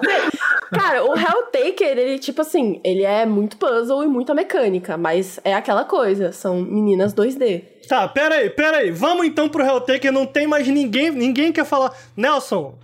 [0.72, 5.52] Cara, o Helltaker, ele, tipo assim, ele é muito puzzle e muita mecânica, mas é
[5.54, 7.62] aquela coisa, são meninas 2D.
[7.90, 8.92] Tá, pera aí, pera aí.
[8.92, 10.12] Vamos então pro Helltaker.
[10.12, 11.10] Não tem mais ninguém.
[11.10, 11.92] Ninguém quer falar.
[12.16, 12.74] Nelson,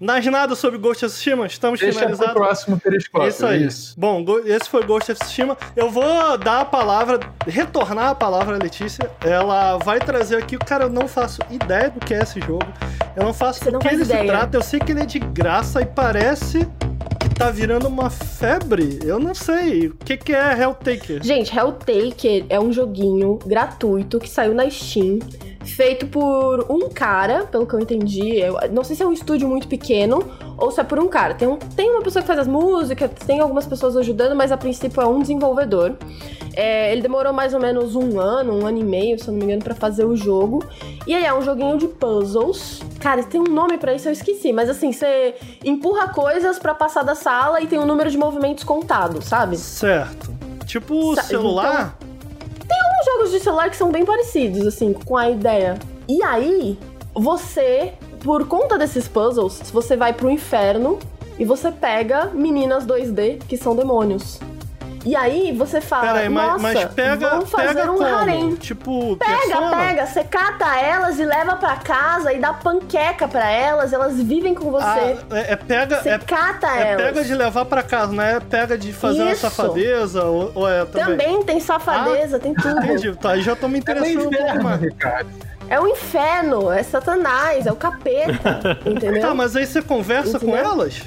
[0.00, 1.46] mais nada sobre Ghost of Tsushima?
[1.46, 2.34] Estamos Deixa pro finalizados.
[2.34, 3.28] próximo periscópio.
[3.28, 3.64] Isso aí.
[3.64, 3.94] Isso.
[3.96, 5.56] Bom, esse foi Ghost of Tsushima.
[5.76, 9.08] Eu vou dar a palavra, retornar a palavra à Letícia.
[9.24, 10.58] Ela vai trazer aqui.
[10.58, 12.66] Cara, eu não faço ideia do que é esse jogo.
[13.14, 14.26] Eu não faço Você do não que ele se ideia.
[14.26, 14.56] trata.
[14.56, 16.66] Eu sei que ele é de graça e parece
[17.36, 18.98] tá virando uma febre.
[19.04, 19.88] Eu não sei.
[19.88, 21.22] O que, que é Helltaker?
[21.22, 25.18] Gente, Helltaker é um joguinho gratuito que saiu na Steam,
[25.66, 28.38] feito por um cara, pelo que eu entendi.
[28.38, 30.22] Eu não sei se é um estúdio muito pequeno
[30.56, 31.34] ou se é por um cara.
[31.34, 34.56] Tem, um, tem uma pessoa que faz as músicas, tem algumas pessoas ajudando, mas a
[34.56, 35.94] princípio é um desenvolvedor.
[36.54, 39.38] É, ele demorou mais ou menos um ano, um ano e meio, se eu não
[39.40, 40.64] me engano, pra fazer o jogo.
[41.06, 42.80] E ele é um joguinho de puzzles.
[43.00, 44.52] Cara, tem um nome pra isso, eu esqueci.
[44.54, 48.64] Mas assim, você empurra coisas pra passar da sala e tem um número de movimentos
[48.64, 49.58] contado, sabe?
[49.58, 50.34] Certo.
[50.64, 51.96] Tipo Sa- celular?
[52.68, 55.78] Tem jogos de celular que são bem parecidos, assim, com a ideia.
[56.08, 56.78] E aí,
[57.14, 60.98] você, por conta desses puzzles, você vai pro inferno
[61.38, 64.38] e você pega meninas 2D que são demônios.
[65.06, 68.16] E aí você fala, Pera aí, mas, nossa, mas pega, vamos fazer pega um como?
[68.16, 68.54] harém.
[68.56, 69.76] Tipo, Pega, persona?
[69.76, 74.52] pega, você cata elas e leva pra casa e dá panqueca pra elas, elas vivem
[74.52, 74.84] com você.
[74.84, 77.04] Ah, é, é pega, você é, cata é elas.
[77.06, 79.42] pega de levar pra casa, não é pega de fazer uma Isso.
[79.42, 81.04] safadeza ou, ou é também?
[81.06, 82.76] Também tem safadeza, tem tudo.
[82.84, 84.80] Entendi, tá, aí já tô me É interessando meio um pouco mais.
[85.68, 89.20] É o inferno, é Satanás, é o capeta, entendeu?
[89.20, 90.64] Tá, mas aí você conversa com Entendeu?
[90.64, 91.00] elas?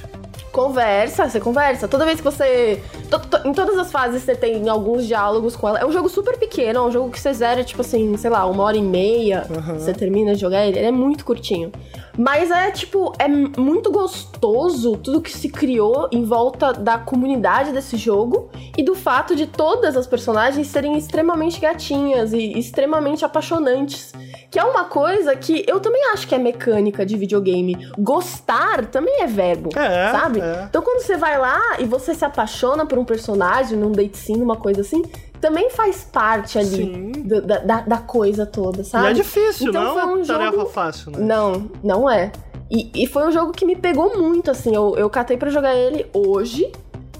[0.52, 1.88] Conversa, você conversa.
[1.88, 2.82] Toda vez que você.
[3.10, 5.80] to- to- em todas as fases você tem alguns diálogos com ela.
[5.80, 8.46] É um jogo super pequeno, é um jogo que você zera, tipo assim, sei lá,
[8.46, 9.46] uma hora e meia.
[9.80, 10.80] Você termina de jogar ele.
[10.80, 11.72] Ele é muito curtinho.
[12.18, 17.96] Mas é, tipo, é muito gostoso tudo que se criou em volta da comunidade desse
[17.96, 24.12] jogo e do fato de todas as personagens serem extremamente gatinhas e extremamente apaixonantes.
[24.52, 27.88] Que é uma coisa que eu também acho que é mecânica de videogame.
[27.98, 30.40] Gostar também é verbo, É, sabe?
[30.42, 30.66] é.
[30.70, 34.42] Então quando você vai lá e você se apaixona por um personagem, num date sim,
[34.42, 35.04] uma coisa assim,
[35.40, 39.08] também faz parte ali do- da, da, coisa toda, E sabe?
[39.08, 41.20] é difícil, Então não foi é uma um tarefa jogo- fácil, né?
[41.20, 42.32] Não, não é.
[42.72, 44.76] E, e foi um jogo que me pegou muito, assim.
[44.76, 46.72] Eu, eu catei pra jogar ele hoje.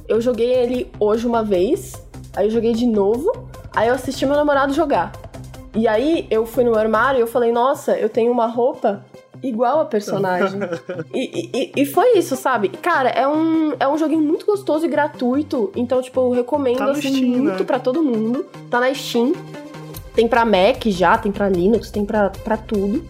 [0.08, 1.94] Eu joguei ele hoje uma vez.
[2.36, 3.32] Aí eu joguei de novo.
[3.76, 5.12] Aí eu assisti meu namorado jogar.
[5.76, 9.06] E aí eu fui no armário e eu falei, nossa, eu tenho uma roupa
[9.42, 10.60] igual a personagem.
[11.14, 12.70] e, e- e foi isso, sabe?
[12.70, 15.72] Cara, é um, é um joguinho muito gostoso e gratuito.
[15.76, 17.64] Então, tipo, eu recomendo Tá assim, Steam, muito né?
[17.64, 18.46] pra todo mundo.
[18.70, 19.34] Tá na Steam.
[20.16, 23.06] Tem pra Mac já, tem pra Linux, tem pra, pra tudo.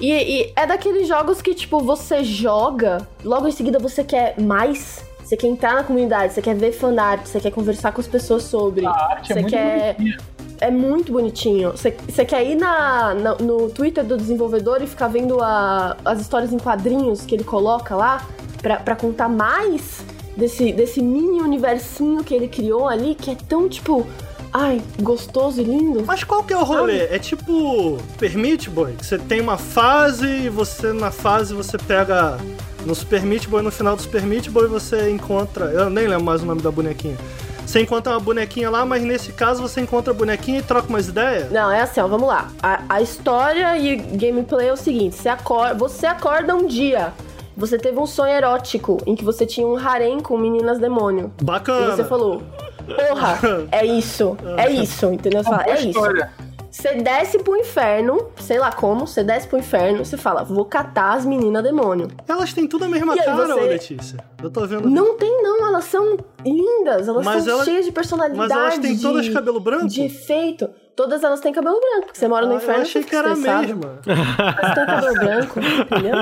[0.00, 5.02] E, e é daqueles jogos que, tipo, você joga, logo em seguida você quer mais.
[5.22, 8.42] Você quer entrar na comunidade, você quer ver fanart, você quer conversar com as pessoas
[8.42, 8.84] sobre.
[8.84, 10.18] A arte é Você muito quer- bonitinha.
[10.60, 11.72] É muito bonitinho.
[11.72, 11.90] Você,
[12.24, 16.58] quer ir na, na- no Twitter do desenvolvedor e ficar vendo a- as histórias em
[16.58, 18.26] quadrinhos que ele coloca lá
[18.62, 20.00] pra, pra contar mais
[20.36, 24.06] desse, desse mini universinho que ele criou ali, que é tão, tipo,
[24.52, 26.04] ai, gostoso e lindo.
[26.06, 27.00] Mas qual que é o rolê?
[27.10, 28.94] É tipo Permit Boy?
[29.00, 32.38] Você tem uma fase e você na fase você pega
[32.86, 36.24] no Super Meat Boy, no final do Super Meat Boy você encontra, eu nem lembro
[36.24, 37.16] mais o nome da bonequinha.
[37.66, 41.08] Você encontra uma bonequinha lá, mas nesse caso você encontra a bonequinha e troca umas
[41.08, 41.50] ideias?
[41.50, 42.50] Não, é assim, ó, vamos lá.
[42.62, 47.12] A, a história e gameplay é o seguinte: você acorda, você acorda um dia,
[47.56, 51.32] você teve um sonho erótico em que você tinha um harém com meninas demônio.
[51.40, 51.96] E Bacana.
[51.96, 52.42] você falou,
[52.86, 53.38] porra,
[53.72, 55.42] é isso, é isso, entendeu?
[55.42, 55.88] Você fala, é isso.
[55.88, 56.30] história.
[56.74, 61.12] Você desce pro inferno, sei lá como, você desce pro inferno, você fala, vou catar
[61.14, 62.08] as meninas demônio.
[62.28, 64.18] Elas têm tudo a mesma E cara, você- ô Letícia.
[64.42, 64.90] Eu tô vendo.
[64.90, 68.36] Não tem não, elas são lindas, elas Mas são elas- cheias de personalidade.
[68.48, 69.86] Mas elas têm todas de- cabelo branco?
[69.86, 70.68] De efeito.
[70.96, 72.78] Todas elas têm cabelo branco, porque você mora no Ah, inferno.
[72.78, 74.00] eu achei que era a mesma.
[74.04, 76.14] Você tem cabelo branco, entendeu?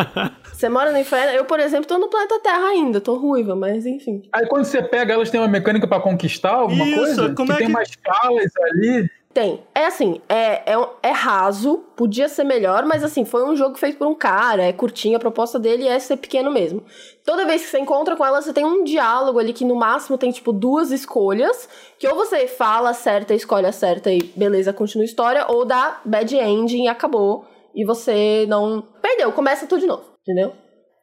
[0.52, 1.32] Você mora no inferno.
[1.32, 4.22] Eu, por exemplo, tô no planeta Terra ainda, tô ruiva, mas enfim.
[4.32, 7.34] Aí quando você pega, elas têm uma mecânica pra conquistar alguma Isso, coisa?
[7.34, 9.10] como que é tem que- umas falas ali.
[9.32, 9.64] Tem.
[9.74, 13.96] É assim, é, é, é raso, podia ser melhor, mas assim, foi um jogo feito
[13.96, 16.84] por um cara, é curtinho, a proposta dele é ser pequeno mesmo.
[17.24, 20.18] Toda vez que você encontra com ela, você tem um diálogo ali que no máximo
[20.18, 21.66] tem, tipo, duas escolhas,
[21.98, 26.00] que ou você fala certa, escolhe a certa e beleza, continua a história, ou dá
[26.04, 28.82] bad ending e acabou, e você não...
[29.00, 30.52] Perdeu, começa tudo de novo, entendeu?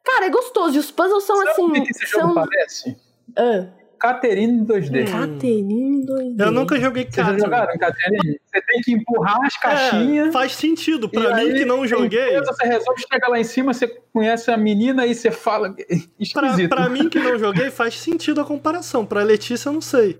[0.04, 1.72] Cara, é gostoso, e os puzzles são Sabe assim...
[1.72, 2.34] que esse jogo são...
[2.34, 2.96] parece?
[3.36, 5.10] Ah, Caterine 2D.
[5.10, 6.40] Caterine 2D.
[6.40, 8.40] Eu nunca joguei Vocês jogaram Caterine?
[8.46, 10.28] Você tem que empurrar as caixinhas.
[10.28, 11.08] É, faz sentido.
[11.08, 12.30] Pra mim aí, que não joguei.
[12.30, 15.74] coisa, Você resolve, chega lá em cima, você conhece a menina e você fala.
[16.32, 16.68] Pra, Esquisito.
[16.68, 19.04] pra mim que não joguei, faz sentido a comparação.
[19.04, 20.18] Pra Letícia, eu não sei.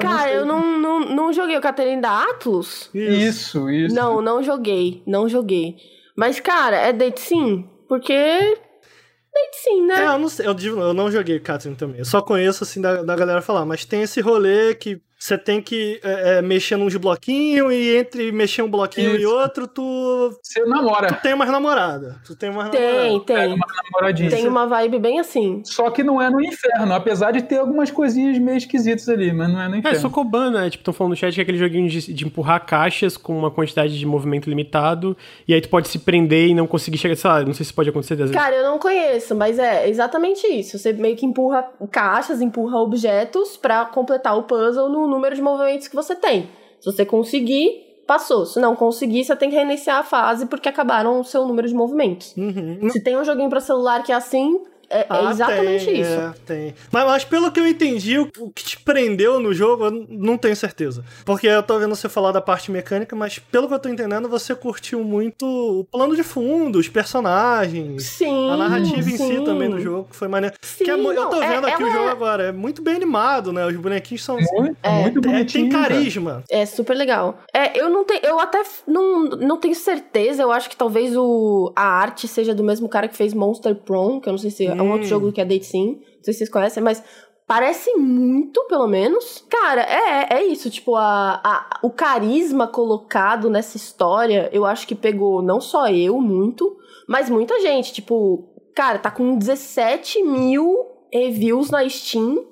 [0.00, 2.88] Cara, eu não, não, não joguei o Caterine da Atlus.
[2.94, 3.94] Isso, isso.
[3.94, 5.76] Não, não joguei, não joguei.
[6.16, 7.68] Mas, cara, é date sim?
[7.88, 8.56] Porque.
[9.52, 10.06] Sim, É, né?
[10.06, 11.98] eu não sei, eu, eu não joguei Catherine também.
[11.98, 13.64] Eu só conheço, assim, da, da galera falar.
[13.64, 18.30] Mas tem esse rolê que você tem que é, é, mexer nos bloquinhos e entre
[18.32, 19.34] mexer um bloquinho e Isso.
[19.34, 21.08] outro, tu, Você namora.
[21.08, 22.20] tu tem mais namorada.
[22.24, 23.24] Tu tem mais Tem, namorada.
[23.24, 23.54] Pega tem.
[23.54, 24.30] uma namoradinha.
[24.30, 25.62] Tem uma vibe bem assim.
[25.64, 29.48] Só que não é no inferno, apesar de ter algumas coisinhas meio esquisitas ali, mas
[29.48, 30.00] não é no É, inferno.
[30.00, 30.70] Sokoban, né?
[30.70, 33.50] Tipo, estão falando no chat que é aquele joguinho de, de empurrar caixas com uma
[33.50, 35.16] quantidade de movimento limitado.
[35.48, 37.16] E aí tu pode se prender e não conseguir chegar.
[37.16, 38.16] Sei lá, não sei se pode acontecer.
[38.16, 38.34] Vezes.
[38.34, 40.78] Cara, eu não conheço, mas é exatamente isso.
[40.78, 45.88] Você meio que empurra caixas, empurra objetos pra completar o puzzle no número de movimentos
[45.88, 46.48] que você tem.
[46.80, 48.46] Se você conseguir, passou.
[48.46, 51.74] Se não conseguir, você tem que reiniciar a fase porque acabaram o seu número de
[51.74, 52.34] movimentos.
[52.36, 52.88] Uhum.
[52.90, 54.60] Se tem um joguinho pra celular que é assim,
[54.90, 56.10] é, é Ah, exatamente tem, isso.
[56.12, 56.74] É, tem.
[56.92, 60.36] Mas, mas pelo que eu entendi, o, o que te prendeu no jogo, eu não
[60.38, 61.04] tenho certeza.
[61.24, 64.28] Porque eu tô vendo você falar da parte mecânica, mas pelo que eu tô entendendo,
[64.28, 68.04] você curtiu muito o plano de fundo, os personagens.
[68.04, 68.50] Sim.
[68.50, 69.44] A narrativa em si sim.
[69.44, 70.54] também no jogo, que foi maneiro.
[70.62, 72.52] Sim, Que é mu- eu não, tô é- vendo aqui o jogo é- agora, é
[72.52, 73.66] muito bem animado, né?
[73.66, 74.36] Os bonequinhos são.
[74.36, 75.02] Muito, É.
[75.02, 75.68] muito é, bonitinho.
[75.70, 76.44] tem carisma.
[76.50, 77.38] É super legal.
[77.52, 78.20] É, eu não tenho.
[78.24, 80.42] Eu até não, não tenho certeza.
[80.42, 84.20] Eu acho que talvez o, a arte seja do mesmo cara que fez Monster Prom,
[84.20, 84.92] que eu não sei se é um Hum.
[84.92, 86.00] outro jogo que é Date Sim.
[86.16, 87.02] Não sei se vocês conhecem, mas.
[87.48, 89.44] Parece muito, pelo menos.
[89.48, 90.68] Cara, é, é isso.
[90.68, 96.20] Tipo, a, a, o carisma colocado nessa história, eu acho que pegou não só eu
[96.20, 96.76] muito,
[97.08, 97.92] mas muita gente.
[97.92, 100.74] Tipo, cara, tá com 17 mil
[101.12, 102.44] reviews na Steam,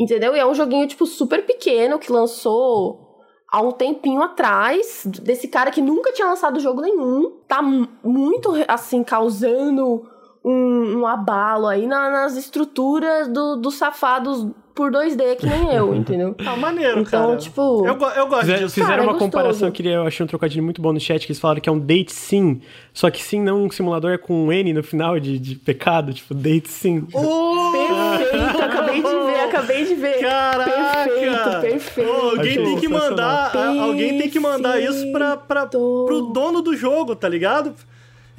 [0.00, 0.34] entendeu?
[0.34, 3.10] E é um joguinho, tipo, super pequeno que lançou
[3.52, 7.40] há um tempinho atrás, desse cara que nunca tinha lançado jogo nenhum.
[7.46, 10.08] Tá muito, assim, causando
[10.44, 15.92] um, um abalo aí na, nas estruturas do, dos safados por 2D, que nem eu,
[15.96, 16.32] entendeu?
[16.34, 17.36] Tá maneiro, então, cara.
[17.36, 17.84] tipo.
[17.86, 18.74] Eu, eu gosto Fizer- disso.
[18.74, 19.30] Fizeram Cara, é uma gostoso.
[19.30, 21.68] comparação, eu, queria, eu achei um trocadilho muito bom no chat, que eles falaram que
[21.68, 22.62] é um date sim,
[22.94, 26.14] só que sim não um simulador é com um N no final de, de pecado,
[26.14, 27.06] tipo, date sim.
[27.12, 30.20] Ô, Perfeito, acabei de ver, acabei de ver.
[30.20, 30.70] Caraca!
[31.10, 32.10] Perfeito, perfeito.
[32.10, 36.62] Ô, alguém tem que mandar, a- alguém tem que mandar isso pra, pra, pro dono
[36.62, 37.74] do jogo, tá ligado?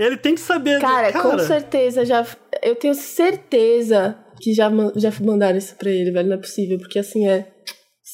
[0.03, 0.79] Ele tem que saber.
[0.79, 2.25] Cara, com certeza já.
[2.61, 6.29] Eu tenho certeza que já, já mandaram isso pra ele, velho.
[6.29, 7.47] Não é possível, porque assim é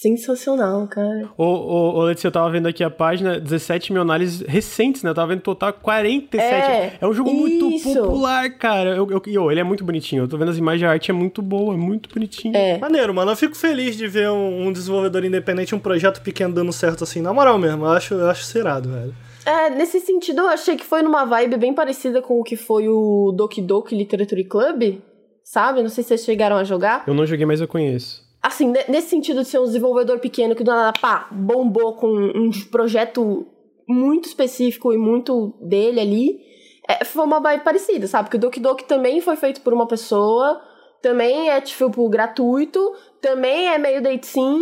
[0.02, 1.30] sensacional, cara.
[1.38, 5.10] Ô, ô, ô, Letícia, eu tava vendo aqui a página, 17 mil análises recentes, né?
[5.10, 6.98] Eu tava vendo total 47.
[7.02, 7.94] É, um jogo muito isso.
[7.94, 8.96] popular, cara.
[8.96, 10.24] Eu, eu, e, ô, ele é muito bonitinho.
[10.24, 12.56] Eu tô vendo as imagens, a arte é muito boa, é muito bonitinho.
[12.56, 12.78] É.
[12.78, 13.32] Maneiro, mano.
[13.32, 17.22] Eu fico feliz de ver um, um desenvolvedor independente, um projeto pequeno dando certo assim.
[17.22, 19.16] Na moral mesmo, eu acho, eu acho serado, velho.
[19.48, 22.90] É, nesse sentido, eu achei que foi numa vibe bem parecida com o que foi
[22.90, 25.00] o Doki Doki Literature Club,
[25.42, 25.82] sabe?
[25.82, 27.06] Não sei se vocês chegaram a jogar.
[27.08, 28.22] Eu não joguei, mas eu conheço.
[28.44, 32.08] Assim, ne- nesse sentido de ser um desenvolvedor pequeno que do nada, pá, bombou com
[32.10, 33.48] um projeto
[33.88, 36.40] muito específico e muito dele ali,
[36.86, 38.26] é, foi uma vibe parecida, sabe?
[38.26, 40.62] Porque o Doki Doki também foi feito por uma pessoa,
[41.02, 42.80] também é, tipo, gratuito,
[43.22, 44.60] também é meio date sim,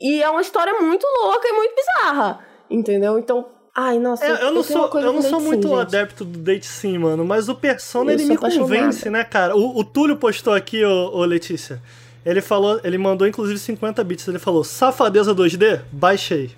[0.00, 2.38] e é uma história muito louca e muito bizarra,
[2.70, 3.18] entendeu?
[3.18, 5.80] Então, ai, nossa, É, eu não sou, eu não sou muito gente.
[5.80, 8.68] adepto do Date Sim, mano, mas o Persona Eu ele me apaixonada.
[8.74, 9.56] convence, né, cara?
[9.56, 11.80] O, o Túlio postou aqui, ô, ô Letícia.
[12.24, 14.28] Ele falou, ele mandou inclusive 50 bits.
[14.28, 15.80] Ele falou: Safadeza 2D?
[15.90, 16.50] Baixei.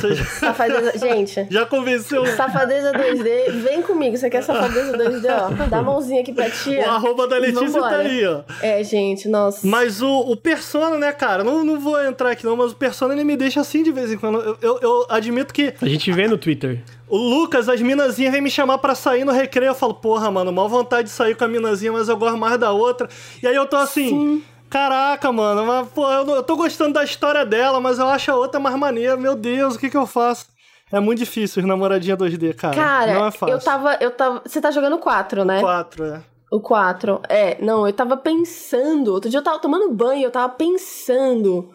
[0.00, 5.78] Seja, Safadeza, gente, já convenceu safadeza 2D, vem comigo, você quer safadeza 2D, ó, dá
[5.78, 6.90] a mãozinha aqui pra o tia.
[6.90, 8.40] arroba da Letícia tá aí, ó.
[8.62, 9.66] É, gente, nossa.
[9.66, 11.42] Mas o, o Persona, né, cara?
[11.44, 14.12] Não, não vou entrar aqui não, mas o Persona ele me deixa assim de vez
[14.12, 14.40] em quando.
[14.40, 16.82] Eu, eu, eu admito que A gente vê no Twitter.
[17.08, 19.70] o Lucas, as minazinhas vêm me chamar pra sair no recreio.
[19.70, 22.58] Eu falo, porra, mano, mal vontade de sair com a minazinha, mas eu gosto mais
[22.58, 23.08] da outra.
[23.42, 24.42] E aí eu tô assim.
[24.80, 28.30] Caraca, mano, mas, pô, eu, não- eu tô gostando da história dela, mas eu acho
[28.30, 29.16] a outra mais maneira.
[29.16, 30.48] Meu Deus, o que que eu faço?
[30.92, 32.74] É muito difícil os namoradinha 2D, cara.
[32.76, 33.54] Cara, não é fácil.
[33.54, 34.42] eu tava, eu tava.
[34.44, 35.60] Você tá jogando 4, né?
[35.60, 36.22] Quatro, é.
[36.52, 37.22] O 4.
[37.26, 39.14] É, não, eu tava pensando.
[39.14, 41.70] Outro dia eu tava tomando banho, eu tava pensando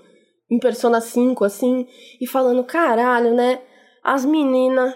[0.50, 1.88] em Persona 5, assim,
[2.22, 3.62] e falando, caralho, né?
[4.04, 4.94] As meninas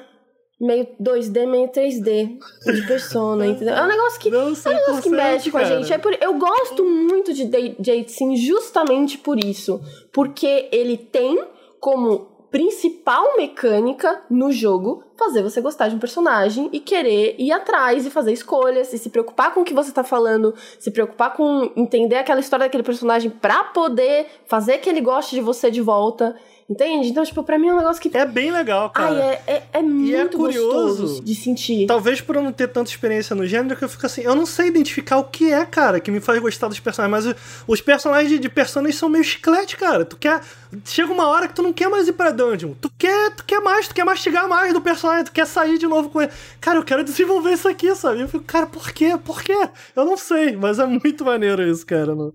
[0.60, 3.76] meio 2D, meio 3D de Persona, entendeu?
[3.76, 4.30] É um negócio que.
[4.30, 5.94] Não, É um negócio que 100%, mexe com a gente.
[5.94, 9.82] É por, eu gosto muito de Jade Sim justamente por isso.
[10.12, 11.44] Porque ele tem
[11.80, 18.06] como principal mecânica no jogo fazer você gostar de um personagem e querer ir atrás
[18.06, 21.70] e fazer escolhas e se preocupar com o que você tá falando, se preocupar com
[21.76, 26.34] entender aquela história daquele personagem pra poder fazer que ele goste de você de volta.
[26.68, 27.10] Entende?
[27.10, 28.16] Então, tipo, pra mim é um negócio que.
[28.18, 29.14] É bem legal, cara.
[29.14, 31.04] Ai, é, é, é muito curioso.
[31.04, 31.86] gostoso de sentir.
[31.86, 34.48] Talvez por eu não ter tanta experiência no gênero, que eu fico assim, eu não
[34.48, 37.28] sei identificar o que é, cara, que me faz gostar dos personagens.
[37.28, 37.36] Mas
[37.68, 40.04] os personagens de, de personagens são meio chiclete, cara.
[40.04, 40.42] Tu quer.
[40.84, 42.72] Chega uma hora que tu não quer mais ir pra dungeon.
[42.82, 45.86] Tu quer, tu quer mais, tu quer mastigar mais do personagem, tu quer sair de
[45.86, 46.32] novo com ele.
[46.60, 48.22] Cara, eu quero desenvolver isso aqui, sabe?
[48.22, 49.16] Eu fico, cara, por quê?
[49.24, 49.70] Por quê?
[49.96, 52.12] Eu não sei, mas é muito maneiro isso, cara.
[52.12, 52.34] Eu,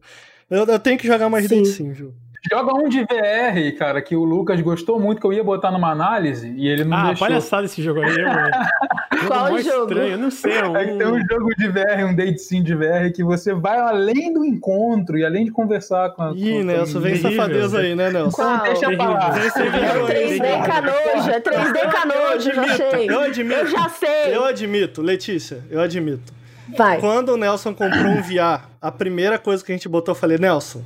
[0.64, 1.56] eu tenho que jogar mais Sim.
[1.56, 2.14] dente sim, Ju.
[2.48, 5.90] Joga um de VR, cara, que o Lucas gostou muito, que eu ia botar numa
[5.90, 7.26] análise e ele não ah, deixou.
[7.26, 8.50] palhaçada esse jogo aí, mano.
[9.26, 9.82] Qual jogo?
[9.82, 10.52] estranho, eu não sei.
[10.52, 10.76] É um...
[10.76, 13.78] É que tem um jogo de VR, um date sim de VR, que você vai
[13.78, 16.32] além do encontro e além de conversar com a.
[16.32, 18.36] Ih, com- Nelson, vem safadeza aí, né, Nelson?
[18.36, 18.54] Qual?
[18.54, 19.36] Então deixa pra lá.
[19.36, 20.62] É vídeo o aí, 3D hein?
[20.62, 23.10] canojo, é 3D canojo, eu já admito, sei.
[23.10, 23.60] eu admito.
[23.60, 24.36] Eu já sei.
[24.36, 26.32] Eu admito, Letícia, eu admito.
[26.76, 26.98] Vai.
[27.00, 30.38] Quando o Nelson comprou um VR, a primeira coisa que a gente botou, eu falei,
[30.38, 30.82] Nelson,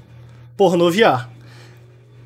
[0.56, 1.34] pornô VR.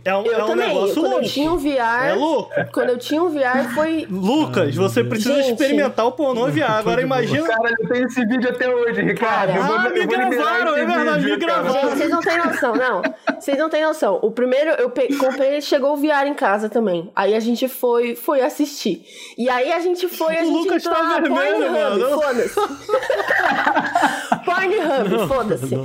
[0.09, 0.68] É um, Eu é um também.
[0.68, 1.24] negócio quando louco.
[1.24, 2.05] eu tinha um VR.
[2.09, 2.51] É louco.
[2.72, 4.06] Quando eu tinha um VR foi.
[4.10, 5.52] Lucas, você precisa Gente.
[5.52, 6.62] experimentar o pornô VR.
[6.78, 7.47] Agora imagina.
[7.47, 9.28] Cara, eu tenho esse vídeo até hoje, Ricardo.
[9.28, 11.72] Cara, eu vou, ah, me gravaram, é verdade, vídeo, me gravaram.
[11.72, 13.02] Gente, vocês não têm noção, não.
[13.39, 14.18] Vocês não têm noção.
[14.22, 17.10] O primeiro eu pe- comprei, chegou o VR em casa também.
[17.14, 19.05] Aí a gente foi, foi assistir.
[19.36, 22.22] E aí a gente foi, a O gente Lucas entrou tá na vermelho, Pornhub, mano.
[22.22, 22.55] foda-se.
[24.44, 25.76] Pornhub, foda-se.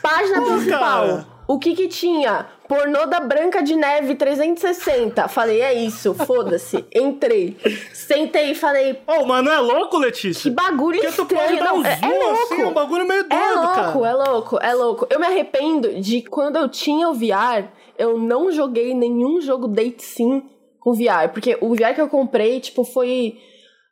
[0.00, 1.06] Página principal.
[1.08, 1.26] cara.
[1.52, 2.46] O que que tinha?
[2.66, 5.28] Pornô da Branca de Neve 360.
[5.28, 6.82] Falei, é isso, foda-se.
[6.94, 7.54] Entrei.
[7.92, 10.50] Sentei e falei, Oh, mas não é louco, que Letícia?
[10.50, 11.62] bagulho Porque tu pode estranho.
[11.62, 12.54] dar um é, é zoom louco.
[12.54, 14.06] assim, um bagulho meio doido, É louco, cara.
[14.08, 15.06] é louco, é louco.
[15.10, 17.68] Eu me arrependo de quando eu tinha o VR,
[17.98, 20.42] eu não joguei nenhum jogo Date Sim
[20.80, 21.28] com VR.
[21.34, 23.36] Porque o VR que eu comprei, tipo, foi.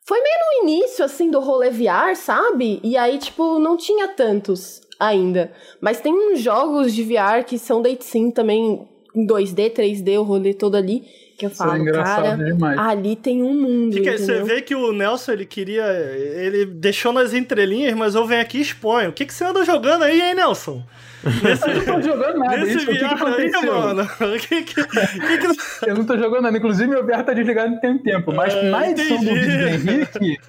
[0.06, 0.34] Foi meio
[0.64, 2.80] no início, assim, do rolê VR, sabe?
[2.82, 4.80] E aí, tipo, não tinha tantos.
[5.00, 5.50] Ainda.
[5.80, 8.86] Mas tem uns jogos de VR que são date sim também
[9.16, 11.02] em 2D, 3D, o rolê todo ali.
[11.38, 12.78] Que eu é falo, engraçado cara, demais.
[12.78, 13.94] ali tem um mundo.
[13.94, 15.84] Fica- você vê que o Nelson, ele queria.
[15.86, 19.08] Ele deixou nas entrelinhas, mas eu venho aqui e exponho.
[19.08, 20.82] O que, que você anda jogando aí, hein, Nelson?
[21.24, 22.56] Eu não tô jogando nada.
[22.58, 23.74] Nesse Isso, o que, que VR aí, aconteceu?
[23.74, 24.08] mano.
[24.40, 26.56] Que que, que que- Eu não tô jogando nada.
[26.58, 28.32] Inclusive, meu VR tá desligado tem um tempo.
[28.34, 29.40] Mas Ah, na edição do entendi.
[29.40, 30.40] vídeo do Henrique.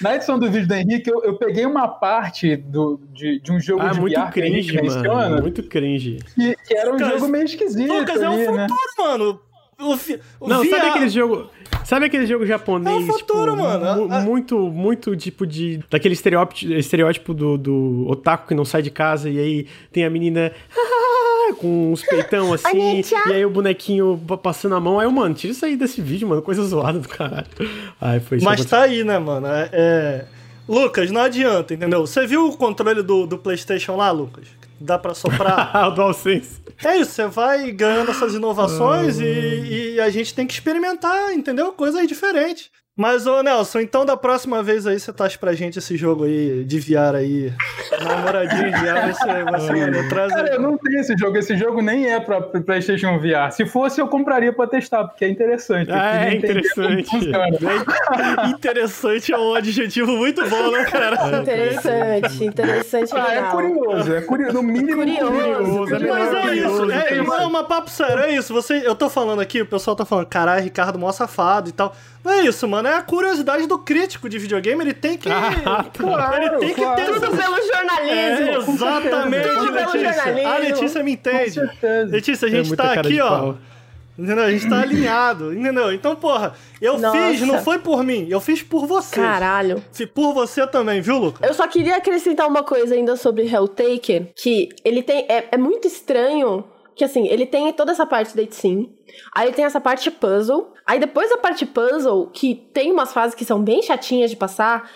[0.00, 3.58] Na edição do vídeo do Henrique, eu, eu peguei uma parte do, de, de um
[3.58, 4.86] jogo Ah, de muito VR que cringe, mano.
[4.94, 6.18] menciona, Muito cringe.
[6.34, 8.66] que, que era um Lucas, jogo meio esquisito Lucas, é o ali, futuro, né?
[8.98, 9.40] mano.
[9.78, 11.50] O, fi- o Não, VR sabe aquele jogo.
[11.84, 12.96] Sabe aquele jogo japonês?
[12.96, 14.06] É o futuro, tipo, mano.
[14.06, 15.80] mu- A- a- Muito, muito tipo de.
[15.90, 20.10] Daquele estereótipo, estereótipo do, do otaku que não sai de casa e aí tem a
[20.10, 20.52] menina.
[21.60, 24.98] Com uns peitão assim, e aí o bonequinho pa- passando a mão.
[24.98, 26.42] Aí eu, mano, tira isso aí desse vídeo, mano.
[26.42, 27.46] Coisa zoada do caralho.
[28.00, 28.44] Ai, foi isso.
[28.44, 29.46] Mas tá aí, né, mano?
[29.46, 30.24] É, é-
[30.68, 32.04] Lucas, não adianta, entendeu?
[32.04, 34.48] Você viu o controle do, do PlayStation lá, Lucas?
[34.80, 35.74] Dá pra soprar?
[35.88, 36.62] o DualSense.
[36.84, 41.72] é isso, você vai ganhando essas inovações e, e a gente tem que experimentar, entendeu?
[41.72, 42.70] Coisas diferentes.
[42.98, 46.64] Mas, ô Nelson, então da próxima vez aí você traz pra gente esse jogo aí
[46.64, 47.52] de VR aí.
[48.02, 50.54] Namoradinho de VR, você, você mano, traz Cara, aí.
[50.56, 51.36] eu não tenho esse jogo.
[51.36, 53.52] Esse jogo nem é pra PlayStation VR.
[53.52, 55.90] Se fosse, eu compraria pra testar, porque é interessante.
[55.92, 57.16] Ah, é interessante.
[58.48, 61.38] Interessante é um adjetivo muito bom, né, cara?
[61.42, 63.12] Interessante, interessante.
[63.14, 64.14] Ah, é curioso.
[64.14, 64.54] É curioso.
[64.54, 65.86] No mínimo Curioso, curioso.
[65.86, 66.32] curioso.
[66.32, 67.42] Mas é isso, é, Tem mas mais.
[67.42, 68.54] é uma papo sério, é isso.
[68.54, 71.94] Você, eu tô falando aqui, o pessoal tá falando, caralho, Ricardo mó safado e tal.
[72.24, 72.85] Não é isso, mano.
[72.86, 74.82] É a curiosidade do crítico de videogame.
[74.82, 75.28] Ele tem que.
[75.66, 76.96] Ah, Claro, ele tem que claro.
[76.96, 77.06] ter.
[77.12, 78.72] Tudo pelo É, jornalismo.
[78.74, 80.12] exatamente, Tudo pelo Letícia.
[80.12, 80.48] jornalismo.
[80.48, 81.50] A Letícia me Com entende.
[81.50, 82.12] certeza.
[82.12, 83.54] Letícia, a É gente tá aqui, ó.
[84.18, 84.44] Entendeu?
[84.44, 85.92] A gente tá alinhado, entendeu?
[85.92, 87.18] Então, porra, eu Nossa.
[87.18, 89.16] fiz, não foi por mim, eu fiz por você.
[89.16, 89.82] Caralho.
[90.14, 91.46] Por você também, viu, Lucas?
[91.46, 95.26] Eu só queria acrescentar uma coisa ainda sobre Helltaker, que ele tem.
[95.28, 96.64] É, é muito estranho
[96.96, 98.88] que assim, ele tem toda essa parte da sim.
[99.34, 100.72] Aí ele tem essa parte puzzle.
[100.86, 104.90] Aí depois da parte puzzle, que tem umas fases que são bem chatinhas de passar,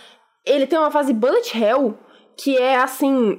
[0.47, 1.99] ele tem uma fase bullet hell
[2.37, 3.39] que é assim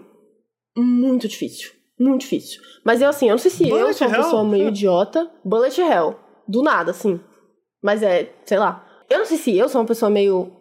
[0.78, 2.62] muito difícil, muito difícil.
[2.86, 4.24] Mas eu assim, eu não sei se eu Bullet sou uma hell?
[4.24, 7.20] pessoa meio idiota, bullet hell, do nada assim.
[7.84, 8.86] Mas é, sei lá.
[9.10, 10.52] Eu não sei se eu sou uma pessoa meio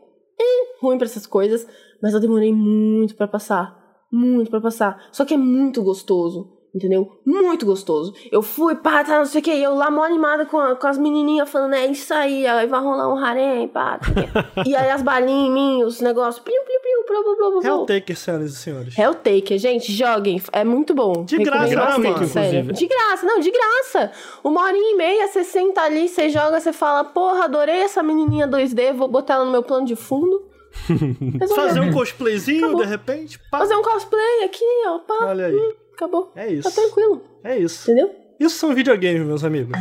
[0.41, 1.67] eh, ruim pra essas coisas,
[2.03, 3.79] mas eu demorei muito pra passar.
[4.11, 5.07] Muito pra passar.
[5.13, 6.60] Só que é muito gostoso.
[6.73, 7.19] Entendeu?
[7.27, 8.15] Muito gostoso.
[8.31, 9.53] Eu fui, pá, tá, não sei o que.
[9.53, 12.67] E eu lá mó animada com, a- com as menininhas falando, é isso aí, aí
[12.69, 13.99] vai rolar um harém, pá.
[13.99, 14.29] quê.
[14.71, 17.69] e aí as balinhas em mim, os negócios, piu, piu, piu, blá, blá, blá, blá.
[17.71, 18.97] Helltaker, senhoras e senhores.
[18.97, 20.41] Helltaker, gente, joguem.
[20.53, 21.25] É muito bom.
[21.25, 22.27] De graça, bastante, mano?
[22.29, 22.61] sério.
[22.61, 22.73] Inclusive.
[22.75, 24.13] De graça, não, de graça.
[24.45, 28.47] Uma horinha e meia, você senta ali, você joga, você fala, porra, adorei essa menininha
[28.47, 30.47] 2D, vou botar ela no meu plano de fundo.
[31.55, 32.83] Fazer um cosplayzinho, Acabou.
[32.85, 33.59] de repente, pá.
[33.59, 35.27] Fazer um cosplay aqui, ó, pá.
[35.27, 35.55] Olha aí.
[35.57, 36.33] hum, acabou.
[36.35, 36.69] É isso.
[36.69, 37.91] Tá tranquilo, É isso.
[37.91, 38.15] entendeu?
[38.39, 39.77] Isso são videogames, meus amigos.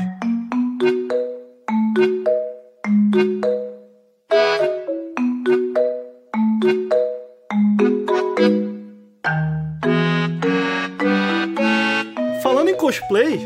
[12.42, 13.40] Falando em cosplay,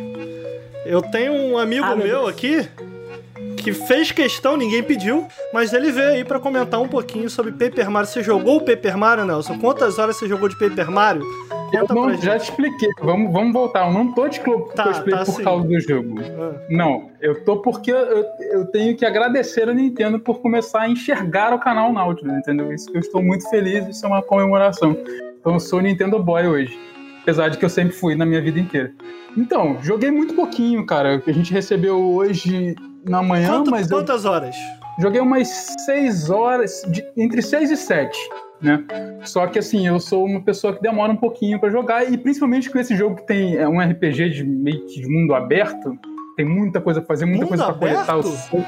[0.86, 2.68] eu tenho um amigo Ah, meu meu aqui
[3.58, 7.90] que fez questão, ninguém pediu, mas ele veio aí pra comentar um pouquinho sobre Paper
[7.90, 8.10] Mario.
[8.10, 9.58] Você jogou o Paper Mario, Nelson?
[9.58, 11.24] Quantas horas você jogou de Paper Mario?
[11.74, 12.90] Eu não, já te expliquei.
[13.02, 13.88] Vamos, vamos voltar.
[13.88, 15.44] Eu não tô de clo- Tá, cosplay tá por sim.
[15.44, 16.16] causa do jogo.
[16.22, 16.54] Ah.
[16.70, 21.54] Não, eu tô porque eu, eu tenho que agradecer a Nintendo por começar a enxergar
[21.54, 22.72] o canal Nautilus, entendeu?
[22.72, 24.96] Isso que eu estou muito feliz, isso é uma comemoração.
[25.40, 26.80] Então eu sou Nintendo Boy hoje.
[27.22, 28.92] Apesar de que eu sempre fui na minha vida inteira.
[29.38, 31.24] Então, joguei muito pouquinho, cara.
[31.26, 32.76] A gente recebeu hoje
[33.08, 34.56] na manhã, Quanto- mas eu quantas horas?
[35.00, 35.48] joguei umas
[35.86, 38.18] 6 horas, de- entre 6 e 7,
[38.64, 38.84] né?
[39.24, 42.70] Só que assim, eu sou uma pessoa que demora um pouquinho pra jogar, e principalmente
[42.70, 45.98] com esse jogo que tem é um RPG de meio que de mundo aberto,
[46.36, 48.14] tem muita coisa pra fazer, muita Mundo coisa pra coletar.
[48.14, 48.28] aberto?
[48.54, 48.64] O...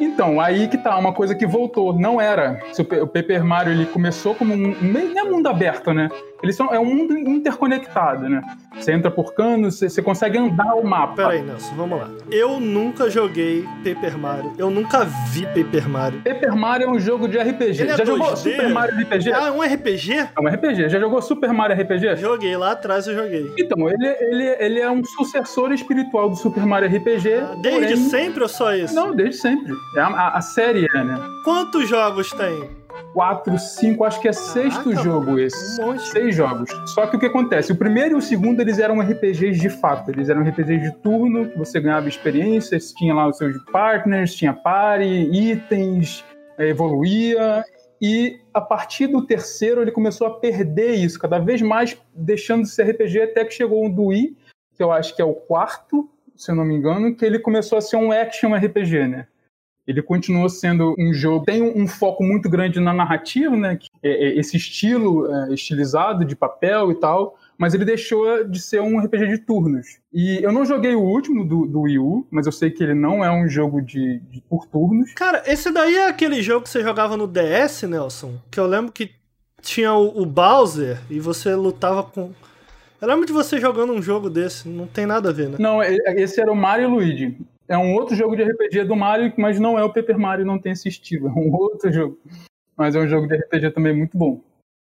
[0.00, 2.60] Então, aí que tá, uma coisa que voltou, não era.
[2.78, 4.74] O Pe- o Paper Mario ele começou como um.
[4.80, 6.08] Não é mundo aberto, né?
[6.44, 8.42] Eles são, é um mundo interconectado, né?
[8.78, 11.14] Você entra por canos, você, você consegue andar o mapa.
[11.14, 12.10] Pera aí, Nelson, vamos lá.
[12.30, 14.52] Eu nunca joguei Paper Mario.
[14.58, 16.20] Eu nunca vi Paper Mario.
[16.22, 17.82] Paper Mario é um jogo de RPG.
[17.82, 18.36] Ele é Já jogou 2D?
[18.36, 19.32] Super Mario RPG?
[19.32, 20.12] Ah, é um RPG?
[20.12, 20.88] É um RPG.
[20.90, 22.16] Já jogou Super Mario RPG?
[22.16, 23.50] Joguei lá atrás, eu joguei.
[23.58, 27.28] Então, ele, ele, ele é um sucessor espiritual do Super Mario RPG.
[27.62, 28.94] Desde porém- sempre ou só isso?
[28.94, 29.72] Não, desde sempre.
[29.96, 31.18] É a, a- a série é, né?
[31.44, 32.68] Quantos jogos tem?
[33.14, 35.80] 4, 5, acho que é sexto Caraca, jogo esse.
[35.80, 36.02] um monte.
[36.02, 36.68] Seis jogos.
[36.86, 37.70] Só que o que acontece?
[37.70, 40.10] O primeiro e o segundo, eles eram RPGs de fato.
[40.10, 44.52] Eles eram RPGs de turno, que você ganhava experiências, tinha lá os seus partners, tinha
[44.52, 46.24] party, itens,
[46.58, 47.64] eh, evoluía.
[48.02, 52.68] e a partir do terceiro ele começou a perder isso, cada vez mais deixando de
[52.68, 54.36] ser RPG, até que chegou um do Wii,
[54.76, 57.78] que eu acho que é o quarto, se eu não me engano, que ele começou
[57.78, 59.26] a ser um action RPG, né?
[59.86, 63.78] Ele continuou sendo um jogo, tem um, foco muito grande na narrativa, né?
[64.02, 68.80] É, é, esse estilo é, estilizado de papel e tal, mas ele deixou de ser
[68.80, 69.98] um RPG de turnos.
[70.12, 72.94] E eu não joguei o último do, do Wii U, mas eu sei que ele
[72.94, 75.12] não é um jogo de, de por turnos.
[75.12, 78.34] Cara, esse daí é aquele jogo que você jogava no DS, Nelson?
[78.50, 79.10] Que eu lembro que
[79.60, 82.32] tinha o, o Bowser e você lutava com.
[83.00, 85.56] Eu lembro de você jogando um jogo desse, não tem nada a ver, né?
[85.58, 87.38] Não, esse era o Mario e Luigi.
[87.68, 90.58] É um outro jogo de RPG do Mario, mas não é o Paper Mario, não
[90.58, 91.28] tem esse estilo.
[91.34, 92.18] É um outro jogo.
[92.76, 94.40] Mas é um jogo de RPG também muito bom.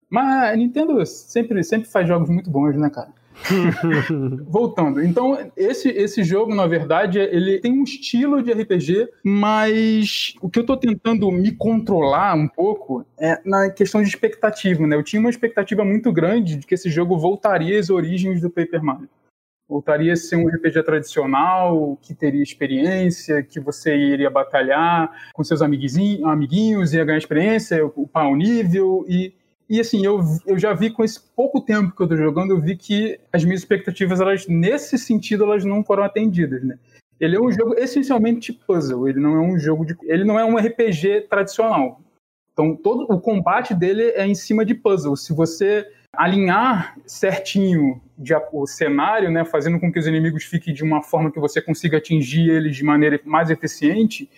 [0.10, 3.10] Mas a Nintendo sempre, sempre faz jogos muito bons, né, cara?
[4.48, 10.50] Voltando, então esse, esse jogo, na verdade, ele tem um estilo de RPG, mas o
[10.50, 14.96] que eu tô tentando me controlar um pouco é na questão de expectativa, né?
[14.96, 18.84] Eu tinha uma expectativa muito grande de que esse jogo voltaria às origens do Paper
[18.84, 19.10] Mario.
[19.72, 25.62] Voltaria a ser um RPG tradicional, que teria experiência, que você iria batalhar com seus
[25.62, 29.34] amiguinhos, ia ganhar experiência, upar o nível e
[29.70, 32.60] e assim, eu, eu já vi com esse pouco tempo que eu tô jogando, eu
[32.60, 36.78] vi que as minhas expectativas, elas, nesse sentido, elas não foram atendidas, né?
[37.18, 39.96] Ele é um jogo essencialmente puzzle, ele não é um jogo de.
[40.04, 42.02] Ele não é um RPG tradicional.
[42.52, 45.16] Então, todo o combate dele é em cima de puzzle.
[45.16, 48.02] Se você alinhar certinho
[48.52, 51.98] o cenário, né, fazendo com que os inimigos fiquem de uma forma que você consiga
[51.98, 54.30] atingir eles de maneira mais eficiente,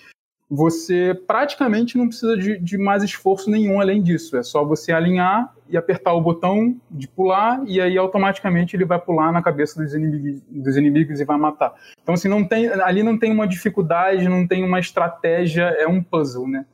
[0.49, 4.37] você praticamente não precisa de, de, mais esforço nenhum além disso.
[4.37, 8.99] É só você alinhar e apertar o botão de pular, e aí automaticamente ele vai
[8.99, 11.73] pular na cabeça dos inimigos, dos inimigos e vai matar.
[12.01, 16.03] Então, assim, não tem, ali não tem uma dificuldade, não tem uma estratégia, é um
[16.03, 16.65] puzzle, né?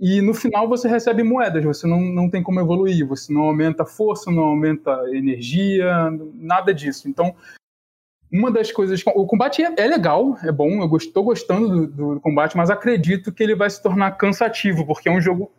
[0.00, 3.84] E no final você recebe moedas, você não, não tem como evoluir, você não aumenta
[3.84, 7.08] força, não aumenta energia, nada disso.
[7.08, 7.34] Então,
[8.30, 9.02] uma das coisas.
[9.06, 13.32] O combate é, é legal, é bom, eu estou gostando do, do, combate, mas acredito
[13.32, 15.50] que ele vai se tornar cansativo, porque é um jogo.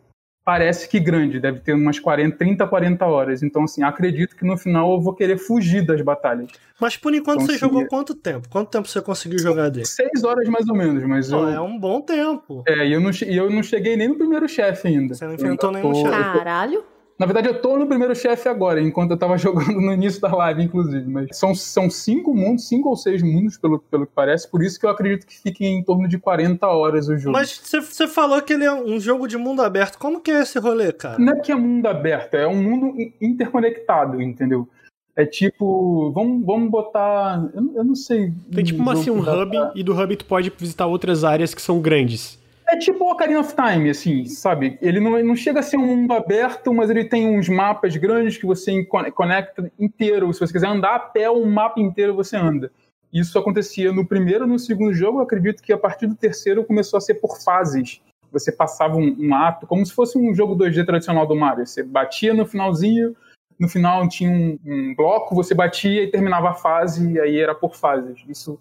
[0.44, 3.42] Parece que grande, deve ter umas 40, 30, 40 horas.
[3.42, 6.50] Então, assim, acredito que no final eu vou querer fugir das batalhas.
[6.80, 8.48] Mas por enquanto então, você assim, jogou quanto tempo?
[8.48, 9.86] Quanto tempo você conseguiu jogar dele?
[9.86, 11.30] Seis horas mais ou menos, mas.
[11.30, 11.46] eu...
[11.46, 12.64] É um bom tempo.
[12.66, 15.14] É, e eu não, e eu não cheguei nem no primeiro chefe ainda.
[15.14, 16.10] Você não enfrentou nenhum chefe.
[16.10, 16.84] Caralho.
[17.20, 20.34] Na verdade, eu tô no primeiro chefe agora, enquanto eu tava jogando no início da
[20.34, 21.06] live, inclusive.
[21.06, 24.50] Mas são, são cinco mundos, cinco ou seis mundos, pelo, pelo que parece.
[24.50, 27.36] Por isso que eu acredito que fique em torno de 40 horas o jogo.
[27.36, 29.98] Mas você falou que ele é um jogo de mundo aberto.
[29.98, 31.18] Como que é esse rolê, cara?
[31.18, 34.66] Não é que é mundo aberto, é um mundo interconectado, entendeu?
[35.14, 37.50] É tipo, vamos, vamos botar.
[37.52, 38.32] Eu, eu não sei.
[38.50, 41.60] Tem tipo uma, assim, um hub, e do hub tu pode visitar outras áreas que
[41.60, 42.39] são grandes.
[42.72, 44.78] É tipo o Ocarina of Time, assim, sabe?
[44.80, 48.38] Ele não, não chega a ser um mundo aberto, mas ele tem uns mapas grandes
[48.38, 50.32] que você conecta inteiro.
[50.32, 52.70] Se você quiser andar a pé, o mapa inteiro você anda.
[53.12, 55.18] Isso acontecia no primeiro e no segundo jogo.
[55.18, 58.00] Eu acredito que a partir do terceiro começou a ser por fases.
[58.30, 61.66] Você passava um, um ato, como se fosse um jogo 2D tradicional do Mario.
[61.66, 63.16] Você batia no finalzinho,
[63.58, 67.54] no final tinha um, um bloco, você batia e terminava a fase, e aí era
[67.54, 68.22] por fases.
[68.28, 68.60] Isso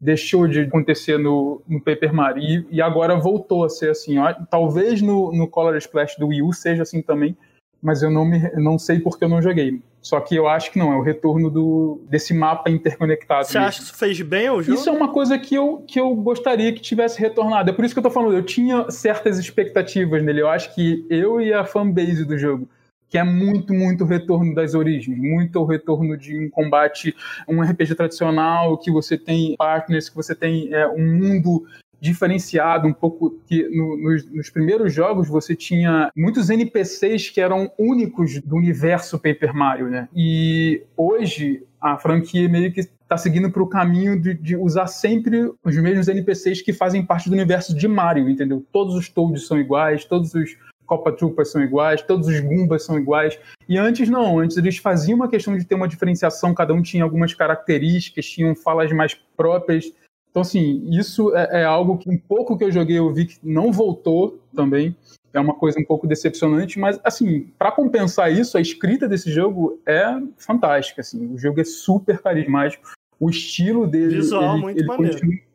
[0.00, 4.18] deixou de acontecer no, no Paper Mario e agora voltou a ser assim.
[4.18, 7.36] Ó, talvez no, no Color Splash do Wii U seja assim também,
[7.82, 9.82] mas eu não, me, não sei porque eu não joguei.
[10.00, 13.46] Só que eu acho que não, é o retorno do, desse mapa interconectado.
[13.46, 14.78] Você acha que isso fez bem ao jogo?
[14.78, 17.68] Isso é uma coisa que eu, que eu gostaria que tivesse retornado.
[17.68, 20.40] É por isso que eu tô falando, eu tinha certas expectativas nele.
[20.40, 22.66] Eu acho que eu e a fanbase do jogo
[23.10, 27.14] que é muito, muito retorno das origens, muito retorno de um combate,
[27.48, 31.66] um RPG tradicional, que você tem partners, que você tem é, um mundo
[32.00, 37.70] diferenciado, um pouco que no, nos, nos, primeiros jogos você tinha muitos NPCs que eram
[37.78, 40.08] únicos do universo Paper Mario, né?
[40.14, 45.52] E hoje a franquia meio que está seguindo para o caminho de, de, usar sempre
[45.64, 48.64] os mesmos NPCs que fazem parte do universo de Mario, entendeu?
[48.72, 50.56] Todos os Toads são iguais, todos os
[50.90, 53.38] Copa Troopas são iguais, todos os Goombas são iguais.
[53.68, 57.04] E antes não, antes eles faziam uma questão de ter uma diferenciação, cada um tinha
[57.04, 59.92] algumas características, tinham falas mais próprias.
[60.28, 63.38] Então, assim, isso é, é algo que um pouco que eu joguei eu vi que
[63.40, 64.96] não voltou também.
[65.32, 69.80] É uma coisa um pouco decepcionante, mas, assim, para compensar isso, a escrita desse jogo
[69.86, 70.04] é
[70.38, 71.02] fantástica.
[71.02, 72.90] Assim, o jogo é super carismático.
[73.20, 74.16] O estilo dele.
[74.16, 75.20] Visual, ele, muito ele maneiro.
[75.20, 75.49] Continua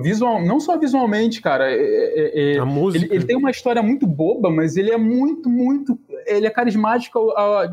[0.00, 1.70] visual, não só visualmente, cara.
[1.70, 3.04] É, é, é, a música.
[3.04, 5.98] Ele, ele, tem uma história muito boba, mas ele é muito, muito.
[6.26, 7.32] Ele é carismático.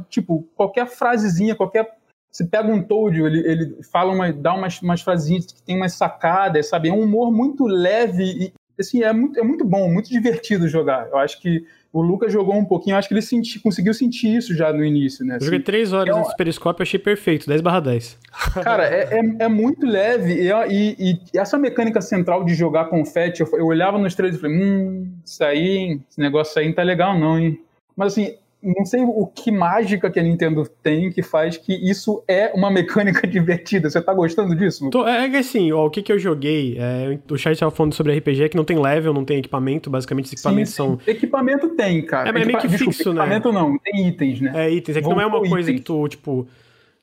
[0.10, 1.98] tipo, qualquer frasezinha, qualquer.
[2.32, 5.94] Você pega um Toad, ele, ele fala uma, dá umas, umas frasezinhas que tem umas
[5.94, 6.88] sacadas, sabe?
[6.88, 11.08] É um humor muito leve e assim, é muito, é muito bom, muito divertido jogar.
[11.10, 14.56] Eu acho que o Lucas jogou um pouquinho, acho que ele senti, conseguiu sentir isso
[14.56, 15.38] já no início, né?
[15.42, 18.18] Eu joguei 3 horas é um- antes do periscópio, achei perfeito, 10 barra 10.
[18.64, 23.42] Cara, é, é, é muito leve e, e- e essa mecânica central de jogar confete,
[23.42, 26.84] eu, eu olhava nos trailers e falei, hum, isso aí, esse negócio aí não tá
[26.84, 27.60] legal não, hein?
[27.96, 32.24] Mas assim, não sei o que mágica que a Nintendo tem que faz que isso
[32.28, 33.90] é uma mecânica divertida.
[33.90, 34.90] Você tá gostando disso?
[34.90, 37.94] Tô- é que assim, ó, o que que eu joguei, é, o chat tava falando
[37.94, 41.00] sobre RPG, que não tem level, não tem equipamento, basicamente os equipamentos Sim, são...
[41.00, 41.12] sim.
[41.12, 42.30] Equipamento tem, cara.
[42.30, 43.22] É, mas é meio que Desculpa, fixo, né?
[43.22, 44.52] equipamento não, tem itens, né?
[44.56, 44.98] É, itens.
[44.98, 45.84] É que não é uma coisa que itens.
[45.86, 46.48] tu, tipo,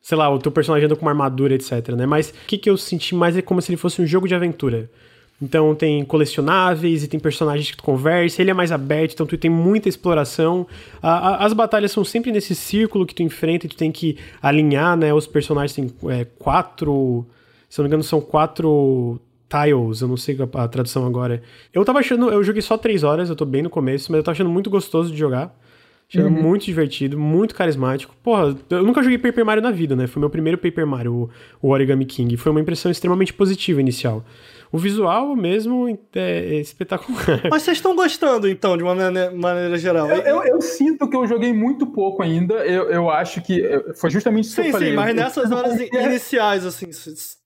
[0.01, 2.07] sei lá, o teu personagem anda com uma armadura, etc, né?
[2.07, 4.35] Mas o que, que eu senti mais é como se ele fosse um jogo de
[4.35, 4.91] aventura.
[5.41, 9.39] Então tem colecionáveis e tem personagens que tu conversa, ele é mais aberto, então tu
[9.39, 10.67] tem muita exploração.
[11.01, 14.17] A- a- as batalhas são sempre nesse círculo que tu enfrenta e tu tem que
[14.43, 15.15] alinhar, né?
[15.15, 17.25] Os personagens têm é, quatro.
[17.69, 21.41] Se eu não me engano, são quatro tiles, eu não sei a, a tradução agora.
[21.73, 24.25] Eu tava achando, eu joguei só três horas, eu tô bem no começo, mas eu
[24.25, 25.57] tava achando muito gostoso de jogar.
[26.11, 28.15] Achando muito divertido, muito carismático.
[28.23, 30.07] Porra, eu nunca joguei Paper Mario na vida, né?
[30.07, 32.35] Foi meu primeiro Paper Mario, o, o Origami King.
[32.39, 34.25] Foi uma impressão extremamente positiva inicial.
[34.71, 37.25] O visual mesmo é, é espetacular.
[37.51, 40.09] Mas vocês estão gostando, então, de uma mane- maneira geral?
[40.11, 42.55] Eu, eu- eu sinto que eu joguei muito pouco ainda.
[42.67, 44.91] Eu, eu acho que eh, foi justamente isso que Sim, eu falei.
[44.91, 46.91] sim, mas Eu- nessas eu- horas iniciais, assim.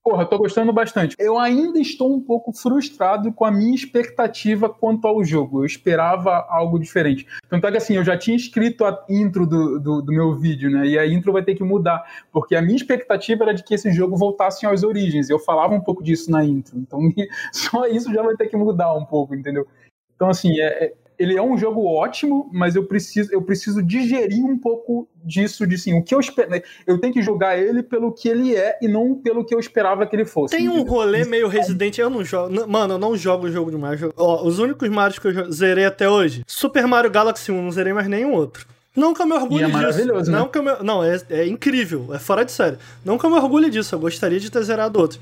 [0.05, 1.15] Porra, tô gostando bastante.
[1.17, 5.61] Eu ainda estou um pouco frustrado com a minha expectativa quanto ao jogo.
[5.61, 7.25] Eu esperava algo diferente.
[7.49, 10.69] Tanto é que assim, eu já tinha escrito a intro do, do, do meu vídeo,
[10.69, 10.87] né?
[10.87, 12.03] E a intro vai ter que mudar.
[12.33, 15.31] Porque a minha expectativa era de que esse jogo voltasse às origens.
[15.31, 16.77] Eu falava um pouco disso na intro.
[16.77, 16.99] Então
[17.53, 19.69] só isso já vai ter que mudar um pouco, entendeu?
[20.17, 24.45] Então, assim, é, é- ele é um jogo ótimo, mas eu preciso, eu preciso digerir
[24.45, 26.51] um pouco disso, de assim, o que eu espero.
[26.87, 30.07] Eu tenho que jogar ele pelo que ele é e não pelo que eu esperava
[30.07, 30.57] que ele fosse.
[30.57, 32.69] Tem um rolê meio Resident Eu não jogo.
[32.69, 34.13] Mano, eu não jogo jogo de Mario.
[34.17, 37.93] Ó, os únicos Marios que eu zerei até hoje: Super Mario Galaxy 1, não zerei
[37.93, 38.67] mais nenhum outro.
[38.95, 40.07] Não que eu me orgulhe é disso.
[40.07, 40.39] né?
[40.39, 40.71] não que eu me...
[40.83, 42.77] Não, é, é incrível, é fora de série.
[43.03, 45.19] Não que eu me orgulhe disso, eu gostaria de ter zerado outros.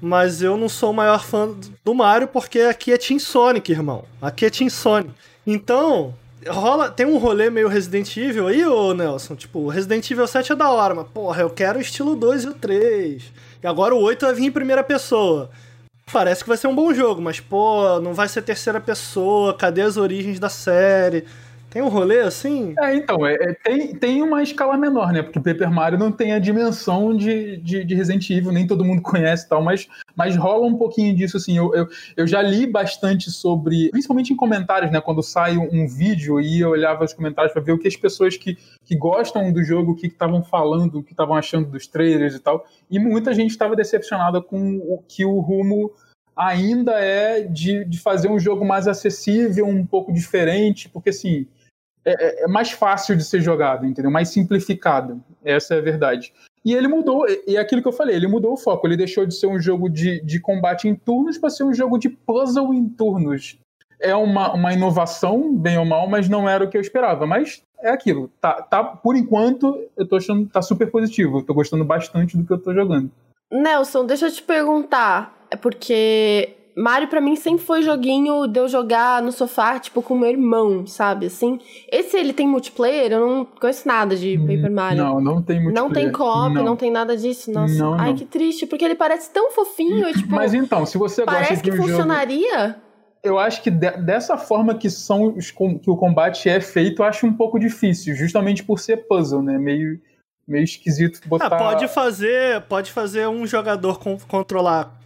[0.00, 1.50] Mas eu não sou o maior fã
[1.84, 4.04] do Mario porque aqui é Team Sonic, irmão.
[4.22, 5.12] Aqui é Team Sonic.
[5.46, 6.14] Então,
[6.46, 9.34] rola, tem um rolê meio Resident Evil aí, ô Nelson.
[9.34, 12.48] Tipo, Resident Evil 7 é da hora, mas porra, eu quero o estilo 2 e
[12.48, 13.22] o 3.
[13.62, 15.50] E agora o 8 vai vir em primeira pessoa.
[16.12, 19.52] Parece que vai ser um bom jogo, mas pô, não vai ser terceira pessoa.
[19.54, 21.24] Cadê as origens da série?
[21.78, 22.74] Tem um rolê assim?
[22.76, 25.22] É, então, é, é- tem, tem uma escala menor, né?
[25.22, 29.00] Porque Paper Mario não tem a dimensão de, de, de Resident Evil, nem todo mundo
[29.08, 29.86] conhece e tal, mas,
[30.16, 31.56] mas rola um pouquinho disso, assim.
[31.56, 31.86] Eu, eu,
[32.16, 35.00] eu já li bastante sobre, principalmente em comentários, né?
[35.00, 38.36] Quando sai um, vídeo e eu olhava os comentários para ver o que as pessoas
[38.36, 42.34] que, que gostam do jogo, o que estavam falando, o que estavam achando dos trailers
[42.34, 42.66] e tal.
[42.90, 45.92] E muita gente estava decepcionada com o que o rumo
[46.34, 51.46] ainda é de, de fazer um jogo mais acessível, um pouco diferente, porque assim
[52.12, 54.10] é, é mais fácil de ser jogado, entendeu?
[54.10, 55.22] Mais simplificado.
[55.44, 56.32] Essa é a verdade.
[56.64, 58.86] E ele mudou, e é aquilo que eu falei, ele mudou o foco.
[58.86, 61.98] Ele deixou de ser um jogo de, de combate em turnos para ser um jogo
[61.98, 63.58] de puzzle em turnos.
[64.00, 67.26] É uma, uma inovação, bem ou mal, mas não era o que eu esperava.
[67.26, 68.30] Mas é aquilo.
[68.40, 71.38] Tá, tá, por enquanto, eu tô achando tá super positivo.
[71.38, 73.10] Eu tô gostando bastante do que eu tô jogando.
[73.50, 75.46] Nelson, deixa eu te perguntar.
[75.50, 80.16] É porque Mario pra mim sempre foi joguinho de eu jogar no sofá, tipo, com
[80.16, 81.26] meu irmão, sabe?
[81.26, 81.58] Assim.
[81.90, 83.12] Esse ele tem multiplayer?
[83.12, 85.02] Eu não conheço nada de Paper Mario.
[85.02, 85.74] Não, não tem muito.
[85.74, 86.76] Não tem co-op, não.
[86.76, 87.50] tem nada disso.
[87.52, 87.74] Nossa.
[87.74, 88.16] Não, Ai, não.
[88.16, 91.62] que triste, porque ele parece tão fofinho, e, tipo, Mas então, se você gosta parece
[91.62, 91.88] de que um jogo...
[91.88, 92.76] funcionaria.
[93.24, 97.02] eu acho que de- dessa forma que são os com- que o combate é feito,
[97.02, 99.58] eu acho um pouco difícil, justamente por ser puzzle, né?
[99.58, 99.98] Meio,
[100.46, 101.46] meio esquisito botar.
[101.46, 104.97] Ah, pode fazer, pode fazer um jogador con- controlar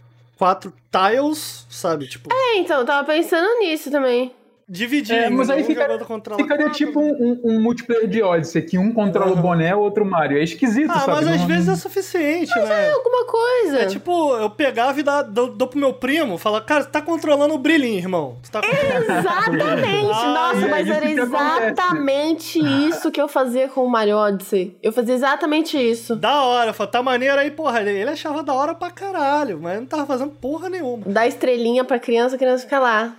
[0.43, 2.05] quatro tiles, sabe?
[2.05, 4.35] Tipo, É, então, eu tava pensando nisso também.
[4.73, 5.15] Dividir.
[5.15, 5.55] É, mas né?
[5.55, 6.77] aí um fica- jogador controla Ficaria quatro.
[6.85, 9.41] tipo um, um- um multiplayer de Odyssey, que um controla o Aham.
[9.41, 10.37] boné, o outro o Mario.
[10.37, 11.11] É esquisito, Ah, sabe?
[11.11, 12.89] mas às Não- vezes é suficiente, né?
[12.91, 13.79] Alguma coisa.
[13.79, 17.01] É tipo, eu pegava e dou, dou, dou pro meu primo, falar, cara, você tá
[17.01, 18.37] controlando o brilhinho, irmão.
[18.51, 19.93] Tá Exatamente!
[20.13, 21.21] Ah, Nossa, é mas era acontece.
[21.21, 24.75] exatamente isso que eu fazia com o Mario Odyssey.
[24.81, 26.15] Eu fazia exatamente isso.
[26.15, 27.81] Da hora, eu falei, tá maneiro aí, porra.
[27.81, 31.03] Ele ele achava da hora pra caralho, mas não tava fazendo porra nenhuma.
[31.05, 33.13] Dar estrelinha pra criança, a criança fica lá.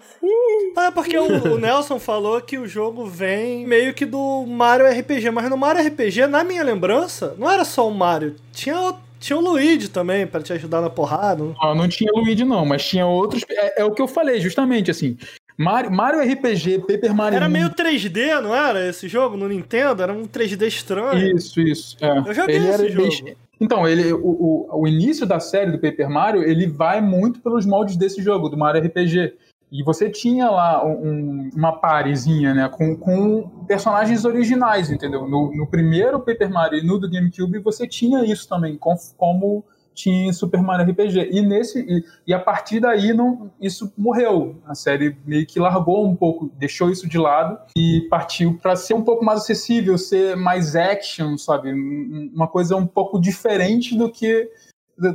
[0.76, 5.30] É porque o, o Nelson falou que o jogo vem meio que do Mario RPG,
[5.30, 9.36] mas no Mario RPG, na minha lembrança, não era só o Mario, tinha o, tinha
[9.36, 11.44] o Luigi também pra te ajudar na porrada.
[11.44, 13.42] Não, não tinha Luigi, não, mas tinha outros.
[13.48, 15.16] É, é o que eu falei, justamente, assim.
[15.56, 17.36] Mario, Mario RPG, Paper Mario.
[17.36, 20.02] Era 1, meio 3D, não era esse jogo no Nintendo?
[20.02, 21.36] Era um 3D estranho.
[21.36, 21.96] Isso, isso.
[22.00, 22.18] é.
[22.18, 23.08] Eu joguei Ele esse jogo.
[23.24, 27.40] bem- Então, ele, o, o, o início da série do Paper Mario, ele vai muito
[27.40, 29.32] pelos moldes desse jogo, do Mario RPG.
[29.74, 35.26] E você tinha lá um, uma parezinha, né, com, com personagens originais, entendeu?
[35.26, 39.64] No, no, primeiro Paper Mario e no do GameCube você tinha isso também, com, como
[39.92, 41.30] tinha em Super Mario RPG.
[41.32, 44.60] E nesse e, e, a partir daí não, isso morreu.
[44.64, 48.94] A série meio que largou um pouco, deixou isso de lado e partiu para ser
[48.94, 51.72] um pouco mais acessível, ser mais action, sabe?
[51.72, 54.48] Uma coisa um pouco diferente do que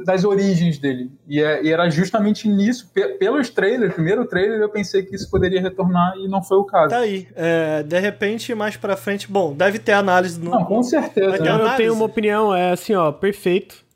[0.06, 1.12] das origens dele.
[1.28, 5.62] E, é, e, era justamente nisso, pelos trailers, primeiro trailer, eu pensei que isso poderia
[5.62, 6.90] retornar e não foi o caso.
[6.90, 7.28] Tá aí.
[7.36, 10.52] É, de repente, mais pra frente, bom, deve ter análise no.
[10.52, 11.38] Não, com certeza.
[11.38, 13.88] Eu, eu tenho uma opinião, é assim, ó, perfeito.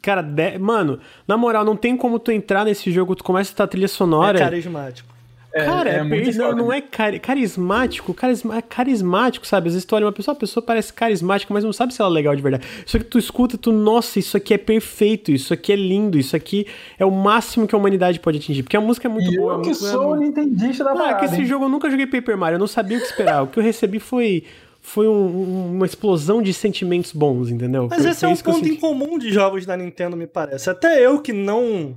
[0.00, 0.58] Cara, de...
[0.58, 3.88] mano, na moral, não tem como tu entrar nesse jogo, tu começa a estar trilha
[3.88, 4.38] sonora.
[4.38, 5.11] É carismático.
[5.54, 9.68] É, cara, é, é muito não, não é car carismático, carisma é carismático, sabe?
[9.68, 12.34] As histórias, uma pessoa, a pessoa parece carismática, mas não sabe se ela é legal
[12.34, 12.66] de verdade.
[12.86, 16.34] Só que tu escuta, tu, nossa, isso aqui é perfeito, isso aqui é lindo, isso
[16.34, 16.66] aqui
[16.98, 18.62] é o máximo que a humanidade pode atingir.
[18.62, 19.54] Porque a música é muito e boa.
[19.54, 21.18] Eu que sou é nintendista da ah, parada.
[21.18, 23.42] que esse jogo eu nunca joguei Paper Mario, eu não sabia o que esperar.
[23.42, 24.44] o que eu recebi foi
[24.82, 27.86] foi um, uma explosão de sentimentos bons, entendeu?
[27.88, 30.68] Mas foi, esse é um ponto em comum de jogos da Nintendo, me parece.
[30.68, 31.94] Até eu que não.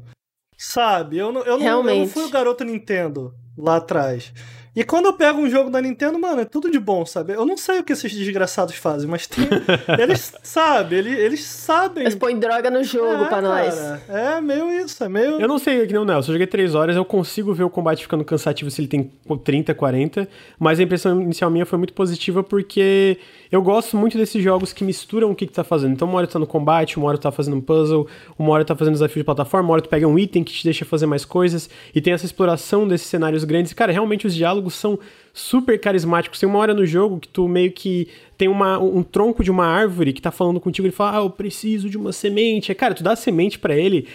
[0.58, 4.32] Sabe, eu não, eu não, eu não fui o garoto Nintendo lá atrás.
[4.76, 7.32] E quando eu pego um jogo da Nintendo, mano, é tudo de bom, sabe?
[7.32, 9.48] Eu não sei o que esses desgraçados fazem, mas tem.
[9.98, 12.04] eles sabem, eles, eles sabem.
[12.04, 13.74] Eles põem droga no jogo é, pra nós.
[14.10, 15.40] é meio isso, é meio.
[15.40, 16.32] Eu não sei que não, Nelson.
[16.32, 19.10] Eu joguei 3 horas, eu consigo ver o combate ficando cansativo se ele tem
[19.46, 20.28] 30, 40.
[20.60, 23.18] Mas a impressão inicial minha foi muito positiva porque
[23.56, 25.94] eu gosto muito desses jogos que misturam o que, que tá fazendo.
[25.94, 28.06] Então, uma hora tu tá no combate, uma hora tu tá fazendo um puzzle,
[28.38, 30.52] uma hora tu tá fazendo desafio de plataforma, uma hora tu pega um item que
[30.52, 33.72] te deixa fazer mais coisas, e tem essa exploração desses cenários grandes.
[33.72, 35.00] Cara, realmente os diálogos são
[35.34, 36.38] super carismáticos.
[36.38, 39.66] Tem uma hora no jogo que tu meio que tem uma, um tronco de uma
[39.66, 42.74] árvore que tá falando contigo, ele fala, ah, eu preciso de uma semente.
[42.76, 44.06] Cara, tu dá semente para ele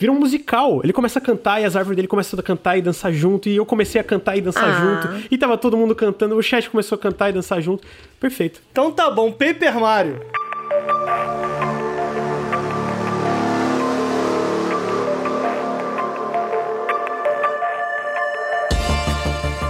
[0.00, 0.80] vira um musical.
[0.82, 3.50] Ele começa a cantar e as árvores dele começam a cantar e dançar junto.
[3.50, 4.72] E eu comecei a cantar e dançar ah.
[4.72, 5.28] junto.
[5.30, 6.34] E tava todo mundo cantando.
[6.36, 7.86] O chat começou a cantar e dançar junto.
[8.18, 8.62] Perfeito.
[8.72, 10.18] Então tá bom, Paper Mario.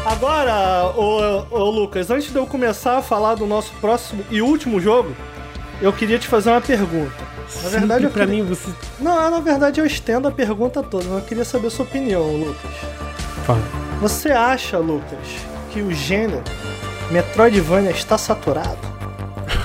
[0.06, 4.78] Agora, ô, ô, Lucas, antes de eu começar a falar do nosso próximo e último
[4.78, 5.16] jogo,
[5.80, 7.29] eu queria te fazer uma pergunta.
[7.62, 8.44] Na verdade, para queria...
[8.44, 8.70] mim você.
[8.98, 12.36] Não, na verdade eu estendo a pergunta toda, mas eu queria saber a sua opinião,
[12.36, 12.70] Lucas.
[13.44, 13.60] Fala.
[14.00, 15.18] Você acha, Lucas,
[15.70, 16.42] que o gênero
[17.10, 18.78] Metroidvania está saturado?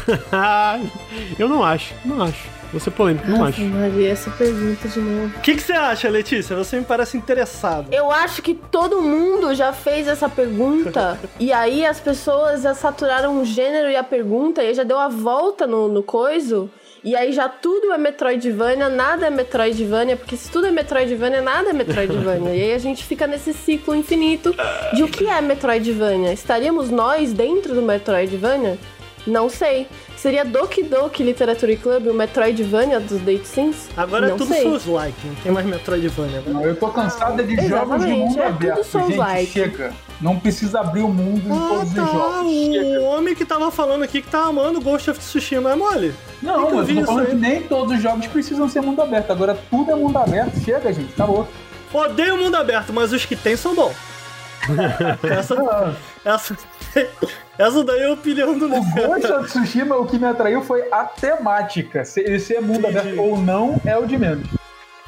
[1.40, 2.56] eu não acho, não acho.
[2.72, 3.62] Vou ser polêmico, não acho.
[3.62, 5.38] Maria, essa pergunta de novo.
[5.38, 6.56] O que, que você acha, Letícia?
[6.57, 7.88] Você me parece interessado.
[7.94, 11.18] Eu acho que todo mundo já fez essa pergunta.
[11.40, 15.07] e aí as pessoas já saturaram o gênero e a pergunta e já deu a
[15.07, 16.70] volta no, no coiso.
[17.06, 21.69] E aí já tudo é Metroidvania, nada é Metroidvania, porque se tudo é Metroidvania, nada
[21.69, 22.56] é Metroidvania.
[22.56, 24.56] e aí a gente fica nesse ciclo infinito
[24.91, 26.34] de o que é Metroidvania.
[26.34, 28.80] Estaríamos nós dentro do Metroidvania?
[29.27, 29.88] Não sei.
[30.18, 33.88] Seria Doki Doki Literature Club, o Metroidvania dos Date Sims?
[33.95, 36.41] Agora é não é tudo Souls-like, não tem mais Metroidvania.
[36.41, 36.44] Né?
[36.48, 38.84] Não, eu tô cansada de jogos de mundo é aberto.
[38.84, 39.52] Gente, like.
[39.52, 39.94] chega.
[40.22, 42.04] Não precisa abrir o mundo ah, em todos tá.
[42.04, 43.02] os jogos.
[43.02, 46.14] O homem que tava falando aqui que tá amando Ghost of Tsushima é mole.
[46.42, 49.32] Não, mas eu tô falando que nem todos os jogos precisam ser mundo aberto.
[49.32, 50.58] Agora tudo é mundo aberto.
[50.60, 51.48] Chega, gente, acabou.
[51.94, 53.96] Odeio mundo aberto, mas os que tem são bons.
[55.24, 55.94] essa, ah.
[56.24, 56.58] essa,
[57.58, 60.88] essa daí é a opinião do O Ghost of Tsushima, o que me atraiu foi
[60.92, 62.04] a temática.
[62.04, 62.98] Se ele ser mundo Entendi.
[62.98, 64.48] aberto ou não é o de menos.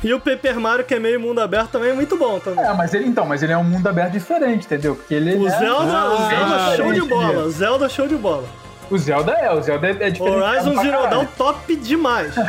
[0.03, 2.63] E o Paper Mario, que é meio mundo aberto, também é muito bom também.
[2.63, 4.95] É, mas ele então, mas ele é um mundo aberto diferente, entendeu?
[4.95, 5.51] Porque ele o é...
[5.57, 7.49] Zelda, ah, o Zelda show de bola.
[7.49, 8.43] Zelda show de bola.
[8.89, 10.37] O Zelda é, o Zelda é, é diferente.
[10.37, 12.33] Horizon Zero Dawn top demais.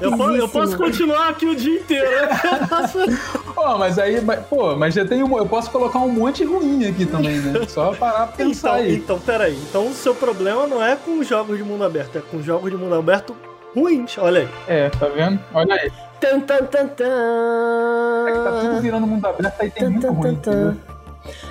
[0.00, 2.08] Eu posso, eu posso, continuar aqui o dia inteiro.
[3.52, 7.04] Pô, mas aí, pô, mas já tem um, eu posso colocar um monte ruim aqui
[7.04, 7.66] também, né?
[7.66, 8.94] Só parar pra pensar então, aí.
[8.94, 9.58] Então, peraí.
[9.68, 12.76] Então o seu problema não é com jogos de mundo aberto, é com jogos de
[12.76, 13.36] mundo aberto
[13.74, 14.16] ruins.
[14.18, 14.48] Olha aí.
[14.68, 15.40] É, tá vendo?
[15.52, 15.90] Olha aí.
[16.22, 18.28] Tan, tan, tan, tan.
[18.28, 20.36] É que tá tudo virando mundo aberto, aí tem tan, muito tan, ruim.
[20.36, 20.76] Tan,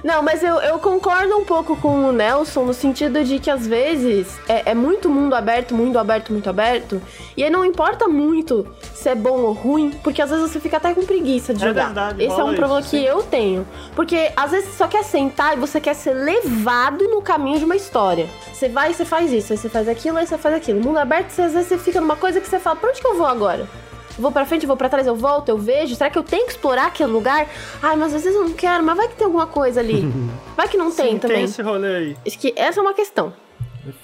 [0.04, 3.68] não, mas eu, eu concordo um pouco com o Nelson no sentido de que às
[3.68, 7.02] vezes é, é, muito mundo aberto, muito aberto, muito aberto.
[7.38, 10.78] E aí não importa muito se é bom ou ruim, porque às vezes você fica
[10.78, 11.86] até com preguiça de é jogar.
[11.88, 13.68] Verdade, Esse é um problema que eu tenho.
[13.96, 17.66] Porque às vezes você só quer sentar e você quer ser levado no caminho de
[17.66, 18.28] uma história.
[18.54, 20.82] Você vai e você faz isso, aí você faz aquilo, aí você faz aquilo.
[20.82, 23.08] Mundo aberto, você, às vezes você fica numa coisa que você fala, pra onde que
[23.08, 23.68] eu vou agora?
[24.18, 25.96] Vou para frente, vou para trás, eu volto, eu vejo.
[25.96, 27.48] Será que eu tenho que explorar aquele lugar?
[27.82, 30.02] Ai, mas às vezes eu não quero, mas vai que tem alguma coisa ali.
[30.56, 31.38] Vai que não Sim, tem também.
[31.38, 32.18] Tem esse rolê aí.
[32.26, 33.34] Acho que essa é uma questão.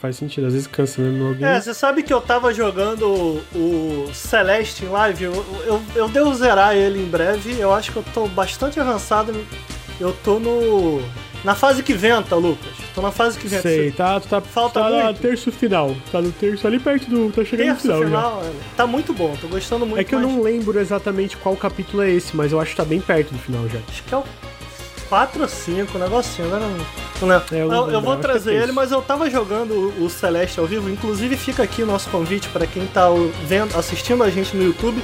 [0.02, 1.46] Faz sentido, às vezes cansa mesmo alguém.
[1.48, 6.34] É, você sabe que eu tava jogando o Celeste em live, eu, eu, eu devo
[6.34, 9.34] zerar ele em breve, eu acho que eu tô bastante avançado
[10.00, 11.00] Eu tô no.
[11.44, 12.72] Na fase que venta, Lucas.
[12.94, 13.62] Tô na fase que venta.
[13.62, 15.22] Sei, tá, tu tá, Falta tá no muito?
[15.22, 15.96] terço final.
[16.12, 17.32] Tá no terço ali perto do.
[17.32, 18.08] Tá chegando Terço no final, já.
[18.08, 20.00] final, é, tá muito bom, tô gostando muito.
[20.00, 20.32] É que eu mais.
[20.32, 23.40] não lembro exatamente qual capítulo é esse, mas eu acho que tá bem perto do
[23.40, 23.80] final já.
[23.88, 24.24] Acho que é o
[25.10, 26.60] 4 ou 5, um negocinho, né?
[27.22, 27.36] Não, não.
[27.36, 30.06] É, eu eu, não eu vou que trazer é ele, mas eu tava jogando o,
[30.06, 30.90] o Celeste ao vivo.
[30.90, 33.08] Inclusive, fica aqui o nosso convite para quem tá
[33.46, 35.02] vendo, assistindo a gente no YouTube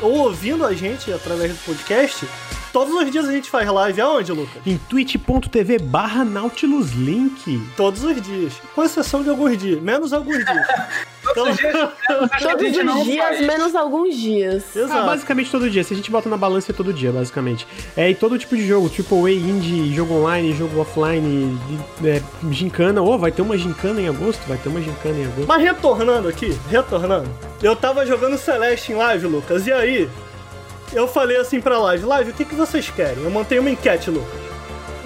[0.00, 2.26] ou ouvindo a gente através do podcast.
[2.72, 4.00] Todos os dias a gente faz live.
[4.00, 4.62] Aonde, Lucas?
[4.66, 7.62] Em twitch.tv barra Nautilus Link.
[7.76, 8.54] Todos os dias.
[8.74, 9.80] Com exceção de alguns dias.
[9.82, 10.66] Menos alguns dias.
[11.30, 14.64] Então, a Todos gente não os dias, menos alguns dias.
[14.74, 15.06] Ah, exato.
[15.06, 15.84] basicamente todo dia.
[15.84, 17.66] Se a gente bota na balança é todo dia, basicamente.
[17.96, 21.58] É, e todo tipo de jogo, tipo A indie, jogo online, jogo offline,
[22.04, 22.20] é,
[22.50, 23.00] gincana.
[23.00, 24.40] Ô, vai ter uma gincana em agosto?
[24.48, 25.46] Vai ter uma gincana em agosto.
[25.46, 27.30] Mas retornando aqui, retornando.
[27.62, 30.10] Eu tava jogando Celeste em live, Lucas, e aí
[30.92, 33.22] eu falei assim pra live, live, o que, que vocês querem?
[33.22, 34.40] Eu montei uma enquete, Lucas.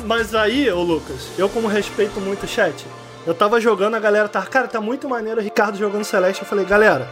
[0.04, 2.86] Mas aí, ô Lucas, eu como respeito muito o chat,
[3.26, 6.42] eu tava jogando, a galera tava, cara, tá muito maneiro o Ricardo jogando Celeste.
[6.42, 7.08] Eu falei, galera,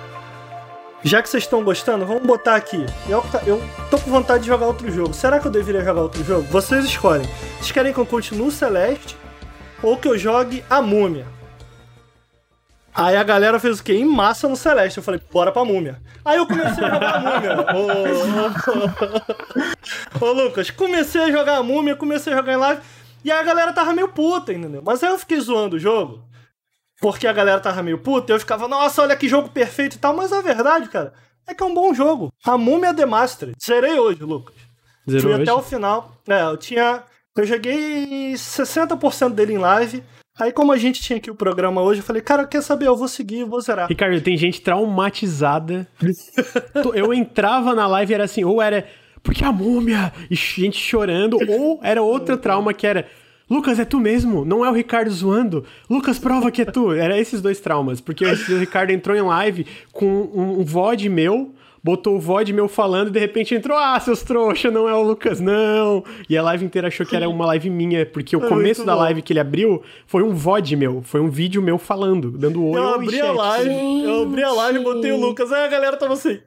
[1.03, 2.87] já que vocês estão gostando, vamos botar aqui.
[3.09, 5.13] Eu, eu tô com vontade de jogar outro jogo.
[5.13, 6.45] Será que eu deveria jogar outro jogo?
[6.45, 7.29] Vocês escolhem.
[7.57, 9.17] Vocês querem que eu continue Celeste
[9.83, 11.27] ou que eu jogue a Múmia?
[12.95, 13.95] Aí a galera fez o quê?
[13.95, 14.99] Em massa no Celeste.
[14.99, 16.01] Eu falei, bora pra múmia.
[16.25, 17.57] Aí eu comecei a jogar a múmia.
[17.75, 17.87] Ô,
[20.21, 22.81] ô, ô, Lucas, comecei a jogar a múmia, comecei a jogar em live.
[23.25, 24.83] E aí a galera tava meio puta, entendeu?
[24.85, 26.23] Mas aí eu fiquei zoando o jogo.
[27.01, 28.31] Porque a galera tava meio puta.
[28.31, 30.15] E eu ficava, nossa, olha que jogo perfeito e tal.
[30.15, 31.13] Mas a verdade, cara,
[31.49, 32.33] é que é um bom jogo.
[32.45, 33.57] A múmia The Mastered.
[33.63, 34.55] Zerei hoje, Lucas.
[35.09, 35.43] Zerou Fui hoje?
[35.43, 36.13] até o final.
[36.29, 37.03] É, eu tinha.
[37.37, 40.05] Eu joguei 60% dele em live.
[40.37, 42.89] Aí, como a gente tinha aqui o programa hoje, eu falei, cara, quer saber?
[42.89, 43.89] Eu vou seguir, vou zerar.
[43.89, 45.87] Ricardo, tem gente traumatizada.
[46.93, 48.85] eu entrava na live e era assim, ou era
[49.23, 53.07] porque a múmia, e gente chorando, ou era outro trauma que era.
[53.49, 54.45] Lucas, é tu mesmo?
[54.45, 55.65] Não é o Ricardo zoando?
[55.89, 56.93] Lucas, prova que é tu.
[56.93, 58.01] Era esses dois traumas.
[58.01, 61.55] Porque o Ricardo entrou em live com um, um VOD meu,
[61.85, 65.03] botou o VOD meu falando e de repente entrou, ah, seus trouxa, não é o
[65.03, 66.03] Lucas, não.
[66.27, 68.95] E a live inteira achou que era uma live minha, porque o É começo da
[68.95, 72.79] live que ele abriu foi um VOD meu, foi um vídeo meu falando, dando oi
[72.79, 75.53] Eu abri a live, eu abri a live e botei o Lucas.
[75.53, 76.41] Aí a galera tava assim,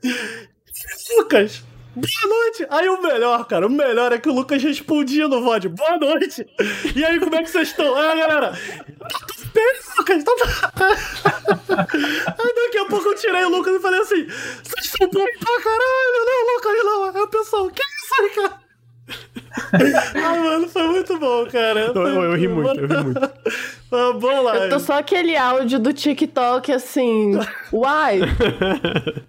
[1.18, 1.64] Lucas,
[1.98, 2.68] boa noite.
[2.70, 6.48] Aí o melhor, cara, o melhor é que o Lucas respondia no VOD, boa noite.
[6.96, 7.96] E aí, como é que vocês estão?
[7.96, 10.32] Aí a galera, tá tudo bem, Lucas, tá...
[11.78, 15.62] Aí daqui a pouco eu tirei o Lucas e falei assim, vocês estão bons pra
[15.64, 17.04] caralho, não, Lucas, não.
[17.04, 18.67] Aí o pessoal, que isso aí, cara?
[20.14, 21.80] Ai, mano, foi muito bom, cara.
[21.80, 23.30] Eu, eu- eu ri muito, eu ri muito.
[23.90, 24.64] Foi uma boa live.
[24.66, 27.32] Eu tô só aquele áudio do TikTok assim.
[27.72, 28.22] Why?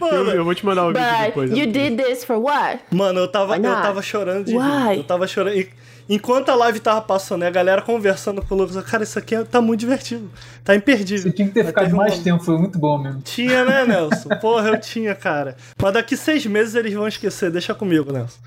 [0.00, 1.50] Eu, eu vou te mandar o vídeo But depois.
[1.50, 2.80] you did this for what?
[2.92, 4.90] Mano, eu tava, eu tava chorando de Why?
[4.92, 4.96] rir.
[4.98, 5.56] Eu tava chorando.
[5.56, 5.68] E-
[6.10, 9.34] Enquanto a live tava passando, né, a galera conversando com o Lucas, cara, isso aqui
[9.34, 10.30] é- tá muito divertido.
[10.64, 11.24] Tá imperdível.
[11.24, 13.20] Você tinha que ter Mas ficado um mais momento- tempo, foi muito bom mesmo.
[13.20, 14.30] Tinha, né, Nelson?
[14.40, 15.54] Porra, eu tinha, cara.
[15.82, 17.50] Mas daqui seis meses eles vão esquecer.
[17.50, 18.38] Deixa comigo, Nelson.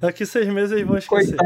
[0.00, 1.36] Daqui seis meses eles vão esquecer.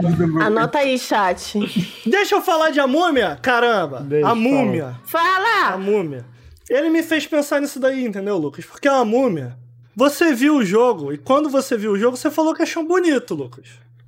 [0.41, 1.59] Anota aí, chat.
[2.05, 3.39] Deixa eu falar de A Múmia?
[3.41, 4.01] Caramba!
[4.01, 4.97] Deixa, a Múmia.
[5.05, 5.77] A Fala!
[5.77, 6.25] Múmia.
[6.69, 8.65] Ele me fez pensar nisso daí, entendeu, Lucas?
[8.65, 9.57] Porque a Múmia.
[9.95, 13.35] Você viu o jogo, e quando você viu o jogo, você falou que achou bonito,
[13.35, 13.67] Lucas.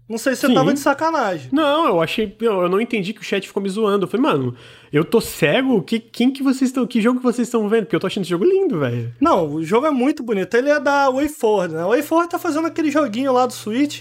[0.09, 0.55] Não sei se você Sim.
[0.55, 1.51] tava de sacanagem.
[1.53, 2.37] Não, eu achei.
[2.41, 4.07] Eu, eu não entendi que o chat ficou me zoando.
[4.07, 4.57] Eu falei, mano,
[4.93, 5.81] eu tô cego?
[5.83, 6.85] Que, quem que vocês estão.
[6.85, 7.85] Que jogo que vocês estão vendo?
[7.85, 9.15] Porque eu tô achando esse jogo lindo, velho.
[9.21, 10.53] Não, o jogo é muito bonito.
[10.57, 11.83] Ele é da WayForward, né?
[11.83, 14.01] A WayForward tá fazendo aquele joguinho lá do Switch.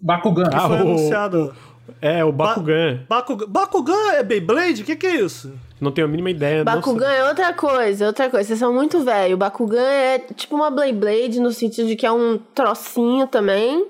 [0.00, 0.50] Bakugan.
[0.52, 1.54] Ah, Foi o- anunciado.
[2.00, 3.00] É, o Bakugan.
[3.08, 3.46] Bakugan.
[3.48, 4.82] Bakugan é Beyblade?
[4.82, 5.52] O que, que é isso?
[5.80, 6.62] Não tenho a mínima ideia.
[6.62, 8.46] Bakugan é outra coisa, outra coisa.
[8.46, 9.36] Vocês são muito velho.
[9.36, 13.86] Bakugan é tipo uma Blade Blade no sentido de que é um trocinho também,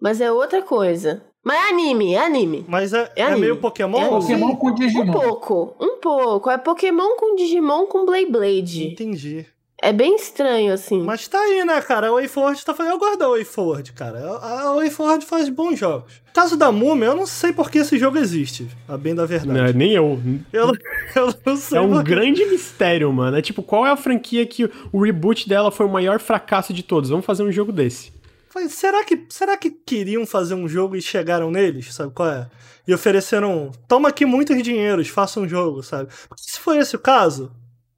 [0.00, 1.22] mas é outra coisa.
[1.44, 2.64] Mas é anime, é anime.
[2.66, 3.40] Mas é, É é anime.
[3.42, 4.00] meio Pokémon?
[4.00, 4.08] É.
[4.08, 5.12] Pokémon com Um Digimon.
[5.12, 6.50] pouco, um pouco.
[6.50, 8.86] É Pokémon com Digimon com Blade Blade.
[8.92, 9.46] Entendi.
[9.82, 11.02] É bem estranho, assim.
[11.02, 12.06] Mas tá aí, né, cara?
[12.08, 12.92] A WayForward tá fazendo.
[12.94, 14.18] Eu gosto da WayForward, cara.
[14.38, 16.22] A a WayForward faz bons jogos.
[16.28, 18.68] No caso da Múmia, eu não sei por que esse jogo existe.
[18.88, 19.76] A bem da Não, verdade.
[19.76, 20.18] nem eu.
[20.52, 20.72] Eu,
[21.16, 22.10] eu não sei É um por quê.
[22.10, 23.36] grande mistério, mano.
[23.36, 26.82] É tipo, qual é a franquia que o reboot dela foi o maior fracasso de
[26.82, 27.10] todos?
[27.10, 28.12] Vamos fazer um jogo desse.
[28.48, 31.92] Falei, será que, será que queriam fazer um jogo e chegaram neles?
[31.92, 32.48] Sabe qual é?
[32.86, 36.08] E ofereceram, toma aqui muitos dinheiros, faça um jogo, sabe?
[36.28, 37.50] Porque se for esse o caso,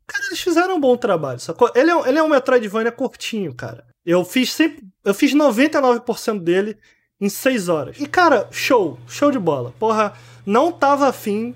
[0.06, 1.70] cara, eles fizeram um bom trabalho, sacou?
[1.74, 3.84] Ele é, um- ele é um Metroidvania curtinho, cara.
[4.04, 6.76] Eu fiz sempre, eu fiz 99% dele
[7.20, 7.96] em 6 horas.
[7.98, 9.72] E, cara, show, show de bola.
[9.78, 10.12] Porra,
[10.44, 11.54] não tava afim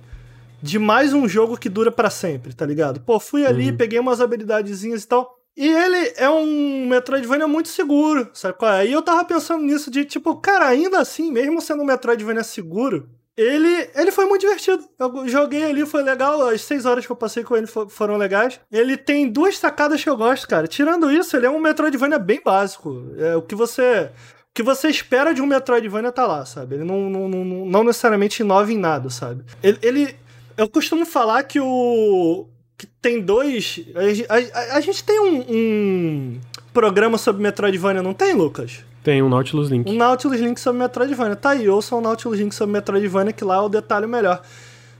[0.62, 3.00] de mais um jogo que dura pra sempre, tá ligado?
[3.00, 5.36] Pô, fui ali, peguei umas habilidadezinhas e tal.
[5.56, 8.86] E ele é um Metroidvania muito seguro, sabe qual é?
[8.86, 13.08] E eu tava pensando nisso de, tipo, cara, ainda assim, mesmo sendo um Metroidvania seguro,
[13.40, 14.84] ele, ele foi muito divertido.
[14.98, 16.46] Eu joguei ali, foi legal.
[16.48, 18.60] As seis horas que eu passei com ele foram legais.
[18.70, 20.66] Ele tem duas sacadas que eu gosto, cara.
[20.66, 23.02] Tirando isso, ele é um Metroidvania bem básico.
[23.18, 24.10] É o que você.
[24.50, 26.74] O que você espera de um Metroidvania tá lá, sabe?
[26.74, 29.42] Ele não, não, não, não necessariamente inova em nada, sabe?
[29.62, 30.16] Ele, ele.
[30.56, 32.46] Eu costumo falar que o.
[32.76, 33.80] que tem dois.
[34.28, 36.40] A, a, a gente tem um, um
[36.74, 38.84] programa sobre Metroidvania, não tem, Lucas?
[39.02, 39.90] Tem um Nautilus Link.
[39.90, 41.36] Um Nautilus Link sobre Metroidvania.
[41.36, 44.42] Tá aí, ouça um Nautilus Link sobre Metroidvania, que lá é o detalhe melhor.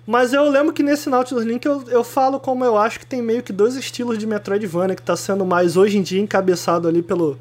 [0.07, 3.21] Mas eu lembro que nesse Nautilus Link eu, eu falo como eu acho que tem
[3.21, 7.03] meio que dois estilos de Metroidvania, que tá sendo mais hoje em dia encabeçado ali
[7.03, 7.39] pelo.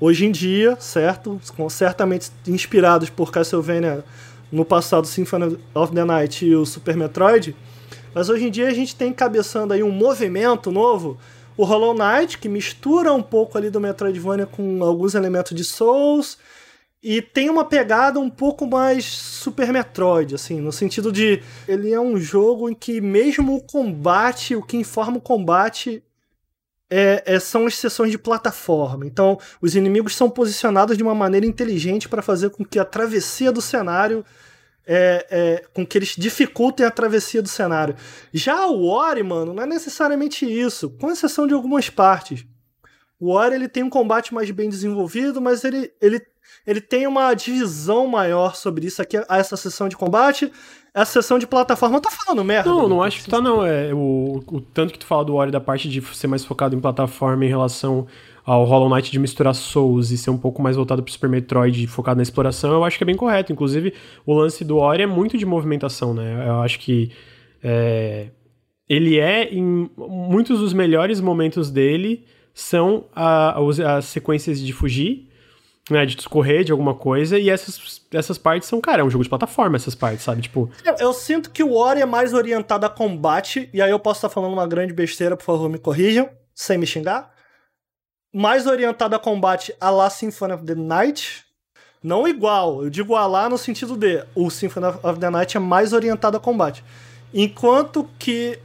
[0.00, 1.40] Hoje em dia, certo?
[1.56, 4.04] Com, certamente inspirados por Castlevania
[4.50, 7.56] no passado Symphony of the Night e o Super Metroid.
[8.14, 11.18] Mas hoje em dia a gente tem encabeçando aí um movimento novo
[11.58, 16.38] o Hollow Knight, que mistura um pouco ali do Metroidvania com alguns elementos de Souls.
[17.02, 22.00] E tem uma pegada um pouco mais Super Metroid, assim, no sentido de ele é
[22.00, 26.02] um jogo em que mesmo o combate, o que informa o combate
[26.88, 29.04] é, é, são as seções de plataforma.
[29.04, 33.50] Então, os inimigos são posicionados de uma maneira inteligente para fazer com que a travessia
[33.50, 34.24] do cenário
[34.90, 37.94] é, é, com que eles dificultem a travessia do cenário.
[38.32, 42.46] Já o Ori, mano, não é necessariamente isso, com exceção de algumas partes.
[43.20, 46.22] O Ori ele tem um combate mais bem desenvolvido, mas ele, ele,
[46.66, 50.50] ele tem uma divisão maior sobre isso aqui, essa sessão de combate,
[50.94, 52.00] essa sessão de plataforma.
[52.00, 52.70] Tá falando merda?
[52.70, 53.66] Não, não acho que tá, não.
[53.66, 56.74] É, o, o tanto que tu fala do Ori da parte de ser mais focado
[56.74, 58.06] em plataforma em relação
[58.48, 61.86] ao Hollow Knight de misturar Souls e ser um pouco mais voltado pro Super Metroid
[61.86, 63.52] focado na exploração, eu acho que é bem correto.
[63.52, 63.92] Inclusive,
[64.24, 66.46] o lance do Ori é muito de movimentação, né?
[66.48, 67.12] Eu acho que
[67.62, 68.28] é,
[68.88, 73.54] ele é, em muitos dos melhores momentos dele, são a,
[73.98, 75.28] as sequências de fugir,
[75.90, 79.24] né, de discorrer de alguma coisa, e essas, essas partes são, cara, é um jogo
[79.24, 80.40] de plataforma, essas partes, sabe?
[80.40, 80.70] Tipo.
[80.86, 84.18] Eu, eu sinto que o Ori é mais orientado a combate, e aí eu posso
[84.18, 87.36] estar falando uma grande besteira, por favor, me corrijam, sem me xingar
[88.32, 91.44] mais orientado a combate a la Symphony of the Night.
[92.02, 95.60] Não igual, eu digo a lá no sentido de o Symphony of the Night é
[95.60, 96.84] mais orientado a combate.
[97.34, 98.58] Enquanto que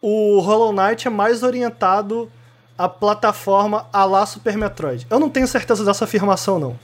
[0.00, 2.30] o Hollow Knight é mais orientado
[2.78, 5.06] a plataforma a la Super Metroid.
[5.08, 6.78] Eu não tenho certeza dessa afirmação, não.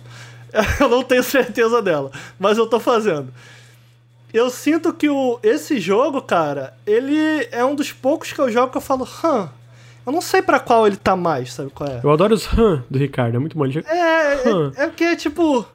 [0.81, 3.33] Eu não tenho certeza dela, mas eu tô fazendo.
[4.35, 8.71] Eu sinto que o, esse jogo, cara, ele é um dos poucos que eu jogo
[8.71, 9.49] que eu falo, hã,
[10.05, 12.01] eu não sei para qual ele tá mais, sabe qual é?
[12.03, 13.65] Eu adoro os hã do Ricardo, é muito bom.
[13.65, 13.85] Ele...
[13.87, 15.67] É, é, é porque, tipo.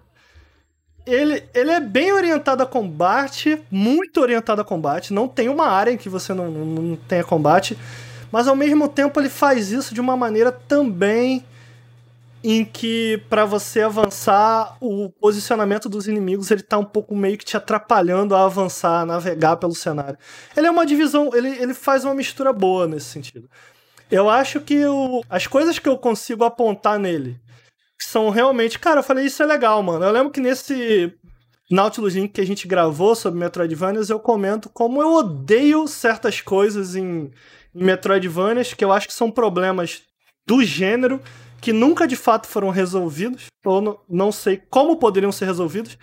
[1.06, 5.14] Ele, ele é bem orientado a combate, muito orientado a combate.
[5.14, 7.78] Não tem uma área em que você não, não, não tenha combate.
[8.30, 11.46] Mas ao mesmo tempo ele faz isso de uma maneira também
[12.44, 17.46] em que para você avançar o posicionamento dos inimigos ele tá um pouco meio que
[17.46, 20.18] te atrapalhando a avançar, a navegar pelo cenário.
[20.56, 23.50] Ele é uma divisão, ele, ele faz uma mistura boa nesse sentido.
[24.10, 24.82] Eu acho que
[25.30, 27.40] as coisas que eu consigo apontar nele
[28.00, 28.80] são realmente.
[28.80, 30.06] Cara, eu falei, isso é legal, mano.
[30.06, 31.14] Eu lembro que nesse
[31.70, 36.96] Nautilus Link que a gente gravou sobre Metroidvanias, eu comento como eu odeio certas coisas
[36.96, 37.32] em,
[37.76, 40.04] em Metroidvanias que eu acho que são problemas
[40.46, 41.22] do gênero
[41.60, 45.98] que nunca de fato foram resolvidos, ou não sei como poderiam ser resolvidos,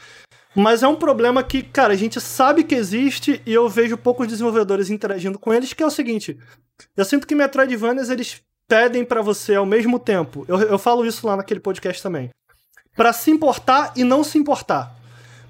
[0.55, 4.28] mas é um problema que, cara, a gente sabe que existe e eu vejo poucos
[4.28, 6.39] desenvolvedores interagindo com eles, que é o seguinte:
[6.97, 10.44] eu sinto que Metroidvanias eles pedem para você ao mesmo tempo.
[10.48, 12.31] Eu, eu falo isso lá naquele podcast também.
[12.97, 14.94] para se importar e não se importar.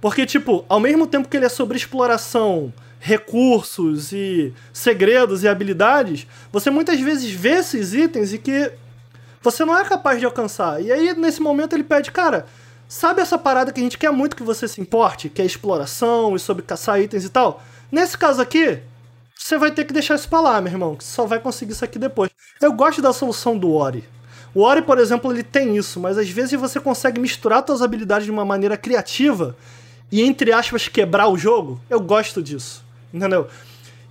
[0.01, 6.27] Porque, tipo, ao mesmo tempo que ele é sobre exploração, recursos e segredos e habilidades,
[6.51, 8.73] você muitas vezes vê esses itens e que
[9.43, 10.83] você não é capaz de alcançar.
[10.83, 12.47] E aí, nesse momento, ele pede, cara,
[12.95, 16.37] Sabe essa parada que a gente quer muito que você se importe, que é exploração
[16.37, 17.61] e sobre caçar itens e tal?
[17.91, 18.79] Nesse caso aqui,
[19.37, 21.73] você vai ter que deixar isso pra lá, meu irmão, que você só vai conseguir
[21.73, 22.31] isso aqui depois.
[22.63, 24.05] Eu gosto da solução do Ori.
[24.55, 28.27] O Ori, por exemplo, ele tem isso, mas às vezes você consegue misturar suas habilidades
[28.27, 29.57] de uma maneira criativa
[30.13, 31.81] e, entre aspas, quebrar o jogo.
[31.91, 33.49] Eu gosto disso, entendeu?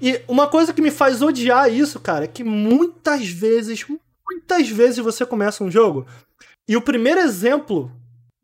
[0.01, 3.85] E uma coisa que me faz odiar isso, cara, é que muitas vezes,
[4.27, 6.05] muitas vezes você começa um jogo
[6.67, 7.89] e o primeiro exemplo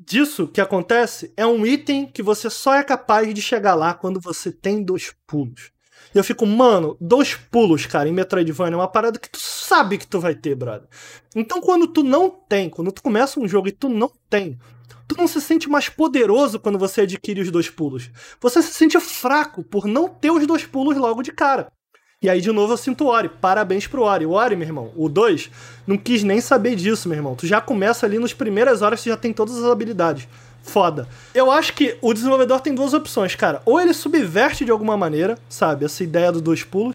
[0.10, 4.19] disso que acontece é um item que você só é capaz de chegar lá quando
[4.19, 5.72] você tem dois pulos.
[6.14, 9.99] E eu fico, mano, dois pulos, cara, em Metroidvania é uma parada que tu sabe
[9.99, 10.90] que tu vai ter, brother.
[11.36, 14.57] Então quando tu não tem, quando tu começa um jogo e tu não tem,
[15.07, 18.10] tu não se sente mais poderoso quando você adquire os dois pulos.
[18.41, 21.72] Você se sente fraco por não ter os dois pulos logo de cara.
[22.21, 23.29] E aí, de novo, eu sinto o Ori.
[23.29, 24.25] Parabéns pro Ori.
[24.25, 25.49] O Ori, meu irmão, o 2,
[25.87, 27.33] não quis nem saber disso, meu irmão.
[27.33, 30.27] Tu já começa ali nas primeiras horas, tu já tem todas as habilidades.
[30.61, 31.07] Foda.
[31.33, 33.61] Eu acho que o desenvolvedor tem duas opções, cara.
[33.65, 36.93] Ou ele subverte de alguma maneira, sabe, essa ideia dos dois pulos,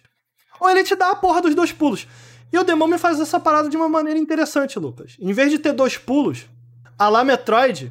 [0.61, 2.07] ou ele te dá a porra dos dois pulos.
[2.53, 5.17] E o Demon faz essa parada de uma maneira interessante, Lucas.
[5.19, 6.45] Em vez de ter dois pulos,
[6.99, 7.91] a lá Metroid,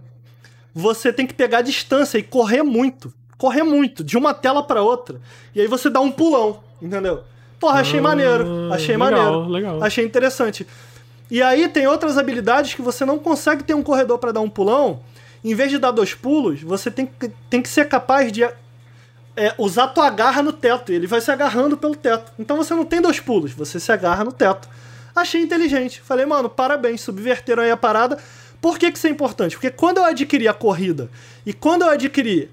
[0.72, 3.12] você tem que pegar a distância e correr muito.
[3.40, 5.20] Correr muito, de uma tela para outra.
[5.54, 6.64] E aí você dá um pulão.
[6.84, 7.24] Entendeu?
[7.60, 8.74] Porra, achei ah, maneiro.
[8.74, 9.48] Achei legal, maneiro.
[9.48, 9.84] Legal.
[9.84, 10.68] Achei interessante.
[11.32, 14.50] E aí tem outras habilidades que você não consegue ter um corredor para dar um
[14.50, 15.00] pulão.
[15.44, 19.54] Em vez de dar dois pulos, você tem que, tem que ser capaz de é,
[19.58, 20.92] usar tua garra no teto.
[20.92, 22.32] E ele vai se agarrando pelo teto.
[22.38, 24.68] Então você não tem dois pulos, você se agarra no teto.
[25.16, 26.02] Achei inteligente.
[26.02, 28.18] Falei, mano, parabéns, subverteram aí a parada.
[28.62, 29.56] Por que, que isso é importante?
[29.56, 31.10] Porque quando eu adquiri a corrida
[31.46, 32.50] e quando eu adquiri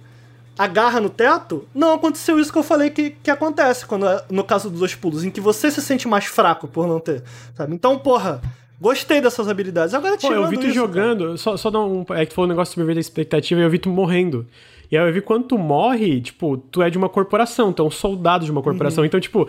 [0.61, 4.45] agarra no teto, não aconteceu isso que eu falei que, que acontece quando é, no
[4.45, 7.23] caso dos dois pulos, em que você se sente mais fraco por não ter,
[7.57, 7.75] sabe?
[7.75, 8.43] Então, porra,
[8.79, 9.95] gostei dessas habilidades.
[9.95, 12.05] Agora Pô, eu vi tu isso, jogando, só, só dar um.
[12.11, 14.47] É que falou um negócio sobre a expectativa e eu vi tu morrendo.
[14.91, 17.87] E aí eu vi quando tu morre, tipo, tu é de uma corporação, tu é
[17.87, 19.01] um soldado de uma corporação.
[19.01, 19.07] Uhum.
[19.07, 19.49] Então, tipo,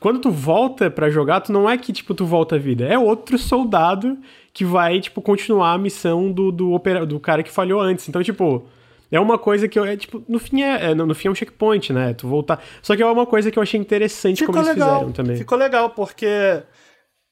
[0.00, 2.86] quando tu volta para jogar, tu não é que, tipo, tu volta a vida.
[2.86, 4.18] É outro soldado
[4.52, 8.08] que vai, tipo, continuar a missão do, do, opera, do cara que falhou antes.
[8.08, 8.66] Então, tipo,
[9.10, 9.84] é uma coisa que eu.
[9.84, 12.14] É, tipo, no fim é, é, no fim é um checkpoint, né?
[12.14, 12.62] Tu voltar.
[12.80, 14.94] Só que é uma coisa que eu achei interessante Ficou como eles legal.
[14.94, 15.36] fizeram também.
[15.36, 16.62] Ficou legal, porque.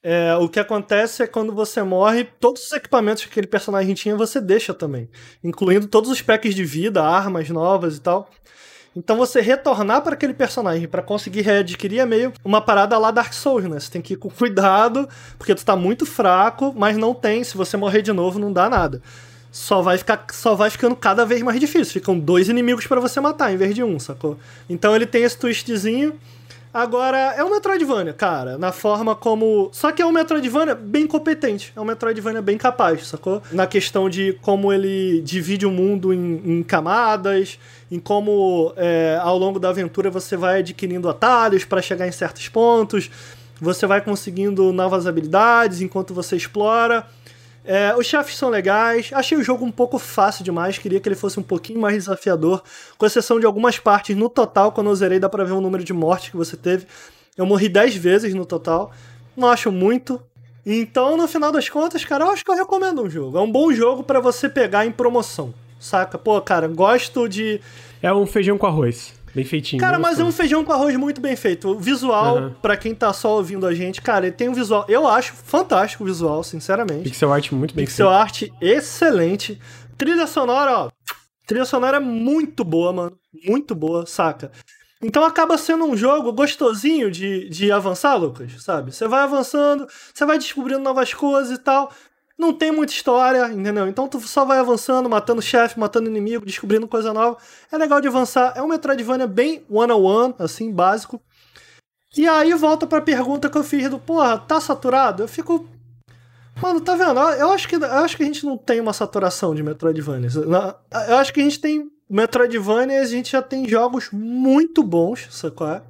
[0.00, 4.14] É, o que acontece é quando você morre, todos os equipamentos que aquele personagem tinha
[4.14, 5.10] você deixa também,
[5.42, 8.30] incluindo todos os packs de vida, armas novas e tal.
[8.94, 13.32] Então você retornar para aquele personagem para conseguir readquirir é meio uma parada lá Dark
[13.32, 13.80] Souls, né?
[13.80, 17.56] Você tem que ir com cuidado, porque tu tá muito fraco, mas não tem, se
[17.56, 19.02] você morrer de novo não dá nada
[19.58, 21.94] só vai ficar só vai ficando cada vez mais difícil.
[21.94, 24.38] Ficam dois inimigos para você matar em vez de um, sacou?
[24.70, 26.14] Então ele tem esse twistzinho.
[26.72, 29.68] Agora, é um Metroidvania, cara, na forma como.
[29.72, 31.72] Só que é um Metroidvania bem competente.
[31.74, 33.42] É um Metroidvania bem capaz, sacou?
[33.50, 37.58] Na questão de como ele divide o mundo em, em camadas,
[37.90, 42.48] em como é, ao longo da aventura você vai adquirindo atalhos para chegar em certos
[42.48, 43.10] pontos,
[43.60, 47.04] você vai conseguindo novas habilidades enquanto você explora.
[47.68, 49.10] É, os chefes são legais.
[49.12, 50.78] Achei o jogo um pouco fácil demais.
[50.78, 52.62] Queria que ele fosse um pouquinho mais desafiador.
[52.96, 54.16] Com exceção de algumas partes.
[54.16, 56.86] No total, quando eu zerei, dá pra ver o número de mortes que você teve.
[57.36, 58.90] Eu morri 10 vezes no total.
[59.36, 60.18] Não acho muito.
[60.64, 63.36] Então, no final das contas, cara, eu acho que eu recomendo um jogo.
[63.36, 65.52] É um bom jogo para você pegar em promoção.
[65.78, 66.16] Saca?
[66.16, 67.60] Pô, cara, gosto de.
[68.02, 69.17] É um feijão com arroz.
[69.38, 69.80] Bem feitinho.
[69.80, 71.68] Cara, mas é um feijão com arroz muito bem feito.
[71.68, 72.54] O visual, uhum.
[72.60, 74.84] para quem tá só ouvindo a gente, cara, ele tem um visual.
[74.88, 77.04] Eu acho fantástico o visual, sinceramente.
[77.04, 78.26] Pixel art muito bem Pixel feito.
[78.26, 79.60] Pixel art excelente.
[79.96, 80.90] Trilha sonora, ó.
[81.46, 83.16] Trilha sonora muito boa, mano.
[83.46, 84.50] Muito boa, saca?
[85.00, 88.92] Então acaba sendo um jogo gostosinho de, de avançar, Lucas, sabe?
[88.92, 91.92] Você vai avançando, você vai descobrindo novas coisas e tal.
[92.38, 93.88] Não tem muita história, entendeu?
[93.88, 97.36] Então tu só vai avançando, matando chefe, matando inimigo, descobrindo coisa nova.
[97.70, 98.52] É legal de avançar.
[98.56, 101.20] É um Metroidvania bem one-on-one, assim, básico.
[102.16, 105.24] E aí volta pra pergunta que eu fiz do, porra, tá saturado?
[105.24, 105.68] Eu fico.
[106.62, 107.18] Mano, tá vendo?
[107.18, 110.28] Eu acho que, eu acho que a gente não tem uma saturação de Metroidvania.
[111.08, 115.82] Eu acho que a gente tem Metroidvania, a gente já tem jogos muito bons, sacou?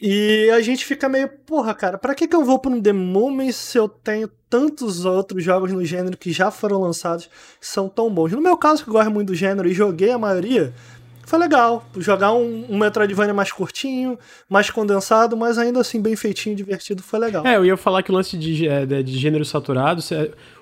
[0.00, 2.92] E a gente fica meio, porra, cara, pra que, que eu vou pra um The
[2.92, 7.28] Moment se eu tenho tantos outros jogos no gênero que já foram lançados
[7.60, 8.32] que são tão bons?
[8.32, 10.72] No meu caso, que eu gosto muito do gênero e joguei a maioria,
[11.26, 11.86] foi legal.
[11.98, 14.18] Jogar um, um Metroidvania mais curtinho,
[14.48, 17.46] mais condensado, mas ainda assim bem feitinho, divertido, foi legal.
[17.46, 20.02] É, eu ia falar que o lance de, é, de, de gênero saturado,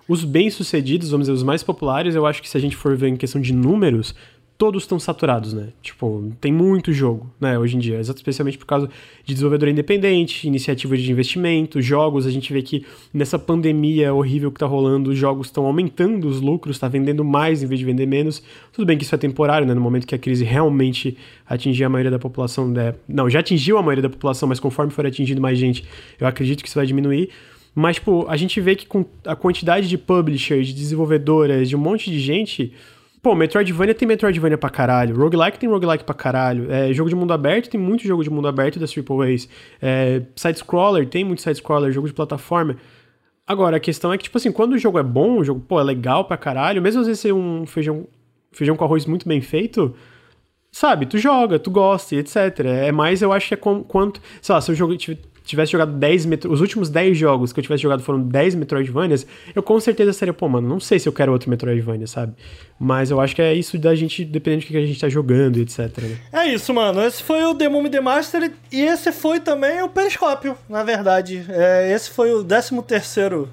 [0.09, 3.09] os bem-sucedidos, vamos dizer, os mais populares, eu acho que se a gente for ver
[3.09, 4.15] em questão de números,
[4.59, 5.69] todos estão saturados, né?
[5.81, 8.91] Tipo, tem muito jogo, né, hoje em dia, especialmente por causa
[9.25, 14.59] de desenvolvedor independente, iniciativas de investimento, jogos, a gente vê que nessa pandemia horrível que
[14.59, 18.07] tá rolando, os jogos estão aumentando os lucros, tá vendendo mais em vez de vender
[18.07, 18.43] menos.
[18.73, 21.17] Tudo bem que isso é temporário, né, no momento que a crise realmente
[21.47, 22.97] atingir a maioria da população, né?
[23.09, 25.85] não, já atingiu a maioria da população, mas conforme for atingindo mais gente,
[26.19, 27.31] eu acredito que isso vai diminuir.
[27.77, 31.79] Mas, tipo, a gente vê que com a quantidade de publishers, de desenvolvedoras, de um
[31.79, 32.73] monte de gente,
[33.21, 35.17] Pô, Metroidvania tem Metroidvania pra caralho.
[35.17, 36.71] Roguelike tem roguelike pra caralho.
[36.71, 39.49] É, jogo de mundo aberto tem muito jogo de mundo aberto das AAAs.
[39.83, 42.77] É, Side-scroller tem muito side-scroller, jogo de plataforma.
[43.47, 45.81] Agora, a questão é que, tipo assim, quando o jogo é bom, o jogo, pô,
[45.81, 48.07] é legal pra caralho, mesmo às vezes ser um feijão,
[48.53, 49.95] feijão com arroz muito bem feito,
[50.71, 52.37] sabe, tu joga, tu gosta etc.
[52.67, 54.95] É mais, eu acho que é com, quanto, sei lá, se eu jogo,
[55.49, 56.53] tivesse jogado 10 Metro...
[56.53, 60.35] os últimos 10 jogos que eu tivesse jogado foram 10 Metroidvanias, eu com certeza seria,
[60.35, 62.35] pô, mano, não sei se eu quero outro Metroidvania, sabe?
[62.79, 65.59] Mas eu acho que é isso da gente, dependendo do que a gente tá jogando,
[65.59, 65.79] etc.
[65.99, 66.19] Né?
[66.33, 67.03] É isso, mano.
[67.03, 71.45] Esse foi o The The Master e esse foi também o Periscópio, na verdade.
[71.49, 73.49] É, esse foi o 13 terceiro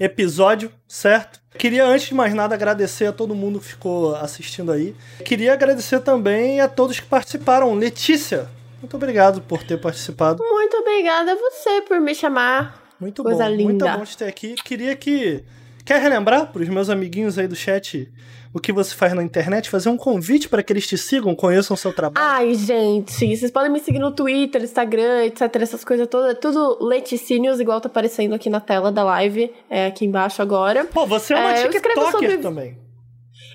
[0.00, 1.40] episódio, certo?
[1.56, 4.96] Queria, antes de mais nada, agradecer a todo mundo que ficou assistindo aí.
[5.24, 7.74] Queria agradecer também a todos que participaram.
[7.74, 8.48] Letícia,
[8.82, 10.42] muito obrigado por ter participado.
[10.42, 12.82] Muito obrigada a você por me chamar.
[13.00, 13.64] Muito Coisa bom, linda.
[13.86, 14.54] muito bom te ter aqui.
[14.54, 15.42] Queria que.
[15.84, 18.08] Quer relembrar para os meus amiguinhos aí do chat
[18.54, 19.68] o que você faz na internet?
[19.68, 22.24] Fazer um convite para que eles te sigam, conheçam o seu trabalho?
[22.24, 25.42] Ai, gente, vocês podem me seguir no Twitter, Instagram, etc.
[25.60, 26.38] Essas coisas todas.
[26.38, 30.84] Tudo Leticínios, igual tá aparecendo aqui na tela da live, é, aqui embaixo agora.
[30.84, 32.78] Pô, você é uma É, TikToker sobre- também.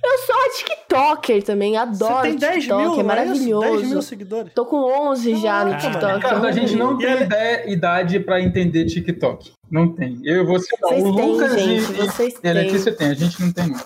[0.10, 3.06] Eu sou a TikToker também, adoro Você tem 10 TikTok, mil, é não é isso?
[3.06, 3.78] maravilhoso.
[3.78, 4.54] 10 mil seguidores.
[4.54, 6.16] Tô com 11 já no TikTok.
[6.16, 9.52] Ricardo, a gente não tem ideia, idade pra entender TikTok.
[9.70, 10.20] Não tem.
[10.24, 10.90] Eu e você não.
[10.90, 12.54] Vocês O têm, Lucas gente, e, vocês e a.
[12.54, 13.08] Letícia tem.
[13.10, 13.80] A gente não tem, não.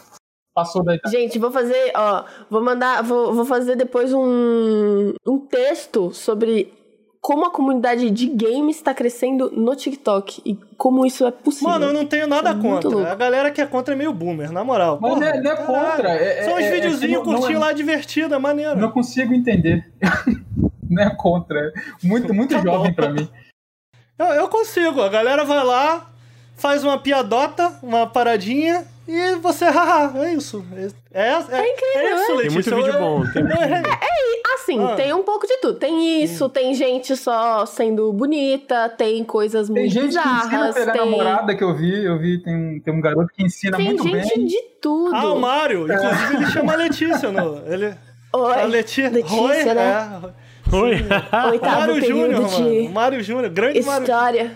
[0.53, 1.15] Passou da idade.
[1.15, 6.71] Gente, vou fazer, ó, vou mandar, vou, vou fazer depois um, um texto sobre
[7.21, 11.69] como a comunidade de games está crescendo no TikTok e como isso é possível.
[11.69, 13.11] Mano, eu não tenho nada É contra.
[13.11, 14.97] A galera que é contra é meio boomer, na moral.
[14.99, 15.91] Mas Porra, não é- não é caralho.
[15.91, 18.75] contra, é- São uns é- é videozinhos é- lá divertido, é maneiro.
[18.75, 19.87] Não consigo entender.
[20.89, 21.59] não é contra.
[21.59, 21.71] É
[22.03, 23.29] muito, muito Tá jovem pra mim.
[24.17, 25.01] Eu, eu consigo.
[25.01, 26.09] A galera vai lá,
[26.57, 30.65] faz uma piadota, uma paradinha e você, haha, é isso.
[30.73, 32.75] É, é, é, incrível, é isso, Tem Letícia.
[32.75, 33.31] muito vídeo bom.
[33.31, 33.91] Tem muito eu- vídeo.
[34.61, 34.95] Assim, Ah.
[34.95, 35.79] tem um pouco de tudo.
[35.79, 40.43] Tem isso, tem gente só sendo bonita, tem coisas Tem muito gente que ensina a
[40.43, 42.05] bizarras, pegar tem, namorada que eu vi.
[42.05, 44.45] Eu vi, tem um, tem um garoto que ensina tem muito gente bem.
[44.45, 45.15] de tudo.
[45.15, 45.83] Ah, o Mário.
[45.91, 47.31] Inclusive, ele chama a Letícia.
[47.31, 47.93] No, ele,
[48.33, 49.01] Oi, a Leti...
[49.09, 50.21] Letícia, Oi, né?
[50.71, 50.75] é.
[50.75, 50.91] Oi.
[51.51, 52.89] Oitavo Mário período Júnior, de.
[52.89, 54.51] Mário Júnior, grande Mário história.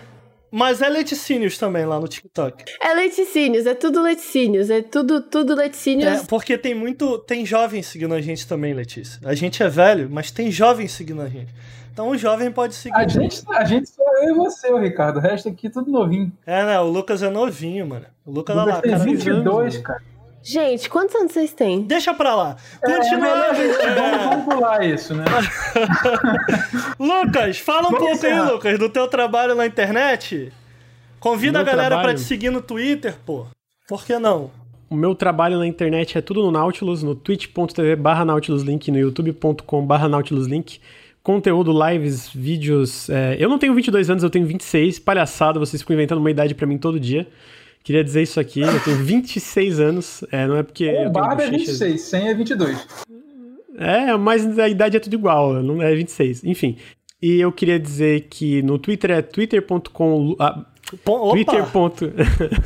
[0.50, 2.64] Mas é Leticínios também lá no TikTok.
[2.80, 6.22] É leticínios, é tudo leticínios, é tudo, tudo leticínios.
[6.22, 7.18] É, porque tem muito.
[7.18, 9.20] Tem jovens seguindo a gente também, Letícia.
[9.24, 11.52] A gente é velho, mas tem jovens seguindo a gente.
[11.92, 12.94] Então o jovem pode seguir.
[12.94, 15.16] A gente, a gente só eu e você, o Ricardo.
[15.16, 16.30] O resto aqui tudo novinho.
[16.46, 16.78] É, né?
[16.78, 18.04] O Lucas é novinho, mano.
[18.24, 19.32] O Lucas, O olha lá, Lucas tem cara.
[19.32, 20.02] 22, cara.
[20.48, 21.82] Gente, quantos anos vocês têm?
[21.82, 22.56] Deixa pra lá.
[22.82, 23.54] É, Continuando.
[23.56, 23.94] vamos, é,
[24.28, 25.24] vamos pular isso, né?
[26.98, 28.40] Lucas, fala um Vamos pouco aí.
[28.40, 30.52] Lucas, do teu trabalho na internet.
[31.18, 32.08] Convida Meu a galera trabalho?
[32.10, 33.46] pra te seguir no Twitter, pô.
[33.88, 34.50] Por que não?
[34.88, 39.84] O meu trabalho na internet é tudo no Nautilus, no twitch.tv barra nautiluslink, no youtube.com
[39.84, 40.80] barra nautiluslink.
[41.22, 43.10] Conteúdo, lives, vídeos.
[43.10, 45.00] é, Eu não tenho 22 anos, eu tenho 26.
[45.00, 47.26] Palhaçada, vocês ficam inventando uma idade pra mim todo dia.
[47.86, 50.24] Queria dizer isso aqui, eu tenho 26 anos.
[50.32, 50.82] É, não é porque.
[50.86, 52.86] eu O Barba é bochechas- 26, 100 é 22.
[53.78, 56.42] É, mas a idade é tudo igual, não é 26.
[56.42, 56.76] Enfim.
[57.22, 60.34] E eu queria dizer que no Twitter é twitter.com.
[60.40, 60.64] Ah,
[61.04, 61.66] Pô, opa, Twitter.
[61.70, 62.12] ponto-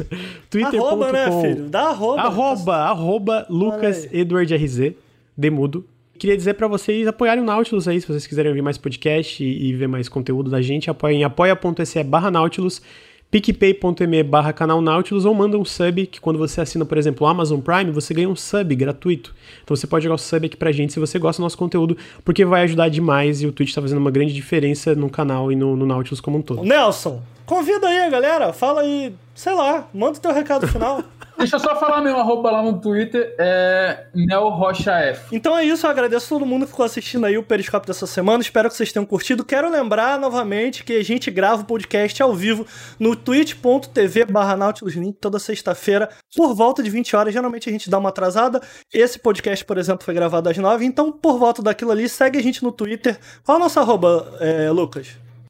[0.49, 0.87] Twitter.com.
[0.87, 1.69] arroba, né, filho?
[1.69, 2.23] Dá arroba.
[2.23, 4.09] Arroba, arroba Lucas.
[4.11, 4.95] Edward RZ,
[5.37, 5.87] demudo.
[6.19, 9.69] Queria dizer pra vocês apoiarem o Nautilus aí, se vocês quiserem ouvir mais podcast e,
[9.69, 12.83] e ver mais conteúdo da gente, apoiem apoia.se barra Nautilus,
[13.31, 17.31] picpay.me barra canal Nautilus ou manda um sub, que quando você assina, por exemplo, o
[17.31, 19.35] Amazon Prime, você ganha um sub gratuito.
[19.63, 21.97] Então você pode jogar o sub aqui pra gente se você gosta do nosso conteúdo,
[22.25, 25.57] porque vai ajudar demais e o Twitch tá fazendo uma grande diferença no canal e
[25.57, 26.65] no, no Nautilus como um todo.
[26.65, 28.53] Nelson, convida aí a galera.
[28.53, 31.03] Fala aí, sei lá, manda o teu recado final.
[31.41, 35.35] Deixa eu só falar meu arroba lá no Twitter, é Nel Rocha F.
[35.35, 38.43] Então é isso, eu agradeço todo mundo que ficou assistindo aí o Periscópio dessa semana.
[38.43, 39.43] Espero que vocês tenham curtido.
[39.43, 42.67] Quero lembrar novamente que a gente grava o podcast ao vivo
[42.99, 47.33] no twitch.tv barra Nautilus Link toda sexta-feira, por volta de 20 horas.
[47.33, 48.61] Geralmente a gente dá uma atrasada.
[48.93, 52.43] Esse podcast, por exemplo, foi gravado às 9, então por volta daquilo ali, segue a
[52.43, 53.19] gente no Twitter.
[53.45, 55.09] Qual é a nossa arroba, é, Lucas?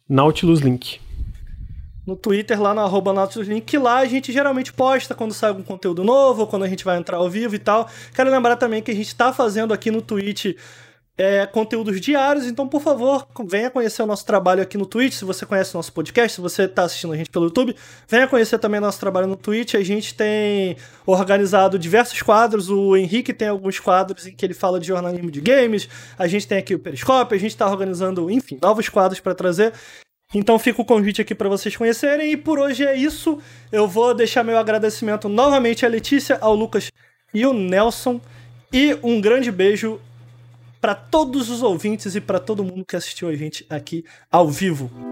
[0.09, 1.01] Nautilus Link.
[2.11, 5.51] No Twitter, lá no arroba Nautilus Link, que lá a gente geralmente posta quando sai
[5.51, 7.89] algum conteúdo novo, quando a gente vai entrar ao vivo e tal.
[8.15, 10.57] Quero lembrar também que a gente tá fazendo aqui no Twitch
[11.17, 15.25] é, conteúdos diários, então, por favor, venha conhecer o nosso trabalho aqui no Twitch, se
[15.25, 17.77] você conhece o nosso podcast, se você tá assistindo a gente pelo YouTube,
[18.09, 23.35] venha conhecer também nosso trabalho no Twitch, a gente tem organizado diversos quadros, o Henrique
[23.35, 26.75] tem alguns quadros em que ele fala de jornalismo de games, a gente tem aqui
[26.75, 29.75] o Periscópio, a gente tá organizando, enfim, novos quadros para trazer,
[30.33, 32.33] então fica o convite aqui para vocês conhecerem.
[32.33, 33.39] E por hoje é isso.
[33.73, 36.91] Eu vou deixar meu agradecimento novamente à Letícia, ao Lucas
[37.35, 38.21] e ao Nelson.
[38.73, 40.01] E um grande beijo
[40.81, 45.10] para todos os ouvintes e para todo mundo que assistiu a gente aqui ao vivo.